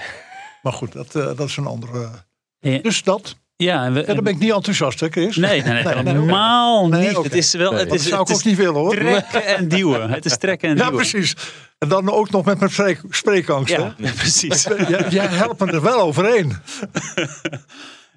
Maar 0.63 0.73
goed, 0.73 0.93
dat, 0.93 1.15
eh, 1.15 1.25
dat 1.25 1.49
is 1.49 1.57
een 1.57 1.67
andere. 1.67 2.11
Ja, 2.59 2.79
Dus 2.79 3.03
dat. 3.03 3.37
Ja, 3.57 3.85
en 3.85 3.93
we, 3.93 4.01
Ja, 4.01 4.15
dan 4.15 4.25
ben 4.25 4.33
ik 4.33 4.39
niet 4.39 4.53
enthousiast, 4.53 5.01
hè, 5.01 5.09
Chris? 5.09 5.37
Nee, 5.37 5.63
nee, 5.63 5.83
nee, 5.83 5.95
helemaal 5.95 6.89
Nee, 6.89 7.09
niet. 7.09 7.23
Het 7.23 7.35
is 7.35 7.53
wel, 7.55 7.73
het 7.75 7.89
Dat 7.89 7.99
is, 7.99 8.09
zou 8.09 8.23
ik 8.23 8.31
ook 8.31 8.45
niet 8.45 8.57
willen, 8.57 8.75
hoor. 8.75 8.95
trekken 8.95 9.47
en 9.47 9.69
duwen. 9.69 10.11
Het 10.15 10.25
is 10.25 10.37
trekken 10.39 10.69
en 10.69 10.77
Ja, 10.77 10.83
duwen. 10.83 10.97
precies. 10.97 11.35
En 11.79 11.89
dan 11.89 12.11
ook 12.11 12.31
nog 12.31 12.45
met 12.45 12.59
mijn 12.59 12.71
spreek, 12.71 13.01
spreekangst. 13.11 13.73
Ja, 13.77 13.95
ja, 13.99 14.11
precies. 14.23 14.63
Jij, 14.89 15.07
jij 15.09 15.27
helpt 15.27 15.61
me 15.61 15.73
er 15.73 15.83
wel 15.83 16.01
overheen. 16.01 16.53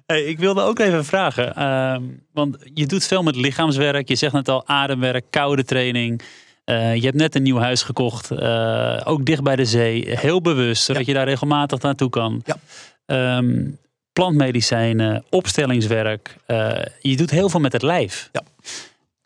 Hey, 0.06 0.22
ik 0.24 0.38
wilde 0.38 0.62
ook 0.62 0.78
even 0.78 1.04
vragen, 1.04 1.54
ehm, 1.54 2.02
want 2.32 2.56
je 2.74 2.86
doet 2.86 3.04
veel 3.06 3.22
met 3.22 3.36
lichaamswerk. 3.36 4.08
Je 4.08 4.14
zegt 4.16 4.32
net 4.32 4.48
al 4.48 4.66
ademwerk, 4.66 5.24
koude 5.30 5.64
training. 5.64 6.22
Eh, 6.64 6.94
je 6.94 7.00
hebt 7.04 7.16
net 7.16 7.34
een 7.34 7.42
nieuw 7.42 7.58
huis 7.58 7.82
gekocht, 7.82 8.30
eh, 8.30 9.00
ook 9.04 9.24
dicht 9.24 9.42
bij 9.42 9.56
de 9.56 9.64
zee. 9.64 10.16
Heel 10.18 10.40
bewust, 10.40 10.82
zodat 10.82 11.06
je 11.06 11.12
daar 11.12 11.26
regelmatig 11.28 11.80
naartoe 11.80 12.10
kan. 12.10 12.42
Ja. 12.44 12.56
Ehm, 13.06 13.64
plantmedicijnen, 14.18 15.24
opstellingswerk. 15.30 16.36
Eh, 16.46 16.82
je 17.00 17.16
doet 17.16 17.30
heel 17.30 17.48
veel 17.48 17.60
met 17.60 17.72
het 17.72 17.82
lijf. 17.82 18.28
Ja. 18.32 18.42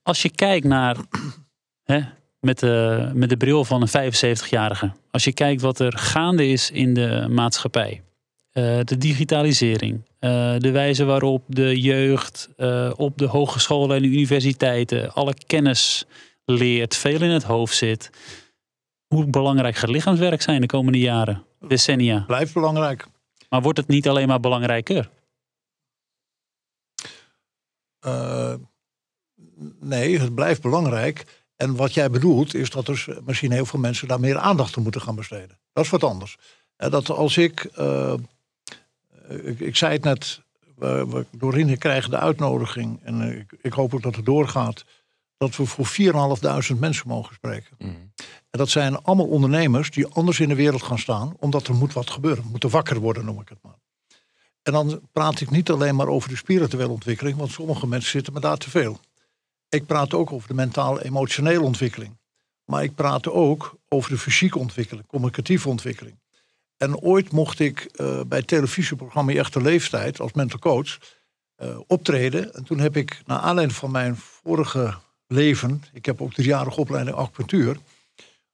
Als 0.03 0.23
je 0.23 0.31
kijkt 0.31 0.67
naar, 0.67 0.97
hè, 1.85 2.01
met, 2.41 2.59
de, 2.59 3.11
met 3.15 3.29
de 3.29 3.37
bril 3.37 3.65
van 3.65 3.83
een 3.83 4.13
75-jarige. 4.13 4.93
Als 5.11 5.25
je 5.25 5.33
kijkt 5.33 5.61
wat 5.63 5.79
er 5.79 5.99
gaande 5.99 6.49
is 6.49 6.71
in 6.71 6.95
de 6.95 7.27
maatschappij. 7.31 8.03
Eh, 8.51 8.79
de 8.85 8.99
digitalisering. 8.99 10.03
eh, 10.19 10.55
de 10.59 10.71
wijze 10.71 11.05
waarop 11.05 11.45
de 11.47 11.81
jeugd 11.81 12.49
op 12.97 13.19
de 13.19 13.27
hogescholen 13.27 13.97
en 13.97 14.03
de 14.03 14.09
universiteiten 14.09 15.13
alle 15.13 15.35
kennis 15.47 16.05
leert, 16.45 16.97
veel 16.97 17.23
in 17.23 17.31
het 17.31 17.43
hoofd 17.43 17.77
zit. 17.77 18.11
Hoe 19.07 19.27
belangrijk 19.27 19.77
gaat 19.77 19.91
lichaamswerk 19.91 20.43
zijn 20.43 20.61
de 20.61 20.67
komende 20.67 20.99
jaren, 20.99 21.45
decennia? 21.61 22.25
Blijft 22.27 22.55
belangrijk. 22.55 23.07
Maar 23.53 23.63
wordt 23.63 23.79
het 23.79 23.89
niet 23.89 24.09
alleen 24.09 24.29
maar 24.29 24.41
belangrijker? 24.41 25.11
Eh, 27.99 28.55
nee, 29.81 30.19
het 30.19 30.35
blijft 30.35 30.63
belangrijk. 30.63 31.45
En 31.57 31.77
wat 31.77 31.95
jij 31.95 32.11
bedoelt 32.11 32.55
is 32.55 32.71
dat 32.71 32.89
er 32.89 33.19
misschien 33.25 33.53
heel 33.53 33.67
veel 33.67 33.81
mensen 33.81 34.09
daar 34.09 34.21
meer 34.21 34.39
aandacht 34.39 34.77
aan 34.77 34.83
moeten 34.83 35.01
gaan 35.01 35.15
besteden. 35.15 35.59
Dat 35.73 35.85
is 35.85 35.91
wat 35.91 36.05
anders. 36.05 36.37
Eh, 36.77 36.91
dat 36.91 37.11
als 37.11 37.37
ik, 37.37 37.65
eh, 37.65 38.15
ik, 39.29 39.61
ik 39.61 39.77
zei 39.77 39.93
het 39.93 40.05
net, 40.05 40.41
we, 40.77 41.25
we, 41.31 41.77
krijgen 41.77 42.11
de 42.11 42.19
uitnodiging 42.19 43.01
en 43.03 43.39
ik, 43.39 43.59
ik 43.63 43.73
hoop 43.73 43.95
ook 43.95 44.03
dat 44.03 44.17
het 44.17 44.25
doorgaat. 44.25 44.85
Dat 45.43 45.57
we 45.57 45.67
voor 45.67 45.87
4.500 46.75 46.79
mensen 46.79 47.09
mogen 47.09 47.35
spreken. 47.35 47.77
Mhm. 47.79 47.91
En 48.51 48.59
dat 48.59 48.69
zijn 48.69 49.03
allemaal 49.03 49.27
ondernemers 49.27 49.91
die 49.91 50.07
anders 50.07 50.41
in 50.41 50.49
de 50.49 50.55
wereld 50.55 50.83
gaan 50.83 50.99
staan, 50.99 51.37
omdat 51.39 51.67
er 51.67 51.75
moet 51.75 51.93
wat 51.93 52.11
gebeuren. 52.11 52.45
Moeten 52.51 52.71
wakker 52.71 52.99
worden, 53.01 53.25
noem 53.25 53.41
ik 53.41 53.49
het 53.49 53.59
maar. 53.63 53.79
En 54.63 54.73
dan 54.73 55.01
praat 55.13 55.41
ik 55.41 55.51
niet 55.51 55.71
alleen 55.71 55.97
maar 55.97 56.07
over 56.07 56.29
de 56.29 56.37
spirituele 56.37 56.89
ontwikkeling, 56.89 57.37
want 57.37 57.51
sommige 57.51 57.87
mensen 57.87 58.11
zitten 58.11 58.33
me 58.33 58.41
daar 58.41 58.57
te 58.57 58.71
veel. 58.71 59.01
Ik 59.69 59.87
praat 59.87 60.15
ook 60.15 60.33
over 60.33 60.49
de 60.49 60.55
mentale, 60.55 61.05
emotionele 61.05 61.63
ontwikkeling. 61.63 62.19
Maar 62.65 62.83
ik 62.83 62.95
praat 62.95 63.29
ook 63.29 63.75
over 63.89 64.11
de 64.11 64.19
fysieke 64.19 64.59
ontwikkeling, 64.59 65.07
communicatieve 65.07 65.69
ontwikkeling. 65.69 66.21
En 66.77 66.99
ooit 66.99 67.33
mocht 67.33 67.59
ik 67.59 67.81
eh, 67.81 68.21
bij 68.27 68.39
het 68.39 68.47
televisieprogramma 68.47 69.33
Echte 69.33 69.63
Leeftijd 69.63 70.21
als 70.21 70.33
mental 70.33 70.59
coach 70.59 70.99
eh, 71.55 71.79
optreden. 71.87 72.55
En 72.55 72.65
toen 72.65 72.79
heb 72.79 72.97
ik, 72.97 73.23
naar 73.27 73.39
aanleiding 73.39 73.79
van 73.79 73.91
mijn 73.91 74.17
vorige 74.17 74.95
leven, 75.33 75.83
ik 75.93 76.07
heb 76.07 76.21
ook 76.23 76.33
driejarige 76.35 76.81
opleiding 76.81 77.17
acupunctuur, 77.17 77.77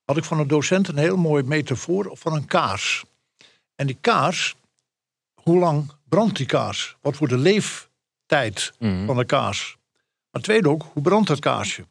had 0.04 0.16
ik 0.16 0.24
van 0.24 0.38
een 0.38 0.48
docent 0.48 0.88
een 0.88 0.96
heel 0.98 1.16
mooi 1.16 1.42
metafoor 1.42 2.10
van 2.16 2.34
een 2.34 2.46
kaars. 2.46 3.04
En 3.74 3.86
die 3.86 3.98
kaars, 4.00 4.54
hoe 5.42 5.58
lang 5.58 5.90
brandt 6.08 6.36
die 6.36 6.46
kaars? 6.46 6.96
Wat 7.00 7.16
wordt 7.18 7.32
de 7.34 7.40
leeftijd 7.40 8.72
Mhm. 8.78 9.06
van 9.06 9.16
de 9.16 9.24
kaars? 9.24 9.76
Maar 10.30 10.42
tweede 10.42 10.68
ook, 10.68 10.86
hoe 10.92 11.02
brandt 11.02 11.28
dat 11.28 11.38
kaarsje? 11.38 11.84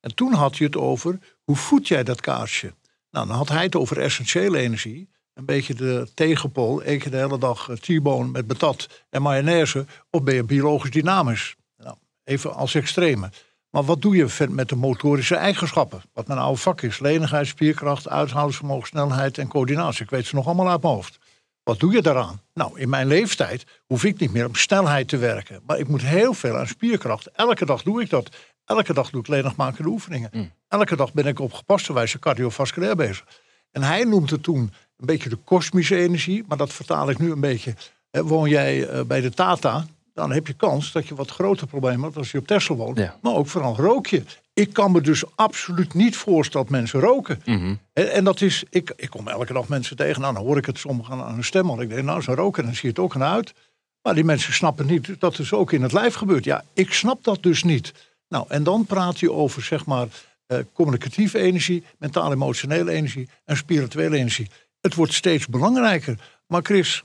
En 0.00 0.14
toen 0.14 0.32
had 0.32 0.56
je 0.56 0.64
het 0.64 0.76
over, 0.76 1.18
hoe 1.44 1.56
voed 1.56 1.88
jij 1.88 2.02
dat 2.04 2.20
kaarsje? 2.20 2.74
Nou, 3.10 3.26
dan 3.26 3.36
had 3.36 3.48
hij 3.48 3.62
het 3.62 3.76
over 3.76 3.98
essentiële 4.00 4.58
energie. 4.58 5.08
Een 5.34 5.44
beetje 5.44 5.74
de 5.74 6.08
tegenpool, 6.14 6.82
één 6.82 6.98
keer 6.98 7.10
de 7.10 7.16
hele 7.16 7.38
dag 7.38 7.68
eh, 7.68 7.76
T-bone 7.76 8.30
met 8.30 8.46
patat 8.46 8.88
en 9.10 9.22
mayonaise. 9.22 9.86
Of 10.10 10.22
ben 10.22 10.34
je 10.34 10.44
biologisch 10.44 10.90
dynamisch? 10.90 11.56
Nou, 11.76 11.96
even 12.24 12.54
als 12.54 12.74
extreme. 12.74 13.30
Maar 13.70 13.84
wat 13.84 14.02
doe 14.02 14.16
je 14.16 14.46
met 14.48 14.68
de 14.68 14.76
motorische 14.76 15.34
eigenschappen? 15.34 16.02
Wat 16.12 16.26
mijn 16.26 16.38
oude 16.38 16.60
vak 16.60 16.82
is. 16.82 16.98
Lenigheid, 16.98 17.46
spierkracht, 17.46 18.08
uithoudingsvermogen, 18.08 18.88
snelheid 18.88 19.38
en 19.38 19.48
coördinatie. 19.48 20.04
Ik 20.04 20.10
weet 20.10 20.26
ze 20.26 20.34
nog 20.34 20.46
allemaal 20.46 20.70
uit 20.70 20.82
mijn 20.82 20.94
hoofd. 20.94 21.18
Wat 21.62 21.80
doe 21.80 21.92
je 21.92 22.02
daaraan? 22.02 22.40
Nou, 22.54 22.80
in 22.80 22.88
mijn 22.88 23.06
leeftijd 23.06 23.66
hoef 23.86 24.04
ik 24.04 24.18
niet 24.18 24.32
meer 24.32 24.46
op 24.46 24.56
snelheid 24.56 25.08
te 25.08 25.16
werken. 25.16 25.60
Maar 25.66 25.78
ik 25.78 25.88
moet 25.88 26.02
heel 26.02 26.34
veel 26.34 26.56
aan 26.56 26.66
spierkracht. 26.66 27.26
Elke 27.26 27.64
dag 27.64 27.82
doe 27.82 28.02
ik 28.02 28.10
dat. 28.10 28.28
Elke 28.64 28.92
dag 28.92 29.10
doe 29.10 29.20
ik 29.20 29.28
lenigmakende 29.28 29.90
oefeningen. 29.90 30.30
Mm. 30.32 30.52
Elke 30.68 30.96
dag 30.96 31.12
ben 31.12 31.26
ik 31.26 31.40
op 31.40 31.52
gepaste 31.52 31.92
wijze 31.92 32.18
cardiovasculair 32.18 32.96
bezig. 32.96 33.24
En 33.70 33.82
hij 33.82 34.04
noemt 34.04 34.30
het 34.30 34.42
toen 34.42 34.72
een 34.96 35.06
beetje 35.06 35.28
de 35.28 35.36
kosmische 35.36 35.96
energie. 35.96 36.44
Maar 36.48 36.56
dat 36.56 36.72
vertaal 36.72 37.10
ik 37.10 37.18
nu 37.18 37.30
een 37.30 37.40
beetje. 37.40 37.74
Woon 38.10 38.48
jij 38.48 38.88
eh, 38.88 39.02
bij 39.04 39.20
de 39.20 39.30
Tata, 39.30 39.86
dan 40.16 40.32
heb 40.32 40.46
je 40.46 40.52
kans 40.52 40.92
dat 40.92 41.08
je 41.08 41.14
wat 41.14 41.30
groter 41.30 41.66
problemen 41.66 42.02
hebt 42.02 42.16
als 42.16 42.30
je 42.30 42.38
op 42.38 42.46
Texel 42.46 42.76
woont. 42.76 42.98
Ja. 42.98 43.16
Maar 43.22 43.34
ook 43.34 43.46
vooral 43.46 43.76
rook 43.76 44.06
je. 44.06 44.22
Ik 44.52 44.72
kan 44.72 44.92
me 44.92 45.00
dus 45.00 45.24
absoluut 45.34 45.94
niet 45.94 46.16
voorstellen 46.16 46.66
dat 46.66 46.76
mensen 46.76 47.00
roken. 47.00 47.42
Mhm. 47.44 47.74
En, 47.92 48.12
en 48.12 48.24
dat 48.24 48.40
is, 48.40 48.64
ik, 48.70 48.92
ik 48.96 49.10
kom 49.10 49.28
elke 49.28 49.52
dag 49.52 49.68
mensen 49.68 49.96
tegen. 49.96 50.20
Nou, 50.20 50.34
dan 50.34 50.44
hoor 50.44 50.56
ik 50.56 50.66
het 50.66 50.78
sommigen 50.78 51.24
aan 51.24 51.34
hun 51.34 51.44
stem. 51.44 51.66
Want 51.66 51.80
ik 51.80 51.88
denk, 51.88 52.02
nou, 52.02 52.22
ze 52.22 52.34
roken, 52.34 52.64
dan 52.64 52.72
zie 52.72 52.82
je 52.82 52.88
het 52.88 52.98
ook 52.98 53.14
aan 53.14 53.22
uit. 53.22 53.54
Maar 54.02 54.14
die 54.14 54.24
mensen 54.24 54.52
snappen 54.52 54.86
niet 54.86 55.06
dat 55.06 55.20
het 55.20 55.36
dus 55.36 55.52
ook 55.52 55.72
in 55.72 55.82
het 55.82 55.92
lijf 55.92 56.14
gebeurt. 56.14 56.44
Ja, 56.44 56.64
ik 56.72 56.92
snap 56.92 57.24
dat 57.24 57.42
dus 57.42 57.62
niet. 57.62 57.92
Nou, 58.28 58.44
en 58.48 58.62
dan 58.62 58.86
praat 58.86 59.20
je 59.20 59.32
over, 59.32 59.62
zeg 59.62 59.86
maar, 59.86 60.06
eh, 60.46 60.58
communicatieve 60.72 61.38
energie, 61.38 61.84
mentaal-emotionele 61.98 62.90
energie 62.90 63.28
en 63.44 63.56
spirituele 63.56 64.16
energie. 64.16 64.50
Het 64.80 64.94
wordt 64.94 65.12
steeds 65.12 65.46
belangrijker. 65.46 66.18
Maar 66.46 66.62
Chris, 66.62 67.04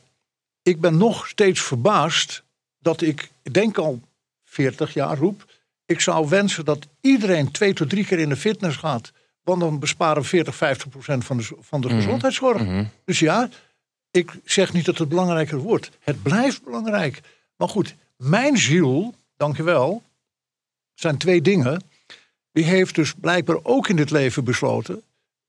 ik 0.62 0.80
ben 0.80 0.98
nog 0.98 1.28
steeds 1.28 1.62
verbaasd 1.62 2.44
dat 2.82 3.02
ik, 3.02 3.30
denk 3.52 3.78
al 3.78 4.02
40 4.46 4.94
jaar 4.94 5.18
roep. 5.18 5.46
Ik 5.86 6.00
zou 6.00 6.30
wensen 6.30 6.66
dat 6.66 6.88
iedereen 7.02 7.52
twee 7.52 7.74
tot 7.74 7.90
drie 7.90 8.06
keer 8.06 8.20
in 8.20 8.30
de 8.30 8.36
fitness 8.36 8.78
gaat. 8.78 9.12
Want 9.44 9.60
dan 9.60 9.80
besparen 9.80 10.22
we 10.22 10.28
40, 10.28 10.56
50 10.56 10.90
procent 10.90 11.26
van 11.26 11.38
de, 11.38 11.50
van 11.60 11.82
de 11.82 11.88
Mhm. 11.88 11.96
gezondheidszorg. 11.96 12.62
Mhm. 12.64 12.86
Dus 13.06 13.20
ja, 13.20 13.50
ik 14.12 14.32
zeg 14.46 14.74
niet 14.74 14.86
dat 14.86 14.98
het 14.98 15.10
belangrijker 15.10 15.58
wordt. 15.58 15.90
Het 16.00 16.24
blijft 16.24 16.64
belangrijk. 16.64 17.22
Maar 17.58 17.70
goed, 17.70 17.96
mijn 18.18 18.58
ziel, 18.58 19.16
dank 19.38 19.58
je 19.58 19.64
wel, 19.64 20.04
zijn 20.94 21.18
twee 21.18 21.42
dingen. 21.42 21.84
Die 22.52 22.64
heeft 22.64 22.96
dus 22.96 23.14
blijkbaar 23.14 23.58
ook 23.64 23.88
in 23.88 23.96
dit 23.96 24.12
leven 24.12 24.44
besloten. 24.44 25.02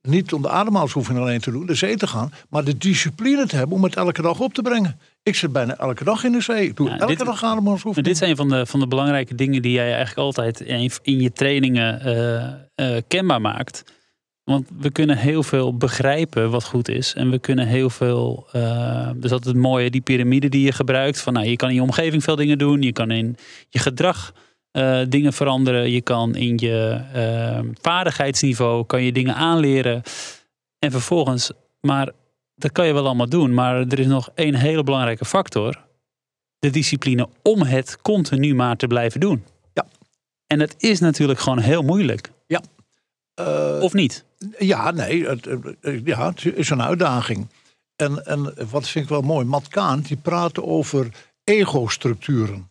Niet 0.03 0.33
om 0.33 0.43
de 0.43 0.49
ademhalingsoefening 0.51 1.25
alleen 1.25 1.41
te 1.41 1.51
doen, 1.51 1.67
de 1.67 1.75
zee 1.75 1.97
te 1.97 2.07
gaan. 2.07 2.33
Maar 2.49 2.65
de 2.65 2.79
discipline 2.79 3.47
te 3.47 3.57
hebben 3.57 3.77
om 3.77 3.85
het 3.85 3.97
elke 3.97 4.23
dag 4.23 4.41
op 4.41 4.55
te 4.55 4.63
brengen. 4.63 4.99
Ik 5.23 5.35
zit 5.35 5.53
bijna 5.53 5.77
elke 5.77 6.05
dag 6.05 6.25
in 6.25 6.33
de 6.33 6.41
zee. 6.41 6.65
Ik 6.67 6.77
doe 6.77 6.89
Ja, 6.89 6.99
elke 6.99 7.17
dit- 7.17 7.27
dag 7.27 7.45
ademhalingsoefening. 7.45 8.07
dit 8.15 8.23
is 8.23 8.29
een 8.29 8.37
van 8.37 8.49
de, 8.49 8.67
van 8.67 8.81
de 8.81 8.87
belangrijke 8.87 9.35
dingen 9.35 9.63
die 9.63 9.73
jij 9.73 9.87
eigenlijk 9.87 10.19
altijd 10.19 10.61
in, 10.61 10.91
in 11.03 11.21
je 11.21 11.33
trainingen 11.33 12.01
eh, 12.01 12.45
eh, 12.97 13.03
kenbaar 13.09 13.41
maakt. 13.41 13.85
Want 14.45 14.69
we 14.79 14.91
kunnen 14.91 15.17
heel 15.17 15.43
veel 15.43 15.77
begrijpen 15.77 16.51
wat 16.51 16.65
goed 16.65 16.89
is. 16.89 17.15
En 17.15 17.31
we 17.31 17.39
kunnen 17.39 17.67
heel 17.67 17.91
veel. 17.91 18.47
eh, 18.53 19.11
dus 19.17 19.31
dat 19.31 19.45
het 19.45 19.57
mooie, 19.57 19.91
die 19.91 20.01
piramide 20.01 20.49
die 20.49 20.65
je 20.65 20.73
gebruikt. 20.73 21.21
Van, 21.21 21.33
nou, 21.33 21.47
je 21.47 21.57
kan 21.57 21.69
in 21.69 21.75
je 21.75 21.83
omgeving 21.83 22.23
veel 22.25 22.37
dingen 22.37 22.59
doen. 22.59 22.83
Je 22.83 22.93
kan 22.93 23.11
in 23.11 23.37
je 23.69 23.79
gedrag 23.79 24.33
dingen 25.09 25.33
veranderen. 25.33 25.91
Je 25.91 26.01
kan 26.01 26.35
in 26.35 26.59
je 26.59 27.01
vaardigheidsniveau 27.81 28.85
kan 28.87 29.03
je 29.03 29.13
dingen 29.13 29.35
aanleren. 29.35 30.03
En 30.79 30.91
vervolgens, 30.91 31.53
maar 31.81 32.09
dat 32.55 32.73
kan 32.73 32.87
je 32.87 32.93
wel 32.93 33.07
allemaal 33.07 33.29
doen. 33.29 33.55
Maar 33.55 33.77
er 33.77 33.99
is 33.99 34.07
nog 34.07 34.31
één 34.35 34.55
hele 34.55 34.85
belangrijke 34.85 35.25
factor. 35.25 35.81
De 36.59 36.71
discipline 36.71 37.29
om 37.43 37.63
het 37.63 37.99
continu 38.03 38.55
maar 38.55 38.77
te 38.77 38.87
blijven 38.87 39.21
doen. 39.21 39.45
Ja. 39.75 39.87
En 40.47 40.59
dat 40.59 40.75
is 40.79 41.01
natuurlijk 41.01 41.41
gewoon 41.41 41.59
heel 41.59 41.83
moeilijk. 41.83 42.31
Eh, 43.35 43.79
Of 43.81 43.93
niet? 43.93 44.25
Ja, 44.59 44.91
nee, 44.91 45.27
het, 45.27 45.49
ja, 46.05 46.29
het 46.29 46.45
is 46.45 46.71
een 46.71 46.83
uitdaging. 46.83 47.49
En, 47.97 48.25
en 48.27 48.55
wat 48.71 48.89
vind 48.89 49.05
ik 49.05 49.11
wel 49.11 49.21
mooi, 49.23 49.45
Matt 49.47 49.69
Kaan, 49.69 50.01
die 50.01 50.17
praat 50.17 50.61
over 50.61 51.09
ego-structuren. 51.45 52.71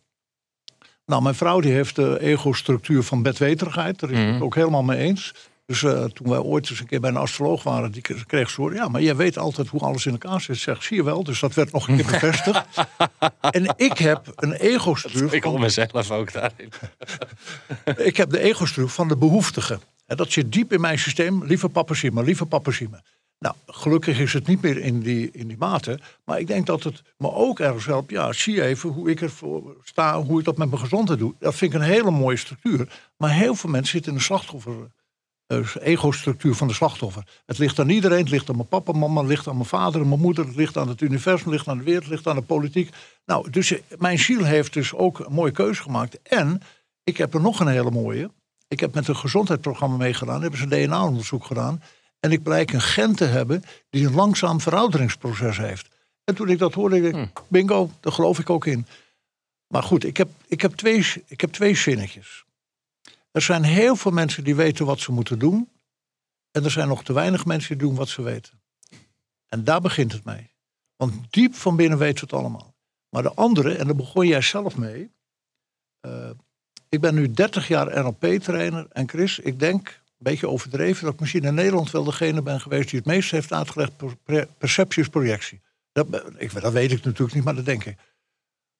Nou, 1.06 1.22
mijn 1.22 1.34
vrouw 1.34 1.60
die 1.60 1.72
heeft 1.72 1.96
de 1.96 2.20
ego-structuur 2.20 3.02
van 3.02 3.22
bedweterigheid. 3.22 4.00
Daar 4.00 4.10
is 4.10 4.18
Mhm. 4.18 4.32
het 4.32 4.42
ook 4.42 4.54
helemaal 4.54 4.82
mee 4.82 4.98
eens. 4.98 5.34
Dus 5.72 5.82
eh, 5.82 6.04
toen 6.04 6.28
wij 6.28 6.38
ooit 6.38 6.70
eens 6.70 6.80
een 6.80 6.86
keer 6.86 7.00
bij 7.00 7.10
een 7.10 7.16
astroloog 7.16 7.62
waren, 7.62 7.92
die 7.92 8.02
kreeg 8.26 8.50
ze 8.50 8.60
horen... 8.60 8.76
ja, 8.76 8.88
maar 8.88 9.02
jij 9.02 9.16
weet 9.16 9.38
altijd 9.38 9.68
hoe 9.68 9.80
alles 9.80 10.06
in 10.06 10.12
elkaar 10.12 10.40
zit. 10.40 10.56
Zeg, 10.56 10.82
zie 10.82 10.96
je 10.96 11.04
wel, 11.04 11.24
dus 11.24 11.40
dat 11.40 11.54
werd 11.54 11.72
nog 11.72 11.88
een 11.88 11.96
keer 11.96 12.04
bevestigd. 12.04 12.66
en 13.50 13.74
ik 13.76 13.98
heb 13.98 14.32
een 14.34 14.52
ego-structuur... 14.52 15.34
Ik 15.34 15.42
hoor 15.42 15.60
mezelf 15.60 16.10
ook 16.10 16.32
daarin. 16.32 16.68
ik 18.08 18.16
heb 18.16 18.30
de 18.30 18.40
ego-structuur 18.40 18.94
van 18.94 19.08
de 19.08 19.16
behoeftige. 19.16 19.78
En 20.06 20.16
dat 20.16 20.32
zit 20.32 20.52
diep 20.52 20.72
in 20.72 20.80
mijn 20.80 20.98
systeem. 20.98 21.44
Lieve 21.44 21.68
papa, 21.68 21.94
zie 21.94 22.12
me, 22.12 22.22
lieve 22.22 22.46
papa, 22.46 22.70
zie 22.70 22.88
me. 22.88 23.00
Nou, 23.38 23.54
gelukkig 23.66 24.18
is 24.18 24.32
het 24.32 24.46
niet 24.46 24.62
meer 24.62 24.78
in 24.78 25.00
die, 25.00 25.30
in 25.32 25.48
die 25.48 25.58
mate. 25.58 26.00
Maar 26.24 26.40
ik 26.40 26.46
denk 26.46 26.66
dat 26.66 26.82
het 26.82 27.02
me 27.16 27.32
ook 27.32 27.60
ergens 27.60 27.86
helpt. 27.86 28.10
Ja, 28.10 28.32
zie 28.32 28.62
even 28.62 28.90
hoe 28.90 29.10
ik 29.10 29.20
ervoor 29.20 29.76
sta, 29.82 30.22
hoe 30.22 30.38
ik 30.38 30.44
dat 30.44 30.56
met 30.56 30.68
mijn 30.68 30.82
gezondheid 30.82 31.18
doe. 31.18 31.34
Dat 31.38 31.54
vind 31.54 31.74
ik 31.74 31.80
een 31.80 31.86
hele 31.86 32.10
mooie 32.10 32.36
structuur. 32.36 33.10
Maar 33.16 33.30
heel 33.30 33.54
veel 33.54 33.70
mensen 33.70 33.92
zitten 33.92 34.12
in 34.12 34.18
de 34.18 34.24
slachtoffer. 34.24 34.90
Eh, 35.52 35.86
ego-structuur 35.86 36.54
van 36.54 36.68
de 36.68 36.74
slachtoffer. 36.74 37.26
Het 37.46 37.58
ligt 37.58 37.78
aan 37.78 37.88
iedereen. 37.88 38.18
Het 38.18 38.30
ligt 38.30 38.48
aan 38.48 38.56
mijn 38.56 38.68
papa, 38.68 38.92
mama, 38.92 39.20
het 39.20 39.28
ligt 39.28 39.48
aan 39.48 39.56
mijn 39.56 39.68
vader 39.68 40.06
mijn 40.06 40.20
moeder. 40.20 40.46
Het 40.46 40.56
ligt 40.56 40.76
aan 40.76 40.88
het 40.88 41.00
universum, 41.00 41.44
het 41.44 41.54
ligt 41.54 41.68
aan 41.68 41.78
de 41.78 41.84
wereld, 41.84 42.02
het 42.02 42.12
ligt 42.12 42.26
aan 42.26 42.36
de 42.36 42.42
politiek. 42.42 42.94
Nou, 43.26 43.50
dus 43.50 43.72
eh, 43.72 43.80
mijn 43.98 44.18
ziel 44.18 44.44
heeft 44.44 44.72
dus 44.72 44.94
ook 44.94 45.18
een 45.18 45.32
mooie 45.32 45.52
keuze 45.52 45.82
gemaakt. 45.82 46.22
En 46.22 46.62
ik 47.04 47.16
heb 47.16 47.34
er 47.34 47.40
nog 47.40 47.60
een 47.60 47.66
hele 47.66 47.90
mooie. 47.90 48.30
Ik 48.68 48.80
heb 48.80 48.94
met 48.94 49.08
een 49.08 49.16
gezondheidsprogramma 49.16 49.96
meegedaan. 49.96 50.40
Hebben 50.40 50.58
ze 50.58 50.64
een 50.64 50.86
DNA-onderzoek 50.86 51.44
gedaan. 51.44 51.82
En 52.20 52.32
ik 52.32 52.42
blijk 52.42 52.72
een 52.72 52.80
gen 52.80 53.14
te 53.14 53.24
hebben 53.24 53.62
die 53.90 54.06
een 54.06 54.14
langzaam 54.14 54.60
verouderingsproces 54.60 55.56
heeft. 55.56 55.88
En 56.24 56.34
toen 56.34 56.48
ik 56.48 56.58
dat 56.58 56.74
hoorde, 56.74 56.96
ik 56.96 57.12
dacht, 57.12 57.48
bingo, 57.48 57.90
daar 58.00 58.12
geloof 58.12 58.38
ik 58.38 58.50
ook 58.50 58.66
in. 58.66 58.86
Maar 59.66 59.82
goed, 59.82 60.04
ik 60.04 60.16
heb, 60.16 60.28
ik, 60.46 60.60
heb 60.60 60.74
twee, 60.74 61.06
ik 61.26 61.40
heb 61.40 61.52
twee 61.52 61.74
zinnetjes. 61.74 62.44
Er 63.32 63.42
zijn 63.42 63.62
heel 63.62 63.96
veel 63.96 64.10
mensen 64.10 64.44
die 64.44 64.54
weten 64.54 64.86
wat 64.86 65.00
ze 65.00 65.12
moeten 65.12 65.38
doen. 65.38 65.70
En 66.50 66.64
er 66.64 66.70
zijn 66.70 66.88
nog 66.88 67.04
te 67.04 67.12
weinig 67.12 67.44
mensen 67.44 67.78
die 67.78 67.86
doen 67.88 67.96
wat 67.96 68.08
ze 68.08 68.22
weten. 68.22 68.60
En 69.48 69.64
daar 69.64 69.80
begint 69.80 70.12
het 70.12 70.24
mee. 70.24 70.50
Want 70.96 71.32
diep 71.32 71.54
van 71.54 71.76
binnen 71.76 71.98
weten 71.98 72.14
we 72.14 72.20
het 72.20 72.44
allemaal. 72.44 72.74
Maar 73.08 73.22
de 73.22 73.34
andere, 73.34 73.74
en 73.74 73.86
daar 73.86 73.96
begon 73.96 74.26
jij 74.26 74.40
zelf 74.40 74.76
mee. 74.76 75.10
eh, 76.00 76.30
ik 76.88 77.00
ben 77.00 77.14
nu 77.14 77.30
30 77.30 77.68
jaar 77.68 78.02
NLP-trainer. 78.04 78.86
En 78.90 79.08
Chris, 79.08 79.38
ik 79.38 79.58
denk, 79.58 79.88
een 79.88 80.02
beetje 80.18 80.48
overdreven, 80.48 81.04
dat 81.04 81.14
ik 81.14 81.20
misschien 81.20 81.44
in 81.44 81.54
Nederland 81.54 81.90
wel 81.90 82.04
degene 82.04 82.42
ben 82.42 82.60
geweest 82.60 82.88
die 82.90 82.98
het 82.98 83.08
meest 83.08 83.30
heeft 83.30 83.52
uitgelegd 83.52 83.96
per, 83.96 84.16
per- 84.16 84.46
perceptie 84.58 85.10
projectie. 85.10 85.60
Dat, 85.92 86.06
ik, 86.36 86.60
dat 86.60 86.72
weet 86.72 86.92
ik 86.92 87.04
natuurlijk 87.04 87.34
niet, 87.34 87.44
maar 87.44 87.54
dat 87.54 87.64
denk 87.64 87.84
ik. 87.84 87.98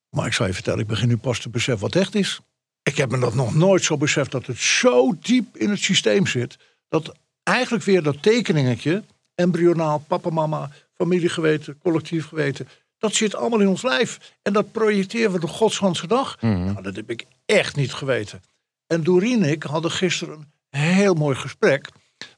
Maar 0.09 0.27
ik 0.27 0.33
zal 0.33 0.47
je 0.47 0.55
vertellen, 0.55 0.81
ik 0.81 0.87
begin 0.87 1.09
nu 1.09 1.17
pas 1.17 1.39
te 1.41 1.49
beseffen 1.49 1.83
wat 1.83 1.95
echt 1.97 2.15
is. 2.15 2.41
Ik 2.83 2.97
heb 2.97 3.11
me 3.11 3.19
dat 3.19 3.35
nog 3.35 3.55
nooit 3.55 3.85
zo 3.85 3.97
beseft 3.97 4.31
dat 4.31 4.47
het 4.47 4.59
zo 4.59 5.15
diep 5.21 5.57
in 5.57 5.71
het 5.71 5.81
systeem 5.81 6.27
zit. 6.27 6.59
Dat 6.89 7.15
eigenlijk 7.43 7.85
weer 7.85 8.03
dat 8.03 8.23
tekeningetje, 8.23 9.05
embryonaal, 9.35 9.99
papa, 9.99 10.31
mama, 10.31 10.71
familiegeweten, 10.95 11.79
collectief 11.79 12.27
geweten. 12.27 12.69
Dat 12.99 13.15
zit 13.15 13.35
allemaal 13.35 13.61
in 13.61 13.69
ons 13.69 13.83
lijf. 13.83 14.35
En 14.43 14.53
dat 14.53 14.73
projecteren 14.73 15.33
we 15.33 15.41
de 15.41 15.47
godsganse 15.47 16.07
dag. 16.07 16.41
Mhm. 16.41 16.65
Nou, 16.65 16.83
dat 16.83 16.97
heb 16.97 17.11
ik 17.11 17.25
echt 17.47 17.77
niet 17.77 17.93
geweten. 17.93 18.43
En 18.87 19.03
Doreen 19.03 19.43
en 19.43 19.51
ik 19.51 19.63
hadden 19.63 19.91
gisteren 19.91 20.53
een 20.71 20.81
heel 20.81 21.15
mooi 21.15 21.37
gesprek. 21.37 21.89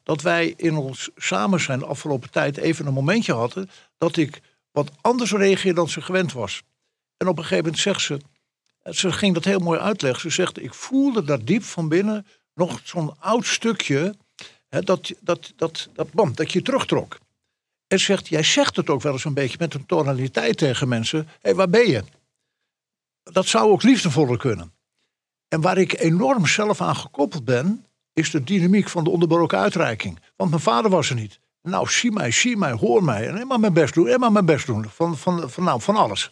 Dat 0.03 0.23
wij 0.23 0.55
in 0.57 0.77
ons 0.77 1.11
samen 1.17 1.61
zijn 1.61 1.79
de 1.79 1.87
afgelopen 1.87 2.31
tijd 2.31 2.57
even 2.57 2.87
een 2.87 2.93
momentje 2.93 3.33
hadden. 3.33 3.71
dat 3.99 4.17
ik 4.17 4.41
wat 4.71 4.91
anders 5.01 5.33
reageerde 5.33 5.81
dan 5.81 5.89
ze 5.89 6.01
gewend 6.01 6.33
was. 6.33 6.63
En 7.17 7.29
op 7.29 7.37
een 7.37 7.43
gegeven 7.43 7.65
moment 7.65 7.83
zegt 7.83 8.01
ze. 8.01 8.19
Ze 8.91 9.13
ging 9.13 9.35
dat 9.35 9.45
heel 9.45 9.59
mooi 9.59 9.81
uitleggen. 9.81 10.21
Ze 10.21 10.31
zegt: 10.31 10.63
Ik 10.63 10.75
voelde 10.75 11.25
daar 11.25 11.45
diep 11.45 11.63
van 11.63 11.89
binnen 11.89 12.27
nog 12.55 12.81
zo'n 12.83 13.15
oud 13.19 13.47
stukje. 13.47 14.15
Hè, 14.69 14.81
dat, 14.81 15.13
dat, 15.21 15.53
dat, 15.57 15.89
dat, 15.93 16.13
bam, 16.13 16.35
dat 16.35 16.53
je 16.53 16.63
terugtrok. 16.63 17.19
En 17.87 17.99
ze 17.99 18.05
zegt: 18.05 18.29
Jij 18.29 18.43
zegt 18.43 18.77
het 18.77 18.91
ook 18.91 19.03
wel 19.03 19.13
eens 19.13 19.25
een 19.25 19.35
beetje 19.35 19.57
met 19.61 19.75
een 19.75 19.87
tonaliteit 19.87 20.57
tegen 20.57 20.89
mensen. 20.89 21.19
Hé, 21.19 21.29
hey, 21.41 21.55
waar 21.55 21.71
ben 21.71 21.89
je? 21.89 22.05
Dat 23.23 23.47
zou 23.47 23.71
ook 23.71 23.83
liefdevoller 23.83 24.39
kunnen. 24.39 24.73
En 25.49 25.61
waar 25.61 25.79
ik 25.79 26.01
enorm 26.01 26.47
zelf 26.47 26.81
aan 26.81 26.97
gekoppeld 26.97 27.45
ben, 27.45 27.87
is 28.13 28.31
de 28.31 28.45
dynamiek 28.45 28.89
van 28.89 29.05
de 29.05 29.11
onderbroken 29.11 29.59
uitreiking. 29.59 30.21
Want 30.37 30.51
mijn 30.51 30.63
vader 30.63 30.91
was 30.91 31.09
er 31.09 31.15
niet. 31.15 31.41
Nou, 31.63 31.89
zie 31.89 32.13
mij, 32.13 32.31
zie 32.31 32.57
mij, 32.57 32.73
hoor 32.73 33.05
mij. 33.05 33.29
En 33.29 33.47
maar 33.47 33.61
mijn 33.61 33.73
best 33.73 33.95
doen, 33.95 34.09
en 34.09 34.21
maar 34.21 34.33
mijn 34.33 34.45
best 34.45 34.67
doen. 34.67 34.85
Van, 34.89 35.17
van, 35.17 35.51
van, 35.51 35.65
nou, 35.65 35.81
van 35.81 35.97
alles. 35.97 36.31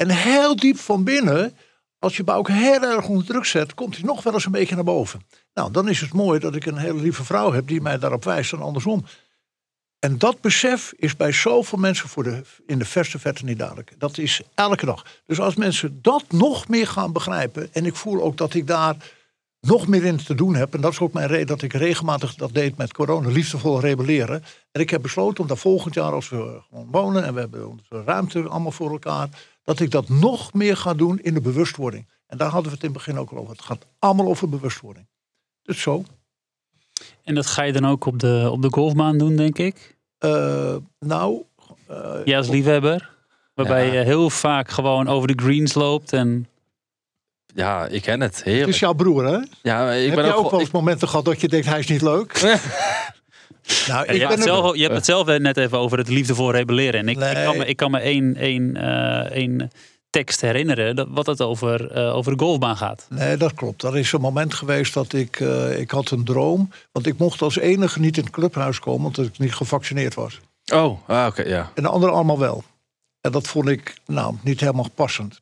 En 0.00 0.10
heel 0.10 0.56
diep 0.56 0.78
van 0.78 1.04
binnen, 1.04 1.56
als 1.98 2.16
je 2.16 2.26
ook 2.26 2.48
heel 2.48 2.82
erg 2.82 3.08
onder 3.08 3.26
druk 3.26 3.44
zet, 3.44 3.74
komt 3.74 3.96
hij 3.96 4.04
nog 4.04 4.22
wel 4.22 4.32
eens 4.32 4.44
een 4.44 4.52
beetje 4.52 4.74
naar 4.74 4.84
boven. 4.84 5.22
Nou, 5.54 5.72
dan 5.72 5.88
is 5.88 6.00
het 6.00 6.12
mooi 6.12 6.38
dat 6.38 6.54
ik 6.54 6.66
een 6.66 6.76
hele 6.76 7.00
lieve 7.00 7.24
vrouw 7.24 7.52
heb 7.52 7.66
die 7.66 7.80
mij 7.80 7.98
daarop 7.98 8.24
wijst 8.24 8.52
en 8.52 8.62
andersom. 8.62 9.04
En 9.98 10.18
dat 10.18 10.40
besef 10.40 10.92
is 10.96 11.16
bij 11.16 11.32
zoveel 11.32 11.78
mensen 11.78 12.08
voor 12.08 12.22
de, 12.22 12.42
in 12.66 12.78
de 12.78 12.84
verste 12.84 13.18
verte 13.18 13.44
niet 13.44 13.58
duidelijk. 13.58 13.94
Dat 13.98 14.18
is 14.18 14.40
elke 14.54 14.86
dag. 14.86 15.04
Dus 15.26 15.40
als 15.40 15.54
mensen 15.54 15.98
dat 16.02 16.24
nog 16.28 16.68
meer 16.68 16.86
gaan 16.86 17.12
begrijpen. 17.12 17.68
En 17.72 17.86
ik 17.86 17.96
voel 17.96 18.22
ook 18.22 18.36
dat 18.36 18.54
ik 18.54 18.66
daar 18.66 18.96
nog 19.60 19.86
meer 19.86 20.04
in 20.04 20.16
te 20.16 20.34
doen 20.34 20.54
heb. 20.54 20.74
En 20.74 20.80
dat 20.80 20.92
is 20.92 21.00
ook 21.00 21.12
mijn 21.12 21.28
reden 21.28 21.46
dat 21.46 21.62
ik 21.62 21.72
regelmatig 21.72 22.34
dat 22.34 22.54
deed 22.54 22.76
met 22.76 22.92
corona. 22.92 23.28
Liefdevol 23.28 23.80
rebelleren. 23.80 24.44
En 24.72 24.80
ik 24.80 24.90
heb 24.90 25.02
besloten 25.02 25.42
om 25.42 25.46
daar 25.46 25.56
volgend 25.56 25.94
jaar, 25.94 26.12
als 26.12 26.28
we 26.28 26.60
gewoon 26.68 26.88
wonen. 26.90 27.24
En 27.24 27.34
we 27.34 27.40
hebben 27.40 27.68
onze 27.68 28.02
ruimte 28.04 28.48
allemaal 28.48 28.72
voor 28.72 28.90
elkaar. 28.90 29.28
Dat 29.70 29.80
ik 29.80 29.90
dat 29.90 30.08
nog 30.08 30.52
meer 30.52 30.76
ga 30.76 30.94
doen 30.94 31.18
in 31.18 31.34
de 31.34 31.40
bewustwording. 31.40 32.08
En 32.26 32.38
daar 32.38 32.48
hadden 32.48 32.70
we 32.70 32.74
het 32.74 32.84
in 32.84 32.90
het 32.90 32.98
begin 32.98 33.18
ook 33.18 33.30
al 33.30 33.38
over. 33.38 33.50
Het 33.50 33.62
gaat 33.62 33.86
allemaal 33.98 34.26
over 34.26 34.48
bewustwording. 34.48 35.06
Dus 35.62 35.80
zo. 35.80 36.04
En 37.22 37.34
dat 37.34 37.46
ga 37.46 37.62
je 37.62 37.72
dan 37.72 37.86
ook 37.86 38.04
op 38.04 38.18
de, 38.18 38.48
op 38.52 38.62
de 38.62 38.68
golfbaan 38.70 39.18
doen, 39.18 39.36
denk 39.36 39.58
ik? 39.58 39.96
Uh, 40.24 40.76
nou... 40.98 41.42
Uh, 41.90 42.14
ja, 42.24 42.36
als 42.36 42.48
liefhebber. 42.48 43.10
Waarbij 43.54 43.86
ja. 43.86 43.92
je 43.92 43.98
heel 43.98 44.30
vaak 44.30 44.70
gewoon 44.70 45.08
over 45.08 45.36
de 45.36 45.42
greens 45.42 45.74
loopt 45.74 46.12
en... 46.12 46.48
Ja, 47.54 47.86
ik 47.86 48.02
ken 48.02 48.20
het. 48.20 48.42
Heerlijk. 48.42 48.66
Het 48.66 48.74
is 48.74 48.80
jouw 48.80 48.94
broer, 48.94 49.24
hè? 49.24 49.38
Ja, 49.62 49.92
ik 49.92 50.06
Heb 50.06 50.14
ben 50.14 50.24
je 50.24 50.34
ook, 50.34 50.44
ook 50.44 50.50
wel 50.50 50.60
eens 50.60 50.68
ik- 50.68 50.74
momenten 50.74 51.08
gehad 51.08 51.24
dat 51.24 51.40
je 51.40 51.48
denkt, 51.48 51.66
hij 51.66 51.78
is 51.78 51.86
niet 51.86 52.02
leuk? 52.02 52.32
nou, 53.88 54.04
Ja, 54.04 54.10
ik 54.10 54.12
je, 54.12 54.18
hebt 54.18 54.28
ben 54.28 54.38
het 54.38 54.42
zelf, 54.42 54.76
je 54.76 54.82
hebt 54.82 54.94
het 54.94 55.04
zelf 55.04 55.38
net 55.38 55.56
even 55.56 55.78
over 55.78 55.98
het 55.98 56.08
liefdevol 56.08 56.50
rebelleren. 56.50 57.00
En 57.00 57.08
ik, 57.08 57.18
ik 57.18 57.44
kan 57.44 57.56
me, 57.56 57.66
ik 57.66 57.76
kan 57.76 57.90
me 57.90 57.98
één, 57.98 58.36
één, 58.36 58.76
eh, 58.76 59.36
één 59.36 59.70
tekst 60.10 60.40
herinneren 60.40 60.96
dat, 60.96 61.06
wat 61.10 61.26
het 61.26 61.40
over, 61.40 61.90
eh, 61.90 62.14
over 62.14 62.36
de 62.36 62.42
golfbaan 62.42 62.76
gaat. 62.76 63.06
Nee, 63.08 63.36
dat 63.36 63.54
klopt. 63.54 63.82
Er 63.82 63.98
is 63.98 64.12
een 64.12 64.20
moment 64.20 64.54
geweest 64.54 64.94
dat 64.94 65.12
ik, 65.12 65.40
eh, 65.40 65.78
ik 65.78 65.90
had 65.90 66.10
een 66.10 66.24
droom. 66.24 66.70
Want 66.92 67.06
ik 67.06 67.18
mocht 67.18 67.42
als 67.42 67.58
enige 67.58 68.00
niet 68.00 68.16
in 68.16 68.24
het 68.24 68.32
clubhuis 68.32 68.78
komen, 68.78 69.06
omdat 69.06 69.26
ik 69.26 69.38
niet 69.38 69.54
gevaccineerd 69.54 70.14
was. 70.14 70.40
Oh, 70.72 71.08
ah, 71.08 71.26
oké, 71.26 71.42
ja. 71.42 71.70
En 71.74 71.82
de 71.82 71.88
anderen 71.88 72.14
allemaal 72.14 72.38
wel. 72.38 72.64
En 73.20 73.32
dat 73.32 73.48
vond 73.48 73.68
ik 73.68 73.94
nou, 74.06 74.34
niet 74.42 74.60
helemaal 74.60 74.90
passend. 74.94 75.40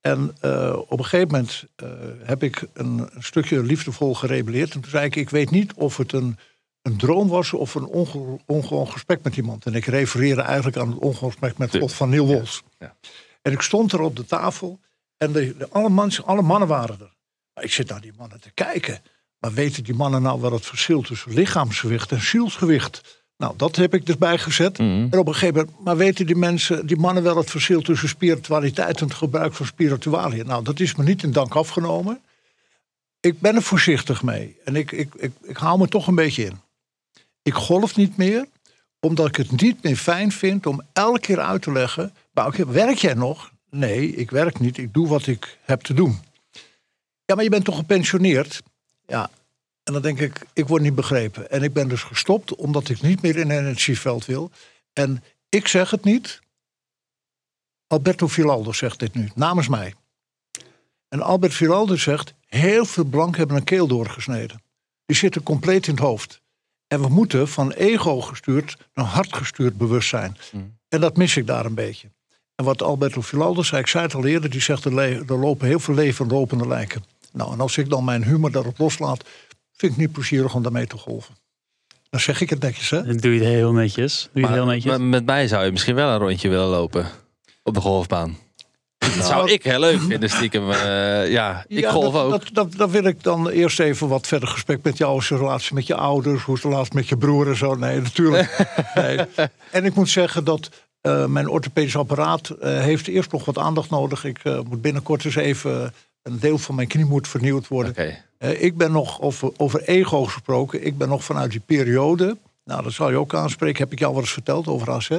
En 0.00 0.36
eh, 0.40 0.76
op 0.86 0.98
een 0.98 1.04
gegeven 1.04 1.28
moment 1.30 1.64
eh, 1.76 1.88
heb 2.22 2.42
ik 2.42 2.66
een, 2.72 3.08
een 3.14 3.22
stukje 3.22 3.62
liefdevol 3.62 4.14
gerebelleerd. 4.14 4.74
En 4.74 4.80
toen 4.80 4.90
zei 4.90 5.04
ik, 5.04 5.16
ik 5.16 5.30
weet 5.30 5.50
niet 5.50 5.74
of 5.74 5.96
het 5.96 6.12
een, 6.12 6.38
een 6.82 6.96
droom 6.96 7.28
was 7.28 7.52
of 7.52 7.74
een 7.74 7.86
onge, 7.86 8.38
ongewoon 8.46 8.88
gesprek 8.88 9.22
met 9.22 9.36
iemand. 9.36 9.66
En 9.66 9.74
ik 9.74 9.84
refereerde 9.86 10.40
eigenlijk 10.42 10.76
aan 10.76 10.88
het 10.90 10.98
ongewoon 10.98 11.30
gesprek 11.30 11.58
met 11.58 11.76
God 11.78 11.92
van 11.92 12.08
Neil 12.08 12.26
Wols. 12.26 12.62
ja. 12.78 12.94
En 13.42 13.52
ik 13.52 13.60
stond 13.60 13.92
er 13.92 14.00
op 14.00 14.16
de 14.16 14.24
tafel 14.26 14.80
en 15.16 15.32
de, 15.32 15.56
de- 15.56 15.68
alle, 15.70 16.10
alle 16.24 16.42
mannen 16.42 16.68
waren 16.68 17.00
er. 17.00 17.14
Maar 17.54 17.64
ik 17.64 17.72
zit 17.72 17.88
naar 17.88 18.00
die 18.00 18.12
mannen 18.16 18.40
te 18.40 18.50
kijken. 18.54 19.02
Maar 19.38 19.52
weten 19.52 19.84
die 19.84 19.94
mannen 19.94 20.22
nou 20.22 20.40
wel 20.40 20.52
het 20.52 20.66
verschil 20.66 21.02
tussen 21.02 21.32
lichaamsgewicht 21.32 22.12
en 22.12 22.20
zielsgewicht? 22.20 23.22
Nou, 23.36 23.54
dat 23.56 23.76
heb 23.76 23.94
ik 23.94 24.06
dus 24.06 24.18
bijgezet. 24.18 24.78
Mhm. 24.78 25.06
En 25.10 25.18
op 25.18 25.26
een 25.26 25.32
gegeven 25.34 25.54
moment, 25.56 25.84
maar 25.84 25.96
weten 25.96 26.26
die 26.26 26.36
mensen, 26.36 26.86
die 26.86 26.96
mannen 26.96 27.22
wel 27.22 27.36
het 27.36 27.50
verschil 27.50 27.80
tussen 27.82 28.08
spiritualiteit 28.08 29.00
en 29.00 29.06
het 29.06 29.14
gebruik 29.16 29.52
van 29.54 29.66
spiritualiën? 29.66 30.46
Nou, 30.46 30.64
dat 30.64 30.80
is 30.80 30.94
me 30.94 31.04
niet 31.04 31.22
in 31.22 31.32
dank 31.32 31.54
afgenomen. 31.54 32.20
Ik 33.20 33.40
ben 33.40 33.54
er 33.56 33.62
voorzichtig 33.62 34.22
mee. 34.22 34.56
En 34.64 34.76
ik, 34.76 34.92
ik, 34.92 35.14
ik, 35.14 35.32
ik 35.42 35.56
hou 35.56 35.78
me 35.78 35.88
toch 35.88 36.06
een 36.06 36.14
beetje 36.14 36.44
in. 36.44 36.60
Ik 37.42 37.54
golf 37.54 37.96
niet 37.96 38.16
meer, 38.16 38.46
omdat 39.00 39.28
ik 39.28 39.36
het 39.36 39.60
niet 39.60 39.82
meer 39.82 39.96
fijn 39.96 40.32
vind 40.32 40.66
om 40.66 40.82
elke 40.92 41.20
keer 41.20 41.40
uit 41.40 41.62
te 41.62 41.72
leggen. 41.72 42.14
Maar 42.32 42.72
werk 42.72 42.98
jij 42.98 43.14
nog? 43.14 43.52
Nee, 43.70 44.14
ik 44.14 44.30
werk 44.30 44.58
niet. 44.58 44.78
Ik 44.78 44.94
doe 44.94 45.08
wat 45.08 45.26
ik 45.26 45.58
heb 45.62 45.80
te 45.80 45.94
doen. 45.94 46.18
Ja, 47.24 47.34
maar 47.34 47.44
je 47.44 47.50
bent 47.50 47.64
toch 47.64 47.76
gepensioneerd? 47.76 48.62
Ja. 49.06 49.30
En 49.82 49.92
dan 49.92 50.02
denk 50.02 50.20
ik, 50.20 50.46
ik 50.52 50.66
word 50.66 50.82
niet 50.82 50.94
begrepen. 50.94 51.50
En 51.50 51.62
ik 51.62 51.72
ben 51.72 51.88
dus 51.88 52.02
gestopt 52.02 52.54
omdat 52.54 52.88
ik 52.88 53.02
niet 53.02 53.22
meer 53.22 53.36
in 53.36 53.50
een 53.50 53.58
energieveld 53.58 54.26
wil. 54.26 54.50
En 54.92 55.22
ik 55.48 55.68
zeg 55.68 55.90
het 55.90 56.04
niet. 56.04 56.40
Alberto 57.86 58.28
Filaldo 58.28 58.72
zegt 58.72 58.98
dit 58.98 59.14
nu, 59.14 59.30
namens 59.34 59.68
mij. 59.68 59.94
En 61.08 61.20
Albert 61.20 61.52
Filaldo 61.52 61.96
zegt, 61.96 62.34
heel 62.46 62.84
veel 62.84 63.04
blanken 63.04 63.38
hebben 63.38 63.56
een 63.56 63.64
keel 63.64 63.86
doorgesneden. 63.86 64.62
Die 65.06 65.16
zitten 65.16 65.42
compleet 65.42 65.86
in 65.86 65.94
het 65.94 66.02
hoofd. 66.02 66.39
En 66.90 67.00
we 67.00 67.08
moeten 67.08 67.48
van 67.48 67.70
ego 67.72 68.20
gestuurd 68.20 68.76
naar 68.94 69.06
hart 69.06 69.36
gestuurd 69.36 69.76
bewustzijn. 69.78 70.36
Mm. 70.52 70.76
En 70.88 71.00
dat 71.00 71.16
mis 71.16 71.36
ik 71.36 71.46
daar 71.46 71.64
een 71.64 71.74
beetje. 71.74 72.08
En 72.54 72.64
wat 72.64 72.82
Alberto 72.82 73.22
Filaldo 73.22 73.62
zei, 73.62 73.80
ik 73.80 73.86
zei 73.86 74.04
het 74.04 74.14
al 74.14 74.24
eerder, 74.26 74.50
die 74.50 74.60
zegt 74.60 74.84
er, 74.84 74.94
le- 74.94 75.22
er 75.28 75.38
lopen 75.38 75.66
heel 75.66 75.80
veel 75.80 75.94
leven 75.94 76.26
lopende 76.26 76.66
lijken. 76.68 77.04
Nou, 77.32 77.52
en 77.52 77.60
als 77.60 77.76
ik 77.78 77.88
dan 77.88 78.04
mijn 78.04 78.24
humor 78.24 78.50
daarop 78.50 78.78
loslaat, 78.78 79.24
vind 79.72 79.92
ik 79.92 79.98
niet 79.98 80.12
plezierig 80.12 80.54
om 80.54 80.62
daarmee 80.62 80.86
te 80.86 80.96
golven. 80.96 81.34
Dan 82.10 82.20
zeg 82.20 82.40
ik 82.40 82.50
het 82.50 82.60
netjes, 82.60 82.90
hè? 82.90 83.02
Dan 83.04 83.16
doe 83.16 83.32
je 83.34 83.40
het 83.40 83.48
heel 83.48 83.72
netjes. 83.72 84.28
Doe 84.32 84.42
je 84.42 84.48
het 84.48 84.56
heel 84.56 84.66
netjes. 84.66 84.90
maar 84.90 85.00
met 85.00 85.26
mij 85.26 85.48
zou 85.48 85.64
je 85.64 85.70
misschien 85.70 85.94
wel 85.94 86.08
een 86.10 86.18
rondje 86.18 86.48
willen 86.48 86.66
lopen. 86.68 87.06
Op 87.62 87.74
de 87.74 87.80
golfbaan. 87.80 88.36
Dat 89.00 89.26
zou 89.26 89.34
Nou, 89.34 89.50
ik 89.50 89.62
heel 89.62 89.80
leuk 89.80 90.00
vinden, 90.00 90.30
stiekem. 90.30 90.70
Eh, 90.70 91.30
ja, 91.30 91.64
ik 91.68 91.78
Ja, 91.78 91.90
golf 91.90 92.12
dat, 92.12 92.22
ook. 92.22 92.30
Dat, 92.30 92.48
dat, 92.52 92.72
dan 92.76 92.90
wil 92.90 93.04
ik 93.04 93.22
dan 93.22 93.48
eerst 93.48 93.80
even 93.80 94.08
wat 94.08 94.26
verder 94.26 94.48
gesprek 94.48 94.82
met 94.82 94.98
jou. 94.98 95.18
Is 95.18 95.28
de 95.28 95.36
relatie 95.36 95.74
met 95.74 95.86
je 95.86 95.94
ouders? 95.94 96.42
Hoe 96.42 96.56
is 96.56 96.62
de 96.62 96.68
relatie 96.68 96.94
met 96.94 97.08
je 97.08 97.16
broer 97.16 97.48
en 97.48 97.56
zo? 97.56 97.74
Nee, 97.74 98.00
natuurlijk. 98.00 98.66
nee. 98.94 99.18
En 99.70 99.84
ik 99.84 99.94
moet 99.94 100.08
zeggen 100.08 100.44
dat 100.44 100.70
eh, 101.00 101.26
mijn 101.26 101.48
orthopedisch 101.48 101.96
apparaat 101.96 102.48
eh, 102.48 102.78
heeft 102.78 103.08
eerst 103.08 103.32
nog 103.32 103.44
wat 103.44 103.58
aandacht 103.58 103.90
nodig. 103.90 104.24
Ik 104.24 104.44
moet 104.44 104.82
binnenkort 104.82 105.24
eens 105.24 105.36
even... 105.36 105.94
Een 106.22 106.38
deel 106.38 106.58
van 106.58 106.74
mijn 106.74 106.88
knie 106.88 107.04
moet 107.04 107.28
vernieuwd 107.28 107.68
worden. 107.68 107.94
Ik 108.38 108.76
ben 108.76 108.92
nog, 108.92 109.20
over, 109.20 109.50
over 109.56 109.82
ego 109.82 110.24
gesproken, 110.24 110.86
ik 110.86 110.98
ben 110.98 111.08
nog 111.08 111.24
vanuit 111.24 111.50
die 111.50 111.62
periode, 111.66 112.36
nou 112.64 112.82
dat 112.82 112.92
zal 112.92 113.10
je 113.10 113.16
ook 113.16 113.34
aanspreken, 113.34 113.82
heb 113.82 113.92
ik 113.92 113.98
jou 113.98 114.12
wel 114.12 114.20
eens 114.20 114.32
verteld 114.32 114.66
over 114.66 114.90
AZ, 114.90 115.18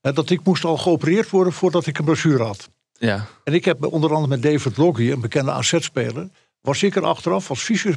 dat 0.00 0.30
ik 0.30 0.40
moest 0.44 0.64
al 0.64 0.76
geopereerd 0.76 1.30
worden 1.30 1.52
voordat 1.52 1.86
ik 1.86 1.98
een 1.98 2.04
blessure 2.04 2.42
had. 2.42 2.68
Ja. 2.98 3.26
En 3.44 3.54
ik 3.54 3.64
heb 3.64 3.84
onder 3.84 4.10
andere 4.14 4.28
met 4.28 4.42
David 4.42 4.76
Loggie, 4.76 5.12
een 5.12 5.20
bekende 5.20 5.50
AZ-speler, 5.50 6.28
was 6.60 6.82
ik 6.82 6.96
er 6.96 7.04
achteraf 7.04 7.50
als 7.50 7.62
fysio- 7.62 7.94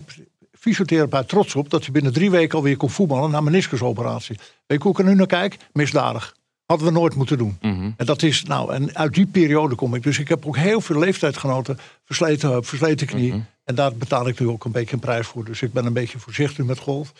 fysiotherapeut 0.52 1.28
trots 1.30 1.56
op 1.56 1.70
dat 1.70 1.84
hij 1.84 1.92
binnen 1.92 2.14
drie 2.14 2.32
weken 2.32 2.58
alweer 2.58 2.78
kon 2.78 2.90
voetballen 2.90 3.32
na 3.32 3.42
meniscusoperatie. 3.42 4.36
Weet 4.66 4.78
je 4.78 4.84
hoe 4.84 4.92
ik 4.92 5.00
er 5.00 5.06
nu 5.06 5.16
naar 5.16 5.28
kijk? 5.28 5.58
Misdadig. 5.74 6.36
Hadden 6.66 6.88
we 6.88 6.94
nooit 6.94 7.16
moeten 7.16 7.38
doen. 7.38 7.58
Mhm. 7.62 7.92
En 7.98 8.06
dat 8.06 8.24
is, 8.24 8.44
nou, 8.44 8.74
en 8.74 8.96
uit 8.96 9.14
die 9.14 9.26
periode 9.26 9.76
kom 9.76 9.96
ik. 9.96 10.04
Dus 10.04 10.20
ik 10.20 10.28
heb 10.28 10.46
ook 10.46 10.58
heel 10.58 10.82
veel 10.82 11.00
leeftijdgenoten, 11.00 11.80
versleten 12.06 12.50
heup, 12.50 12.66
versleten 12.66 13.08
knie. 13.08 13.32
Mhm. 13.32 13.42
En 13.64 13.76
daar 13.76 13.96
betaal 13.96 14.28
ik 14.28 14.40
nu 14.40 14.48
ook 14.48 14.66
een 14.66 14.72
beetje 14.72 14.94
een 14.94 15.00
prijs 15.00 15.28
voor. 15.28 15.46
Dus 15.46 15.62
ik 15.62 15.74
ben 15.74 15.86
een 15.86 15.94
beetje 15.94 16.20
voorzichtig 16.20 16.66
met 16.66 16.80
golf. 16.80 17.14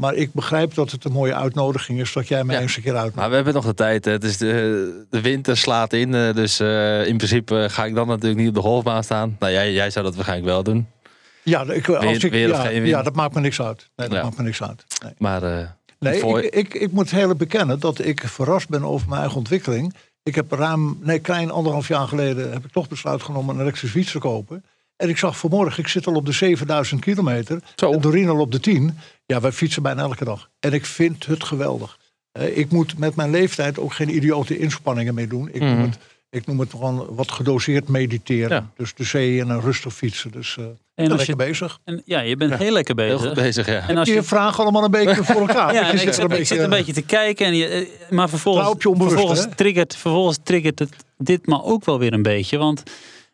Maar 0.00 0.14
ik 0.14 0.32
begrijp 0.32 0.74
dat 0.74 0.90
het 0.90 1.04
een 1.04 1.12
mooie 1.12 1.34
uitnodiging 1.34 2.00
is 2.00 2.12
dat 2.12 2.28
jij 2.28 2.44
mij 2.44 2.54
Ja. 2.56 2.60
eens 2.62 2.76
een 2.76 2.82
keer 2.82 2.90
uitnodigt. 2.92 3.16
Maar 3.20 3.28
we 3.28 3.34
hebben 3.34 3.54
nog 3.54 3.64
de 3.64 3.74
tijd. 3.74 4.04
hè. 4.04 4.10
Het 4.12 4.24
is 4.24 4.36
de, 4.36 5.06
de 5.10 5.20
winter 5.20 5.56
slaat 5.56 5.92
in. 5.92 6.14
eh, 6.14 6.34
Dus 6.34 6.60
eh, 6.60 7.06
in 7.06 7.16
principe 7.16 7.66
ga 7.70 7.84
ik 7.84 7.94
dan 7.94 8.06
natuurlijk 8.06 8.40
niet 8.40 8.48
op 8.48 8.54
de 8.54 8.60
golfbaan 8.60 9.04
staan. 9.04 9.36
Nou, 9.38 9.52
jij, 9.52 9.72
jij 9.72 9.90
zou 9.90 10.04
dat 10.04 10.14
waarschijnlijk 10.14 10.48
wel 10.50 10.62
doen. 10.62 10.86
Ja, 11.42 11.62
ik, 11.62 11.88
als 11.88 12.24
ik, 12.24 12.30
weer 12.30 12.86
ja, 12.86 13.02
dat 13.02 13.14
maakt 13.14 13.34
me 13.34 13.40
niks 13.40 13.60
uit. 13.62 13.90
Nee, 13.96 14.08
dat 14.08 14.16
Ja. 14.16 14.22
maakt 14.24 14.36
me 14.36 14.42
niks 14.42 14.62
uit. 14.62 14.84
Nee. 15.04 15.12
Maar 15.18 15.42
eh, 15.42 15.66
Nee, 15.98 16.20
Voor- 16.20 16.42
ik, 16.42 16.54
ik, 16.54 16.74
ik 16.74 16.92
moet 16.92 17.10
heel 17.10 17.34
bekennen 17.34 17.80
dat 17.80 18.04
ik 18.04 18.22
verrast 18.26 18.68
ben 18.68 18.84
over 18.84 19.08
mijn 19.08 19.20
eigen 19.20 19.38
ontwikkeling. 19.38 19.94
Ik 20.22 20.34
heb 20.34 20.52
ruim, 20.52 20.98
nee, 21.02 21.18
klein 21.18 21.50
anderhalf 21.50 21.88
jaar 21.88 22.08
geleden 22.08 22.52
heb 22.52 22.64
ik 22.64 22.72
toch 22.72 22.88
besluit 22.88 23.22
genomen 23.22 23.54
een 23.54 23.60
elektrische 23.60 23.98
fiets 23.98 24.12
te 24.12 24.18
kopen. 24.18 24.64
En 24.96 25.08
ik 25.08 25.18
zag 25.18 25.38
vanmorgen, 25.38 25.82
ik 25.82 25.88
zit 25.88 26.06
al 26.06 26.14
op 26.14 26.26
de 26.26 26.32
7000 26.32 27.00
kilometer. 27.00 27.60
Zo. 27.76 27.92
En 27.92 28.00
Doreen 28.00 28.28
al 28.28 28.40
op 28.40 28.52
de 28.52 28.60
10. 28.60 28.98
Ja, 29.30 29.40
wij 29.40 29.52
fietsen 29.52 29.82
bijna 29.82 30.02
elke 30.02 30.24
dag. 30.24 30.48
En 30.60 30.72
ik 30.72 30.86
vind 30.86 31.26
het 31.26 31.44
geweldig. 31.44 31.98
Eh, 32.32 32.56
ik 32.58 32.70
moet 32.70 32.98
met 32.98 33.14
mijn 33.16 33.30
leeftijd 33.30 33.78
ook 33.78 33.92
geen 33.94 34.14
idiote 34.16 34.58
inspanningen 34.58 35.14
meer 35.14 35.28
doen. 35.28 35.48
Ik, 35.52 35.60
Mhm. 35.60 35.74
doe 35.76 35.86
het, 35.86 35.98
Ik 36.32 36.46
noem 36.46 36.60
het 36.60 36.70
gewoon 36.70 37.06
wat 37.14 37.30
gedoseerd 37.30 37.88
mediteren. 37.88 38.56
Ja. 38.56 38.70
Dus 38.76 38.94
de 38.94 39.04
zee 39.04 39.40
en 39.40 39.48
een 39.48 39.60
rustig 39.60 39.94
fietsen. 39.94 40.30
Dus 40.30 40.56
eh 40.58 40.64
En 40.64 41.10
als 41.10 41.26
lekker 41.26 41.26
je, 41.26 41.36
bezig. 41.36 41.78
en, 41.84 42.02
ja, 42.04 42.20
je 42.20 42.36
bent 42.36 42.54
heel 42.54 42.72
lekker 42.72 42.96
Heel 43.00 43.06
bezig. 43.16 43.26
goed 43.26 43.34
bezig, 43.42 43.66
ja. 43.66 43.88
En 43.88 43.96
als 43.96 44.08
Je 44.08 44.14
je, 44.14 44.22
vraagt 44.22 44.58
allemaal 44.58 44.84
een 44.84 44.90
beetje 44.90 45.24
voor 45.24 45.40
elkaar. 45.40 45.74
ja, 45.78 45.90
ik, 45.90 45.98
zit 45.98 46.18
er 46.18 46.32
ik 46.38 46.46
zit 46.46 46.58
een 46.58 46.70
beetje 46.70 46.92
te 46.92 47.02
kijken. 47.02 47.46
En 47.46 47.54
je, 47.54 47.66
eh, 47.66 48.10
maar 48.10 48.28
vervolgens, 48.28 48.74
vervolgens, 48.80 49.40
hè? 49.40 49.54
triggert, 49.54 49.96
vervolgens 49.96 50.38
triggert 50.42 50.78
het 50.78 50.92
dit 51.18 51.46
maar 51.46 51.62
ook 51.64 51.84
wel 51.84 51.98
weer 51.98 52.12
een 52.12 52.22
beetje. 52.22 52.58
Want 52.58 52.82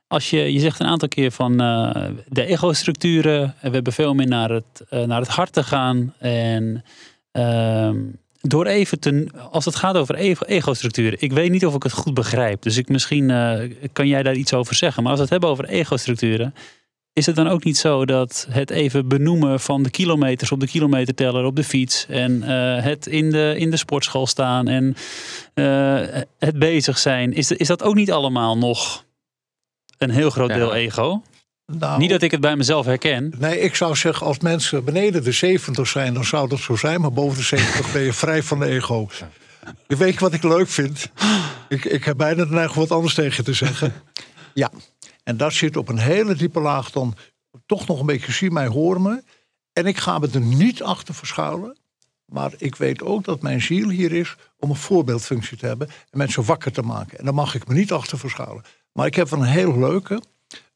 als 0.09 0.31
je, 0.31 0.53
je 0.53 0.61
zegt 0.61 0.81
een 0.81 0.87
aantal 0.87 1.09
keer 1.09 1.31
van 1.31 1.61
eh, 1.61 2.05
de 2.29 2.45
ego-structuren. 2.45 3.43
En 3.43 3.69
we 3.69 3.75
hebben 3.75 3.93
veel 3.93 4.15
meer 4.15 4.27
naar 4.27 4.51
het, 4.51 4.85
eh, 4.89 5.03
naar 5.03 5.21
het 5.21 5.29
hart 5.29 5.53
te 5.53 5.63
gaan. 5.63 6.15
En 6.19 6.85
ehm, 7.33 7.99
door 8.41 8.67
even 8.67 9.01
te, 9.01 9.29
als 9.51 9.65
het 9.65 9.77
gaat 9.77 9.97
over 9.97 10.15
ego- 10.15 10.45
ego-structuren. 10.45 11.23
Ik 11.23 11.33
weet 11.33 11.51
niet 11.51 11.67
of 11.67 11.75
ik 11.75 11.83
het 11.83 11.93
goed 11.93 12.15
begrijp. 12.15 12.63
Dus 12.63 12.77
ik, 12.77 12.89
misschien 12.89 13.31
eh, 13.31 13.71
kan 13.93 14.09
jij 14.09 14.23
daar 14.23 14.35
iets 14.35 14.55
over 14.55 14.75
zeggen. 14.75 15.03
Maar 15.03 15.11
als 15.11 15.21
we 15.21 15.25
het 15.25 15.33
hebben 15.33 15.51
over 15.51 15.65
ego-structuren. 15.65 16.55
Is 17.13 17.27
het 17.27 17.37
dan 17.37 17.49
ook 17.49 17.65
niet 17.65 17.77
zo 17.77 18.05
dat 18.05 18.47
het 18.51 18.71
even 18.71 19.09
benoemen 19.09 19.61
van 19.61 19.83
de 19.83 19.91
kilometers 19.91 20.53
op 20.53 20.61
de 20.61 20.67
kilometerteller 20.67 21.45
op 21.45 21.57
de 21.57 21.65
fiets 21.65 22.07
en 22.09 22.43
het 22.83 23.07
in 23.07 23.31
de, 23.31 23.55
in 23.59 23.71
de 23.71 23.77
sportschool 23.77 24.27
staan 24.27 24.69
en 24.69 24.97
het 26.39 26.59
bezig 26.59 26.99
zijn, 26.99 27.33
is, 27.33 27.53
is 27.53 27.67
dat 27.67 27.83
ook 27.83 27.95
niet 27.95 28.13
allemaal 28.13 28.59
nog 28.59 29.06
een 29.99 30.11
heel 30.11 30.31
groot 30.31 30.49
Ja. 30.49 30.55
deel 30.57 30.75
ego? 30.75 31.23
Nou, 31.73 31.99
Niet 31.99 32.11
dat 32.11 32.23
ik 32.23 32.31
het 32.31 32.41
bij 32.41 32.57
mezelf 32.57 32.87
herken. 32.87 33.33
Nee, 33.39 33.61
ik 33.61 33.75
zou 33.75 33.97
zeggen, 33.97 34.27
als 34.27 34.39
mensen 34.39 34.85
beneden 34.85 35.25
de 35.25 35.33
70 35.33 35.87
zijn, 35.89 36.15
dan 36.15 36.25
zou 36.25 36.49
dat 36.49 36.59
zo 36.59 36.77
zijn. 36.77 37.01
Maar 37.01 37.13
boven 37.13 37.37
de 37.39 37.43
70 37.45 37.93
ben 37.93 38.03
je 38.03 38.13
vrij 38.25 38.43
van 38.43 38.59
de 38.59 38.67
ego. 38.67 39.09
Ik 39.87 39.97
weet 39.97 40.15
je 40.15 40.21
wat 40.21 40.33
ik 40.33 40.43
leuk 40.43 40.69
vind? 40.69 41.11
Ik, 41.69 41.85
ik 41.85 42.05
heb 42.05 42.17
bijna 42.17 42.45
de 42.45 42.51
neiging 42.55 42.79
wat 42.79 42.91
anders 42.91 43.15
tegen 43.15 43.37
je 43.37 43.43
te 43.43 43.53
zeggen. 43.53 43.93
Ja, 44.55 44.71
en 45.25 45.37
dat 45.37 45.53
zit 45.53 45.77
op 45.77 45.89
een 45.89 45.99
hele 45.99 46.35
diepe 46.35 46.61
laag 46.61 46.91
dan 46.91 47.15
toch 47.67 47.87
nog 47.87 48.01
een 48.01 48.07
beetje 48.07 48.33
zie 48.33 48.51
mij, 48.51 48.67
hoor 48.67 49.01
me. 49.01 49.23
En 49.73 49.87
ik 49.87 49.97
ga 49.97 50.19
me 50.19 50.29
er 50.33 50.41
niet 50.41 50.83
achter 50.83 51.15
verschuilen. 51.15 51.77
Maar 52.27 52.53
ik 52.57 52.77
weet 52.77 53.03
ook 53.03 53.25
dat 53.25 53.43
mijn 53.43 53.61
ziel 53.63 53.89
hier 53.89 54.13
is 54.13 54.35
om 54.59 54.71
een 54.71 54.77
voorbeeldfunctie 54.77 55.57
te 55.57 55.67
hebben. 55.67 55.89
En 55.89 56.19
mensen 56.19 56.45
wakker 56.45 56.73
te 56.73 56.83
maken. 56.83 57.19
En 57.19 57.25
daar 57.25 57.35
mag 57.35 57.55
ik 57.55 57.69
me 57.69 57.75
niet 57.75 57.93
achter 57.93 58.19
verschuilen. 58.19 58.65
Maar 58.97 59.07
ik 59.07 59.15
heb 59.15 59.31
een 59.31 59.43
heel 59.43 59.79
leuke. 59.79 60.23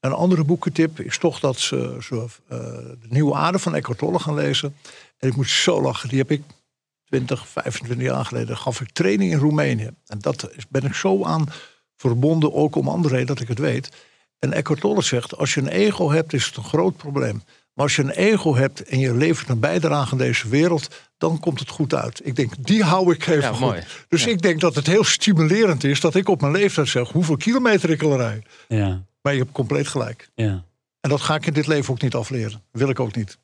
Een 0.01 0.13
andere 0.13 0.45
boekentip 0.45 1.01
is 1.01 1.19
toch 1.19 1.41
dat 1.41 1.59
ze, 1.59 1.97
ze 2.01 2.15
eh, 2.49 2.59
de 3.01 3.07
nieuwe 3.09 3.35
aarde 3.35 3.59
van 3.59 3.75
Eckhart 3.75 3.99
Tolle 3.99 4.19
gaan 4.19 4.35
lezen. 4.35 4.77
En 5.19 5.29
ik 5.29 5.37
moet 5.37 5.49
zo 5.49 5.83
lachen. 5.83 6.09
Die 6.09 6.19
heb 6.19 6.31
ik 6.31 6.43
20, 7.05 7.49
25 7.49 8.07
jaar 8.07 8.25
geleden 8.25 8.57
gaf 8.57 8.81
ik 8.81 8.91
training 8.91 9.33
in 9.33 9.39
Roemenië. 9.39 9.91
En 10.07 10.19
dat 10.19 10.51
ben 10.69 10.85
ik 10.85 10.95
zo 10.95 11.25
aan 11.25 11.47
verbonden, 11.97 12.55
ook 12.55 12.77
om 12.77 12.89
andere 12.89 13.15
reden 13.15 13.29
dat 13.29 13.41
ik 13.41 13.49
het 13.49 13.59
weet. 13.59 13.89
En 14.39 14.53
Eckhart 14.53 14.81
Tolle 14.81 15.03
zegt, 15.03 15.37
als 15.37 15.55
je 15.55 15.61
een 15.61 15.69
ego 15.69 16.11
hebt, 16.11 16.33
is 16.33 16.47
het 16.47 16.57
een 16.57 16.65
groot 16.65 16.97
probleem. 16.97 17.43
Maar 17.75 17.85
als 17.85 17.97
je 17.97 18.03
een 18.03 18.11
ego 18.11 18.55
hebt 18.55 18.83
en 18.83 18.99
je 18.99 19.15
levert 19.15 19.49
een 19.49 19.61
bijdrage 19.61 20.13
aan 20.13 20.19
deze 20.19 20.49
wereld, 20.49 20.89
dan 21.21 21.41
komt 21.41 21.61
het 21.61 21.69
goed 21.69 21.95
uit. 21.95 22.21
Ik 22.25 22.37
denk, 22.37 22.53
die 22.67 22.83
hou 22.83 23.13
ik 23.15 23.27
even 23.27 23.41
Ja, 23.43 23.49
goed. 23.49 23.61
mooi. 23.61 23.81
Dus 24.09 24.27
ik 24.27 24.43
denk 24.43 24.61
dat 24.61 24.75
het 24.75 24.87
heel 24.87 25.05
stimulerend 25.05 25.85
is 25.85 26.01
dat 26.01 26.15
ik 26.15 26.29
op 26.29 26.41
mijn 26.41 26.53
leeftijd 26.53 26.89
zeg 26.89 27.09
hoeveel 27.09 27.37
kilometer 27.37 27.91
ik 27.91 28.03
al 28.03 28.17
rijd. 28.17 28.47
Ja, 28.69 29.03
Maar 29.23 29.33
je 29.33 29.39
hebt 29.39 29.53
compleet 29.53 29.89
gelijk. 29.89 30.31
ja. 30.35 30.63
En 31.01 31.11
dat 31.11 31.21
ga 31.21 31.35
ik 31.35 31.47
in 31.47 31.53
dit 31.53 31.67
leven 31.67 31.93
ook 31.93 32.03
niet 32.03 32.15
afleren. 32.15 32.63
Wil 32.73 32.89
ik 32.89 33.01
ook 33.01 33.15
niet. 33.17 33.39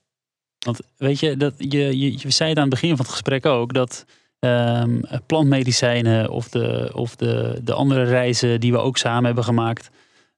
Want 0.59 0.81
weet 0.97 1.21
je, 1.21 1.37
dat, 1.37 1.55
je, 1.59 1.99
je, 1.99 2.13
je 2.19 2.31
zei 2.31 2.49
het 2.49 2.59
aan 2.59 2.65
het 2.65 2.73
begin 2.73 2.89
van 2.97 2.99
het 3.05 3.09
gesprek 3.15 3.47
ook 3.47 3.75
dat 3.75 4.05
ehm, 4.39 5.01
plantmedicijnen 5.27 6.31
of, 6.31 6.49
de, 6.49 6.91
of 6.95 7.17
de, 7.17 7.61
de 7.65 7.73
andere 7.73 8.03
reizen 8.05 8.61
die 8.61 8.73
we 8.73 8.79
ook 8.79 8.97
samen 8.97 9.25
hebben 9.25 9.45
gemaakt, 9.45 9.91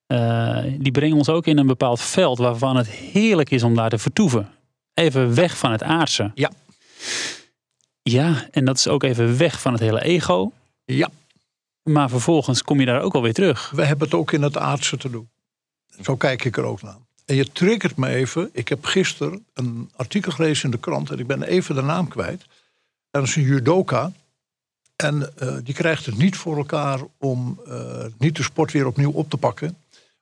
eh, 0.07 0.59
die 0.78 0.93
brengen 0.93 1.16
ons 1.16 1.28
ook 1.28 1.47
in 1.47 1.59
een 1.59 1.66
bepaald 1.66 2.01
veld 2.01 2.39
waarvan 2.39 2.76
het 2.76 2.89
heerlijk 2.89 3.51
is 3.51 3.62
om 3.62 3.74
daar 3.74 3.91
te 3.91 3.99
vertoeven. 3.99 4.49
Even 4.95 5.34
weg 5.34 5.59
van 5.59 5.72
het 5.72 5.82
aardse. 5.82 6.30
Ja. 6.34 6.51
Ja, 8.03 8.49
en 8.51 8.64
dat 8.64 8.76
is 8.76 8.88
ook 8.88 9.03
even 9.03 9.38
weg 9.38 9.61
van 9.61 9.72
het 9.72 9.80
hele 9.80 10.03
ego. 10.03 10.53
Ja, 10.84 11.11
Maar 11.82 12.09
vervolgens 12.09 12.62
kom 12.62 12.80
je 12.80 12.86
daar 12.86 13.03
ook 13.03 13.14
alweer 13.14 13.34
terug. 13.34 13.70
we 13.70 13.84
hebben 13.84 14.07
het 14.07 14.16
ook 14.16 14.32
in 14.32 14.42
het 14.42 14.57
aardse 14.57 14.96
te 14.96 15.11
doen. 15.11 15.28
Zo 16.03 16.16
kijk 16.16 16.44
ik 16.44 16.57
er 16.57 16.64
ook 16.64 16.82
naar. 16.82 16.99
En 17.24 17.34
je 17.34 17.53
triggert 17.53 17.96
me 17.96 18.09
even. 18.09 18.51
Ik 18.53 18.68
heb 18.68 18.84
gisteren 18.84 19.46
een 19.55 19.90
artikel 19.96 20.32
gelezen 20.32 20.64
in 20.64 20.70
de 20.70 20.78
krant. 20.78 21.11
En 21.11 21.18
ik 21.18 21.26
ben 21.26 21.42
even 21.42 21.74
de 21.74 21.82
naam 21.82 22.09
kwijt. 22.09 22.44
Dat 23.11 23.22
is 23.22 23.36
een 23.36 23.42
judoka. 23.42 24.12
En 24.96 25.36
eh, 25.36 25.57
die 25.62 25.74
krijgt 25.74 26.07
het 26.07 26.16
niet 26.18 26.36
voor 26.36 26.57
elkaar 26.57 27.01
om 27.18 27.61
eh, 27.66 28.05
niet 28.18 28.36
de 28.36 28.42
sport 28.42 28.72
weer 28.72 28.86
opnieuw 28.86 29.11
op 29.12 29.30
te 29.30 29.36
pakken. 29.36 29.76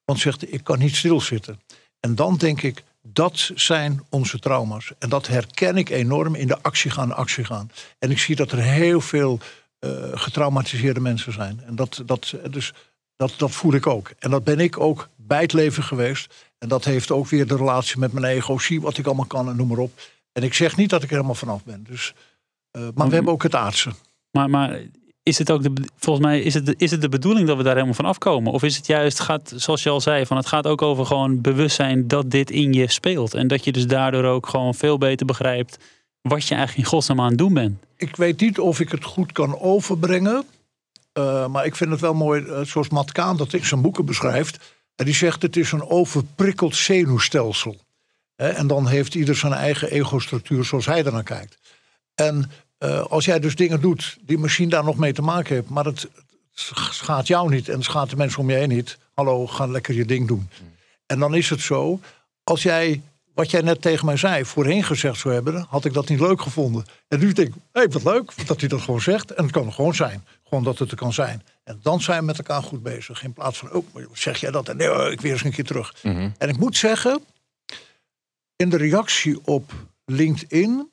Want 0.05 0.19
zegt, 0.19 0.53
ik 0.53 0.65
kan 0.65 0.79
niet 0.79 0.97
stilzitten. 0.97 1.61
En 2.01 2.15
dan 2.15 2.37
denk 2.37 2.63
ik, 2.63 2.85
dat 3.13 3.51
zijn 3.55 4.03
onze 4.09 4.39
trauma's. 4.39 4.93
En 4.99 5.09
dat 5.09 5.27
herken 5.27 5.77
ik 5.77 5.89
enorm 5.89 6.35
in 6.35 6.47
de 6.47 6.63
actie 6.63 6.91
gaan, 6.91 7.13
actie 7.13 7.45
gaan. 7.45 7.71
En 7.99 8.11
ik 8.11 8.19
zie 8.19 8.37
dat 8.37 8.53
er 8.53 8.63
heel 8.63 9.01
veel 9.01 9.39
eh, 9.79 9.91
getraumatiseerde 10.13 11.01
mensen 11.01 11.33
zijn. 11.33 11.61
En 11.67 11.77
dat, 11.77 12.03
dat, 12.07 12.35
dus, 12.51 12.73
dat, 13.17 13.35
dat 13.37 13.51
voel 13.51 13.75
ik 13.75 13.87
ook. 13.87 14.11
En 14.19 14.31
dat 14.31 14.45
ben 14.45 14.61
ik 14.61 14.81
ook 14.81 15.09
bij 15.17 15.41
het 15.41 15.53
leven 15.53 15.83
geweest. 15.83 16.35
En 16.59 16.69
dat 16.69 16.85
heeft 16.85 17.11
ook 17.11 17.29
weer 17.29 17.47
de 17.47 17.57
relatie 17.57 17.99
met 17.99 18.13
mijn 18.13 18.25
ego. 18.25 18.59
Zie 18.59 18.81
wat 18.81 18.99
ik 18.99 19.07
allemaal 19.07 19.27
kan 19.27 19.49
en 19.49 19.57
noem 19.57 19.69
maar 19.69 19.79
op. 19.79 20.01
En 20.33 20.43
ik 20.43 20.55
zeg 20.55 20.77
niet 20.77 20.91
dat 20.91 21.03
ik 21.03 21.09
er 21.09 21.15
helemaal 21.15 21.35
vanaf 21.35 21.65
ben. 21.65 21.85
Dus, 21.89 22.15
eh, 22.71 22.83
maar 22.95 23.09
we 23.09 23.15
hebben 23.15 23.33
ook 23.33 23.43
het 23.43 23.55
aardse. 23.55 23.91
Maar, 24.31 24.51
maar 24.51 24.81
is 25.27 25.39
het 25.39 25.51
ook 25.51 25.63
de, 25.63 25.73
volgens 25.97 26.27
mij 26.27 26.41
is 26.41 26.55
het, 26.55 26.75
is 26.77 26.91
het 26.91 27.01
de 27.01 27.09
bedoeling 27.09 27.47
dat 27.47 27.57
we 27.57 27.63
daar 27.63 27.73
helemaal 27.75 27.95
van 27.95 28.05
afkomen? 28.05 28.53
Of 28.53 28.63
is 28.63 28.77
het 28.77 28.87
juist, 28.87 29.21
gaat, 29.21 29.53
zoals 29.57 29.83
je 29.83 29.91
al 29.91 30.01
zei, 30.01 30.27
van 30.27 30.37
het 30.37 30.47
gaat 30.47 30.67
ook 30.67 30.83
over 30.83 31.07
gewoon 31.07 31.41
bewustzijn 31.41 32.09
dat 32.09 32.31
dit 32.31 32.51
in 32.51 32.73
je 32.73 32.91
speelt. 32.91 33.35
En 33.35 33.49
dat 33.49 33.65
je 33.65 33.73
dus 33.73 33.87
daardoor 33.87 34.25
ook 34.25 34.47
gewoon 34.47 34.75
veel 34.75 34.99
beter 34.99 35.27
begrijpt 35.27 35.79
wat 36.21 36.47
je 36.47 36.55
eigenlijk 36.55 36.85
in 36.87 36.93
godsnaam 36.93 37.21
aan 37.21 37.29
het 37.29 37.39
doen 37.39 37.55
bent. 37.55 37.79
Ik 37.97 38.17
weet 38.17 38.41
niet 38.41 38.59
of 38.59 38.81
ik 38.81 38.91
het 38.91 39.05
goed 39.05 39.33
kan 39.33 39.61
overbrengen. 39.61 40.45
eh, 41.13 41.47
maar 41.47 41.67
ik 41.67 41.77
vind 41.77 41.91
het 41.91 42.01
wel 42.01 42.15
mooi, 42.15 42.45
eh, 42.45 42.61
zoals 42.61 42.89
Matt 42.89 43.13
Kaan 43.13 43.37
dat 43.37 43.53
in 43.53 43.67
zijn 43.67 43.83
boeken 43.83 44.05
beschrijft. 44.05 44.75
En 44.97 45.05
die 45.05 45.15
zegt 45.15 45.43
het 45.43 45.57
is 45.57 45.73
een 45.73 45.89
overprikkeld 45.89 46.77
zenuwstelsel. 46.77 47.77
En 48.37 48.67
dan 48.67 48.87
heeft 48.89 49.15
ieder 49.15 49.37
zijn 49.37 49.53
eigen 49.53 49.91
ego-structuur 49.91 50.65
zoals 50.65 50.87
hij 50.87 51.05
ernaar 51.05 51.23
kijkt. 51.23 51.59
En 52.15 52.51
eh, 52.79 53.05
als 53.05 53.25
jij 53.25 53.41
dus 53.41 53.55
dingen 53.55 53.81
doet 53.81 54.17
die 54.21 54.39
misschien 54.39 54.69
daar 54.69 54.85
nog 54.85 54.97
mee 54.97 55.13
te 55.13 55.23
maken 55.23 55.55
hebben... 55.55 55.73
maar 55.73 55.85
het, 55.85 56.09
schaadt 56.91 57.27
jou 57.27 57.51
niet 57.51 57.69
en 57.69 57.75
het 57.75 57.85
schaadt 57.85 58.11
de 58.11 58.17
mensen 58.17 58.41
om 58.41 58.51
je 58.51 58.57
heen 58.57 58.69
niet. 58.69 58.99
Hallo, 59.15 59.47
ga 59.47 59.67
lekker 59.67 59.95
je 59.95 60.05
ding 60.05 60.29
doen. 60.29 60.49
En 61.07 61.19
dan 61.19 61.35
is 61.35 61.51
het 61.51 61.61
zo, 61.61 62.01
als 62.45 62.63
jij, 62.63 63.03
wat 63.35 63.51
jij 63.51 63.61
net 63.61 63.83
tegen 63.83 64.07
mij 64.07 64.17
zei, 64.17 64.45
voorheen 64.45 64.85
gezegd 64.85 65.19
zou 65.19 65.35
hebben, 65.35 65.67
had 65.69 65.85
ik 65.85 65.93
dat 65.93 66.09
niet 66.09 66.21
leuk 66.21 66.41
gevonden. 66.41 66.85
En 67.09 67.19
nu 67.19 67.33
denk 67.33 67.49
ik, 67.49 67.55
hé, 67.55 67.81
hey, 67.81 67.89
wat 67.89 68.05
leuk 68.05 68.47
dat 68.47 68.61
hij 68.61 68.69
dat 68.69 68.81
gewoon 68.81 69.01
zegt. 69.01 69.31
En 69.31 69.43
het 69.43 69.53
kan 69.53 69.73
gewoon 69.73 69.95
zijn. 69.95 70.25
Gewoon 70.45 70.65
dat 70.65 70.79
het 70.79 70.91
er 70.91 70.97
kan 70.97 71.13
zijn. 71.13 71.43
En 71.65 71.79
dan 71.83 72.01
zijn 72.01 72.19
we 72.19 72.25
met 72.25 72.39
elkaar 72.39 72.63
goed 72.63 72.83
bezig. 72.83 73.23
In 73.23 73.33
plaats 73.33 73.59
van, 73.59 73.73
oh, 73.73 73.87
zeg 74.13 74.41
jij 74.41 74.51
dat? 74.51 74.69
En 74.69 74.77
nee, 74.77 74.93
oh, 74.93 75.11
ik 75.11 75.21
weer 75.21 75.33
eens 75.33 75.45
een 75.45 75.53
keer 75.53 75.65
terug. 75.65 75.95
Mhm. 76.03 76.31
En 76.39 76.49
ik 76.49 76.57
moet 76.57 76.77
zeggen, 76.77 77.25
in 78.57 78.69
de 78.69 78.77
reactie 78.77 79.41
op 79.45 79.73
LinkedIn, 80.05 80.91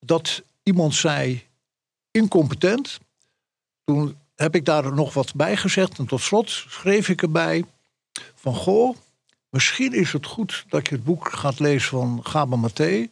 dat 0.00 0.42
iemand 0.68 0.94
zei 0.94 1.42
incompetent. 2.10 2.98
Toen 3.84 4.16
heb 4.36 4.54
ik 4.54 4.64
daar 4.64 4.92
nog 4.94 5.14
wat 5.14 5.34
bij 5.34 5.56
gezegd. 5.56 5.98
En 5.98 6.06
tot 6.06 6.20
slot 6.20 6.50
schreef 6.50 7.08
ik 7.08 7.22
erbij 7.22 7.64
van, 8.34 8.54
goh, 8.54 8.96
misschien 9.50 9.92
is 9.92 10.12
het 10.12 10.26
goed 10.26 10.64
dat 10.68 10.88
je 10.88 10.94
het 10.94 11.04
boek 11.04 11.32
gaat 11.32 11.58
lezen 11.58 11.88
van 11.88 12.20
Gaba 12.22 12.56
Maté. 12.56 13.08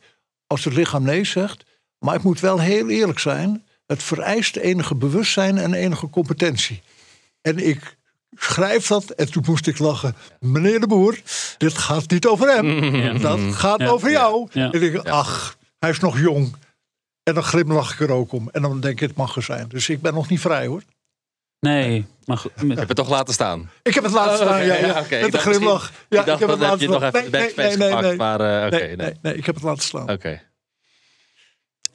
Als 0.46 0.64
het 0.64 0.74
lichaam 0.74 1.02
nee 1.02 1.24
zegt. 1.24 1.64
Maar 1.98 2.14
ik 2.14 2.22
moet 2.22 2.40
wel 2.40 2.60
heel 2.60 2.88
eerlijk 2.88 3.18
zijn. 3.18 3.64
Het 3.86 4.02
vereist 4.02 4.56
enige 4.56 4.94
bewustzijn 4.94 5.58
en 5.58 5.74
enige 5.74 6.10
competentie. 6.10 6.82
En 7.42 7.58
ik 7.68 7.96
schrijf 8.38 8.86
dat 8.86 9.10
en 9.10 9.30
toen 9.30 9.44
moest 9.46 9.66
ik 9.66 9.78
lachen. 9.78 10.16
Meneer 10.40 10.80
de 10.80 10.86
Boer, 10.86 11.20
dit 11.58 11.78
gaat 11.78 12.10
niet 12.10 12.26
over 12.26 12.48
hem. 12.54 12.94
Ja. 12.94 13.12
Dat 13.12 13.40
gaat 13.54 13.80
Ja. 13.80 13.88
over 13.88 14.10
jou. 14.10 14.48
Ja. 14.52 14.70
En 14.70 14.82
ik 14.82 14.96
ach, 14.98 15.56
hij 15.78 15.90
is 15.90 15.98
nog 15.98 16.18
jong. 16.18 16.54
En 17.26 17.34
dan 17.34 17.42
glimlach 17.42 17.92
ik 17.92 18.00
er 18.00 18.10
ook 18.14 18.32
om. 18.32 18.48
En 18.52 18.62
dan 18.62 18.80
denk 18.80 19.00
ik, 19.00 19.08
het 19.08 19.16
mag 19.16 19.36
er 19.36 19.42
zijn. 19.42 19.68
Dus 19.68 19.88
ik 19.88 20.00
ben 20.00 20.14
nog 20.14 20.28
niet 20.28 20.40
vrij 20.40 20.66
hoor. 20.66 20.82
Nee, 21.60 22.06
maar 22.24 22.36
goed, 22.36 22.50
Je 22.60 22.66
hebt 22.66 22.88
het 22.88 22.96
toch 22.96 23.08
laten 23.08 23.34
staan? 23.34 23.70
Ik 23.82 23.94
heb 23.94 24.04
het 24.04 24.12
laten 24.12 24.30
Oh, 24.32 24.36
staan, 24.36 24.64
ja, 24.66 24.74
ja. 24.74 24.86
ja, 24.86 25.00
oké. 25.00 25.16
Ik 25.16 25.22
Met 25.22 25.34
een 25.34 25.40
glimlach. 25.40 25.92
Ja, 26.08 26.20
ik 26.20 26.26
dacht, 26.26 26.40
heb 26.40 26.48
het 26.48 26.58
heb 26.60 26.68
laten 26.70 26.88
nog 26.90 26.96
staan. 26.96 27.14
even 27.14 27.24
de 27.24 27.30
Nee, 27.30 27.40
backspace 27.40 27.68
nee, 27.68 27.76
nee, 27.78 27.86
gepakt. 27.88 28.06
nee. 28.06 28.16
Maar 28.16 28.40
eh, 28.40 28.66
oké, 28.66 28.76
nee, 28.76 28.86
nee. 28.86 28.96
nee, 28.96 29.14
nee, 29.22 29.34
ik 29.34 29.46
heb 29.46 29.54
het 29.54 29.64
laten 29.64 29.82
staan. 29.82 30.10
Oké. 30.10 30.42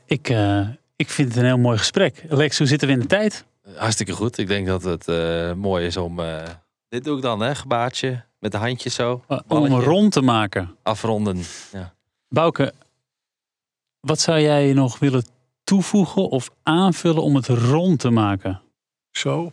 ik, 0.06 0.30
eh, 0.30 0.68
ik 0.96 1.10
vind 1.10 1.28
het 1.28 1.38
een 1.38 1.46
heel 1.46 1.58
mooi 1.58 1.78
gesprek. 1.78 2.24
Lex, 2.30 2.58
hoe 2.58 2.68
zitten 2.68 2.88
we 2.88 2.94
in 2.94 3.00
de 3.00 3.06
tijd? 3.06 3.46
Hartstikke 3.76 4.12
goed. 4.12 4.38
Ik 4.38 4.48
denk 4.48 4.68
dat 4.68 4.84
het 4.84 5.08
eh, 5.08 5.54
mooi 5.54 5.86
is 5.86 5.98
om... 5.98 6.20
eh, 6.20 6.44
dit 6.90 7.04
doe 7.04 7.16
ik 7.16 7.22
dan, 7.22 7.40
hè? 7.40 7.56
Gebaartje. 7.56 8.24
Met 8.40 8.52
de 8.52 8.58
handjes 8.58 8.94
zo. 8.96 9.24
Om 9.48 9.64
een 9.64 9.82
rond 9.84 10.12
te 10.12 10.22
maken. 10.22 10.76
Afronden. 10.84 11.42
Ja. 11.72 11.94
Bouke, 12.30 12.74
wat 14.02 14.20
zou 14.20 14.40
jij 14.40 14.74
nog 14.74 15.00
willen 15.00 15.26
toevoegen 15.64 16.30
of 16.30 16.50
aanvullen 16.64 17.24
om 17.24 17.36
het 17.36 17.48
rond 17.48 18.00
te 18.00 18.10
maken? 18.10 18.62
Zo. 19.12 19.52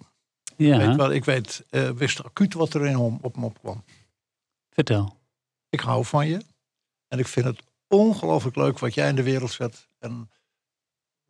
Ja, 0.57 0.79
Weet 0.79 0.97
wel, 0.97 1.13
ik 1.13 1.25
weet, 1.25 1.65
eh, 1.71 1.91
wist 1.91 2.25
acuut 2.25 2.55
wat 2.55 2.75
er 2.75 2.87
in 2.87 2.97
op 2.97 3.37
me 3.37 3.45
opkwam. 3.45 3.85
vertel. 4.71 5.17
Ik 5.69 5.81
hou 5.81 6.05
van 6.05 6.27
je. 6.29 6.41
En 7.09 7.19
ik 7.19 7.27
vind 7.27 7.47
het 7.47 7.63
ongelooflijk 7.87 8.57
leuk 8.57 8.79
wat 8.79 8.95
jij 8.95 9.09
in 9.09 9.15
de 9.15 9.23
wereld 9.23 9.51
zet. 9.51 9.89
En 9.99 10.31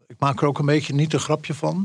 ik 0.06 0.18
maak 0.18 0.40
er 0.40 0.48
ook 0.48 0.58
een 0.58 0.66
beetje 0.66 0.94
niet 0.94 1.12
een 1.12 1.20
grapje 1.20 1.54
van. 1.54 1.76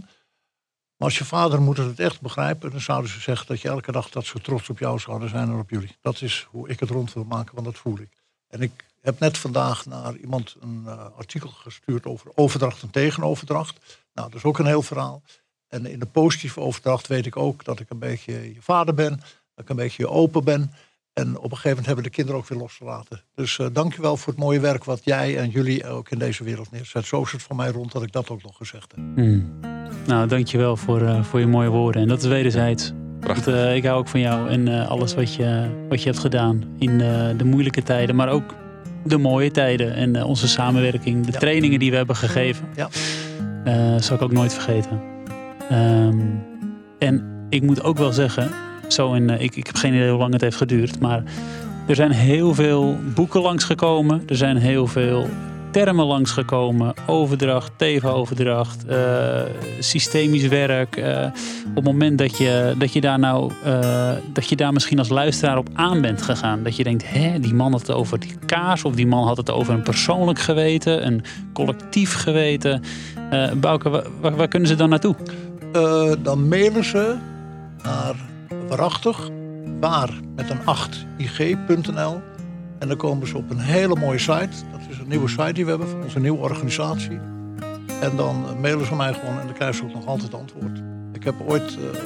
Maar 0.97 1.07
als 1.07 1.17
je 1.17 1.25
vader 1.25 1.61
moet 1.61 1.77
het 1.77 1.99
echt 1.99 2.21
begrijpen. 2.21 2.71
Dan 2.71 2.81
zouden 2.81 3.11
ze 3.11 3.19
zeggen 3.19 3.47
dat 3.47 3.61
je 3.61 3.67
elke 3.67 3.91
dag 3.91 4.09
dat 4.09 4.25
ze 4.25 4.39
trots 4.41 4.69
op 4.69 4.79
jou 4.79 4.99
zouden 4.99 5.29
zijn 5.29 5.49
en 5.49 5.59
op 5.59 5.69
jullie. 5.69 5.97
Dat 6.01 6.21
is 6.21 6.47
hoe 6.49 6.69
ik 6.69 6.79
het 6.79 6.89
rond 6.89 7.13
wil 7.13 7.23
maken, 7.23 7.53
want 7.53 7.65
dat 7.65 7.77
voel 7.77 7.99
ik. 7.99 8.09
En 8.47 8.61
ik 8.61 8.85
heb 9.03 9.19
net 9.19 9.37
vandaag 9.37 9.85
naar 9.85 10.15
iemand 10.15 10.55
een 10.59 10.83
eh, 10.85 11.05
artikel 11.17 11.49
gestuurd 11.49 12.05
over 12.05 12.31
overdracht 12.35 12.81
en 12.81 12.89
tegenoverdracht. 12.89 13.79
Nou, 14.13 14.29
dat 14.29 14.37
is 14.37 14.43
ook 14.43 14.59
een 14.59 14.65
heel 14.65 14.81
verhaal. 14.81 15.21
En 15.67 15.85
in 15.85 15.99
de 15.99 16.05
positieve 16.05 16.59
overdracht 16.59 17.07
weet 17.07 17.25
ik 17.25 17.37
ook 17.37 17.63
dat 17.63 17.79
ik 17.79 17.89
een 17.89 17.99
beetje 17.99 18.53
je 18.53 18.61
vader 18.61 18.93
ben. 18.93 19.17
Dat 19.55 19.63
ik 19.63 19.69
een 19.69 19.75
beetje 19.75 20.03
je 20.03 20.09
open 20.09 20.43
ben. 20.43 20.71
En 21.13 21.37
op 21.37 21.43
een 21.43 21.49
gegeven 21.49 21.69
moment 21.69 21.85
hebben 21.85 22.03
de 22.03 22.09
kinderen 22.09 22.39
ook 22.39 22.47
weer 22.47 22.59
losgelaten. 22.59 23.23
Dus 23.35 23.57
uh, 23.57 23.67
dankjewel 23.71 24.17
voor 24.17 24.33
het 24.33 24.41
mooie 24.41 24.59
werk 24.59 24.83
wat 24.83 25.03
jij 25.03 25.37
en 25.37 25.49
jullie 25.49 25.87
ook 25.87 26.09
in 26.09 26.19
deze 26.19 26.43
wereld 26.43 26.71
neerzet. 26.71 27.05
Zo 27.05 27.21
is 27.21 27.31
het 27.31 27.41
voor 27.41 27.55
mij 27.55 27.69
rond 27.69 27.91
dat 27.91 28.03
ik 28.03 28.11
dat 28.11 28.29
ook 28.29 28.43
nog 28.43 28.57
gezegd 28.57 28.91
heb. 28.95 29.05
Hmm. 29.15 29.59
Nou, 30.07 30.27
dankjewel 30.27 30.77
voor, 30.77 31.01
eh, 31.01 31.23
voor 31.23 31.39
je 31.39 31.47
mooie 31.47 31.69
woorden. 31.69 32.01
En 32.01 32.07
dat 32.07 32.21
is 32.21 32.27
wederzijds. 32.27 32.93
Prachtig. 33.23 33.45
Want, 33.45 33.57
eh, 33.57 33.75
ik 33.75 33.85
hou 33.85 33.97
ook 33.97 34.07
van 34.07 34.19
jou 34.19 34.49
en 34.49 34.67
eh, 34.67 34.89
alles 34.89 35.13
wat 35.13 35.33
je, 35.33 35.69
wat 35.89 36.01
je 36.03 36.09
hebt 36.09 36.21
gedaan 36.21 36.63
in 36.79 37.01
eh, 37.01 37.29
de 37.37 37.43
moeilijke 37.43 37.83
tijden, 37.83 38.15
maar 38.15 38.29
ook 38.29 38.55
de 39.05 39.17
mooie 39.17 39.51
tijden 39.51 39.95
en 39.95 40.15
eh, 40.15 40.27
onze 40.27 40.47
samenwerking, 40.47 41.25
de 41.25 41.31
Ja. 41.31 41.39
trainingen 41.39 41.79
die 41.79 41.89
we 41.91 41.95
hebben 41.97 42.15
gegeven. 42.15 42.65
Ja. 42.75 42.89
Eh, 43.63 44.01
zal 44.01 44.15
ik 44.15 44.21
ook 44.21 44.31
nooit 44.31 44.53
vergeten. 44.53 45.01
Ehm, 45.69 46.19
en 46.99 47.23
ik 47.49 47.61
moet 47.61 47.83
ook 47.83 47.97
wel 47.97 48.11
zeggen, 48.11 48.49
zo 48.87 49.13
in, 49.13 49.29
eh, 49.29 49.41
ik, 49.41 49.55
ik 49.55 49.65
heb 49.65 49.75
geen 49.75 49.93
idee 49.93 50.09
hoe 50.09 50.19
lang 50.19 50.33
het 50.33 50.41
heeft 50.41 50.55
geduurd, 50.57 50.99
maar 50.99 51.23
er 51.87 51.95
zijn 51.95 52.11
heel 52.11 52.53
veel 52.53 52.97
boeken 53.15 53.41
langsgekomen. 53.41 54.23
Er 54.27 54.35
zijn 54.35 54.57
heel 54.57 54.87
veel 54.87 55.27
termen 55.73 56.05
langsgekomen. 56.05 56.93
Overdracht, 57.07 57.71
tegenoverdracht, 57.75 58.85
eh 58.85 59.41
systemisch 59.79 60.47
werk. 60.47 60.95
eh, 60.95 61.25
op 61.69 61.75
het 61.75 61.83
moment 61.83 62.17
dat 62.17 62.37
je, 62.37 62.75
dat 62.77 62.93
je 62.93 63.01
daar 63.01 63.19
nou, 63.19 63.51
eh, 63.63 64.11
dat 64.33 64.49
je 64.49 64.55
daar 64.55 64.73
misschien 64.73 64.99
als 64.99 65.09
luisteraar 65.09 65.57
op 65.57 65.69
aan 65.73 66.01
bent 66.01 66.21
gegaan. 66.21 66.63
Dat 66.63 66.75
je 66.75 66.83
denkt, 66.83 67.03
hè, 67.11 67.39
die 67.39 67.53
man 67.53 67.71
had 67.71 67.81
het 67.81 67.91
over 67.91 68.19
die 68.19 68.35
kaas. 68.45 68.83
Of 68.83 68.95
die 68.95 69.07
man 69.07 69.27
had 69.27 69.37
het 69.37 69.51
over 69.51 69.73
een 69.73 69.81
persoonlijk 69.81 70.39
geweten, 70.39 71.05
een 71.05 71.23
collectief 71.53 72.13
geweten. 72.13 72.81
Bouke, 73.55 74.03
waar, 74.21 74.47
kunnen 74.47 74.67
ze 74.67 74.75
dan 74.75 74.89
naartoe? 74.89 75.15
Dan 76.21 76.47
mailen 76.47 76.83
ze 76.83 77.15
naar 77.83 78.15
waarachtig, 78.67 79.29
waar 79.79 80.09
met 80.35 80.49
een 80.49 80.65
8 80.65 81.05
ig.nl. 81.17 82.32
En 82.83 82.89
dan 82.89 82.97
komen 82.97 83.27
ze 83.27 83.37
op 83.37 83.49
een 83.49 83.59
hele 83.59 83.95
mooie 83.95 84.19
site. 84.19 84.49
Dat 84.71 84.79
is 84.89 84.97
een 84.97 85.07
nieuwe 85.07 85.27
site 85.29 85.53
die 85.53 85.63
we 85.63 85.69
hebben 85.69 85.89
van 85.89 86.03
onze 86.03 86.19
nieuwe 86.19 86.37
organisatie. 86.39 87.19
En 88.01 88.15
dan 88.15 88.45
mailen 88.61 88.85
ze 88.85 88.95
mij 88.95 89.13
gewoon 89.13 89.39
en 89.39 89.45
dan 89.45 89.53
krijgen 89.55 89.75
ze 89.77 89.83
ook 89.83 89.93
nog 89.93 90.05
altijd 90.05 90.33
antwoord. 90.33 90.81
Ik 91.13 91.23
heb 91.23 91.35
ooit 91.47 91.77
eh, 91.93 91.99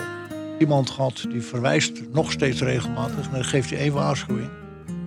iemand 0.59 0.89
gehad 0.89 1.25
die 1.29 1.41
verwijst 1.41 2.01
nog 2.13 2.31
steeds 2.31 2.61
regelmatig. 2.61 3.25
En 3.25 3.31
dan 3.31 3.43
geeft 3.43 3.69
hij 3.69 3.79
één 3.79 3.93
waarschuwing. 3.93 4.49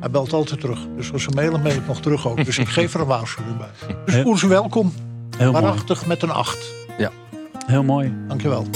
Hij 0.01 0.11
belt 0.11 0.33
altijd 0.33 0.61
terug. 0.61 0.79
Dus 0.97 1.13
als 1.13 1.23
ze 1.23 1.31
mailen, 1.31 1.63
mail 1.63 1.77
ik 1.77 1.87
nog 1.87 2.01
terug 2.01 2.29
ook. 2.29 2.45
Dus 2.45 2.59
ik 2.59 2.69
geef 2.79 2.95
er 2.95 3.01
een 3.01 3.07
waarschuwing 3.07 3.57
bij. 3.57 3.97
Dus 4.05 4.15
Ja. 4.15 4.23
voel 4.23 4.37
ze 4.37 4.47
welkom. 4.49 4.93
Heel 5.37 5.53
mooi. 5.53 5.65
Waarachtig 5.65 6.07
met 6.07 6.23
een 6.23 6.31
8. 6.31 6.73
Heel 7.67 7.83
mooi. 7.83 8.15
Dankjewel. 8.29 8.67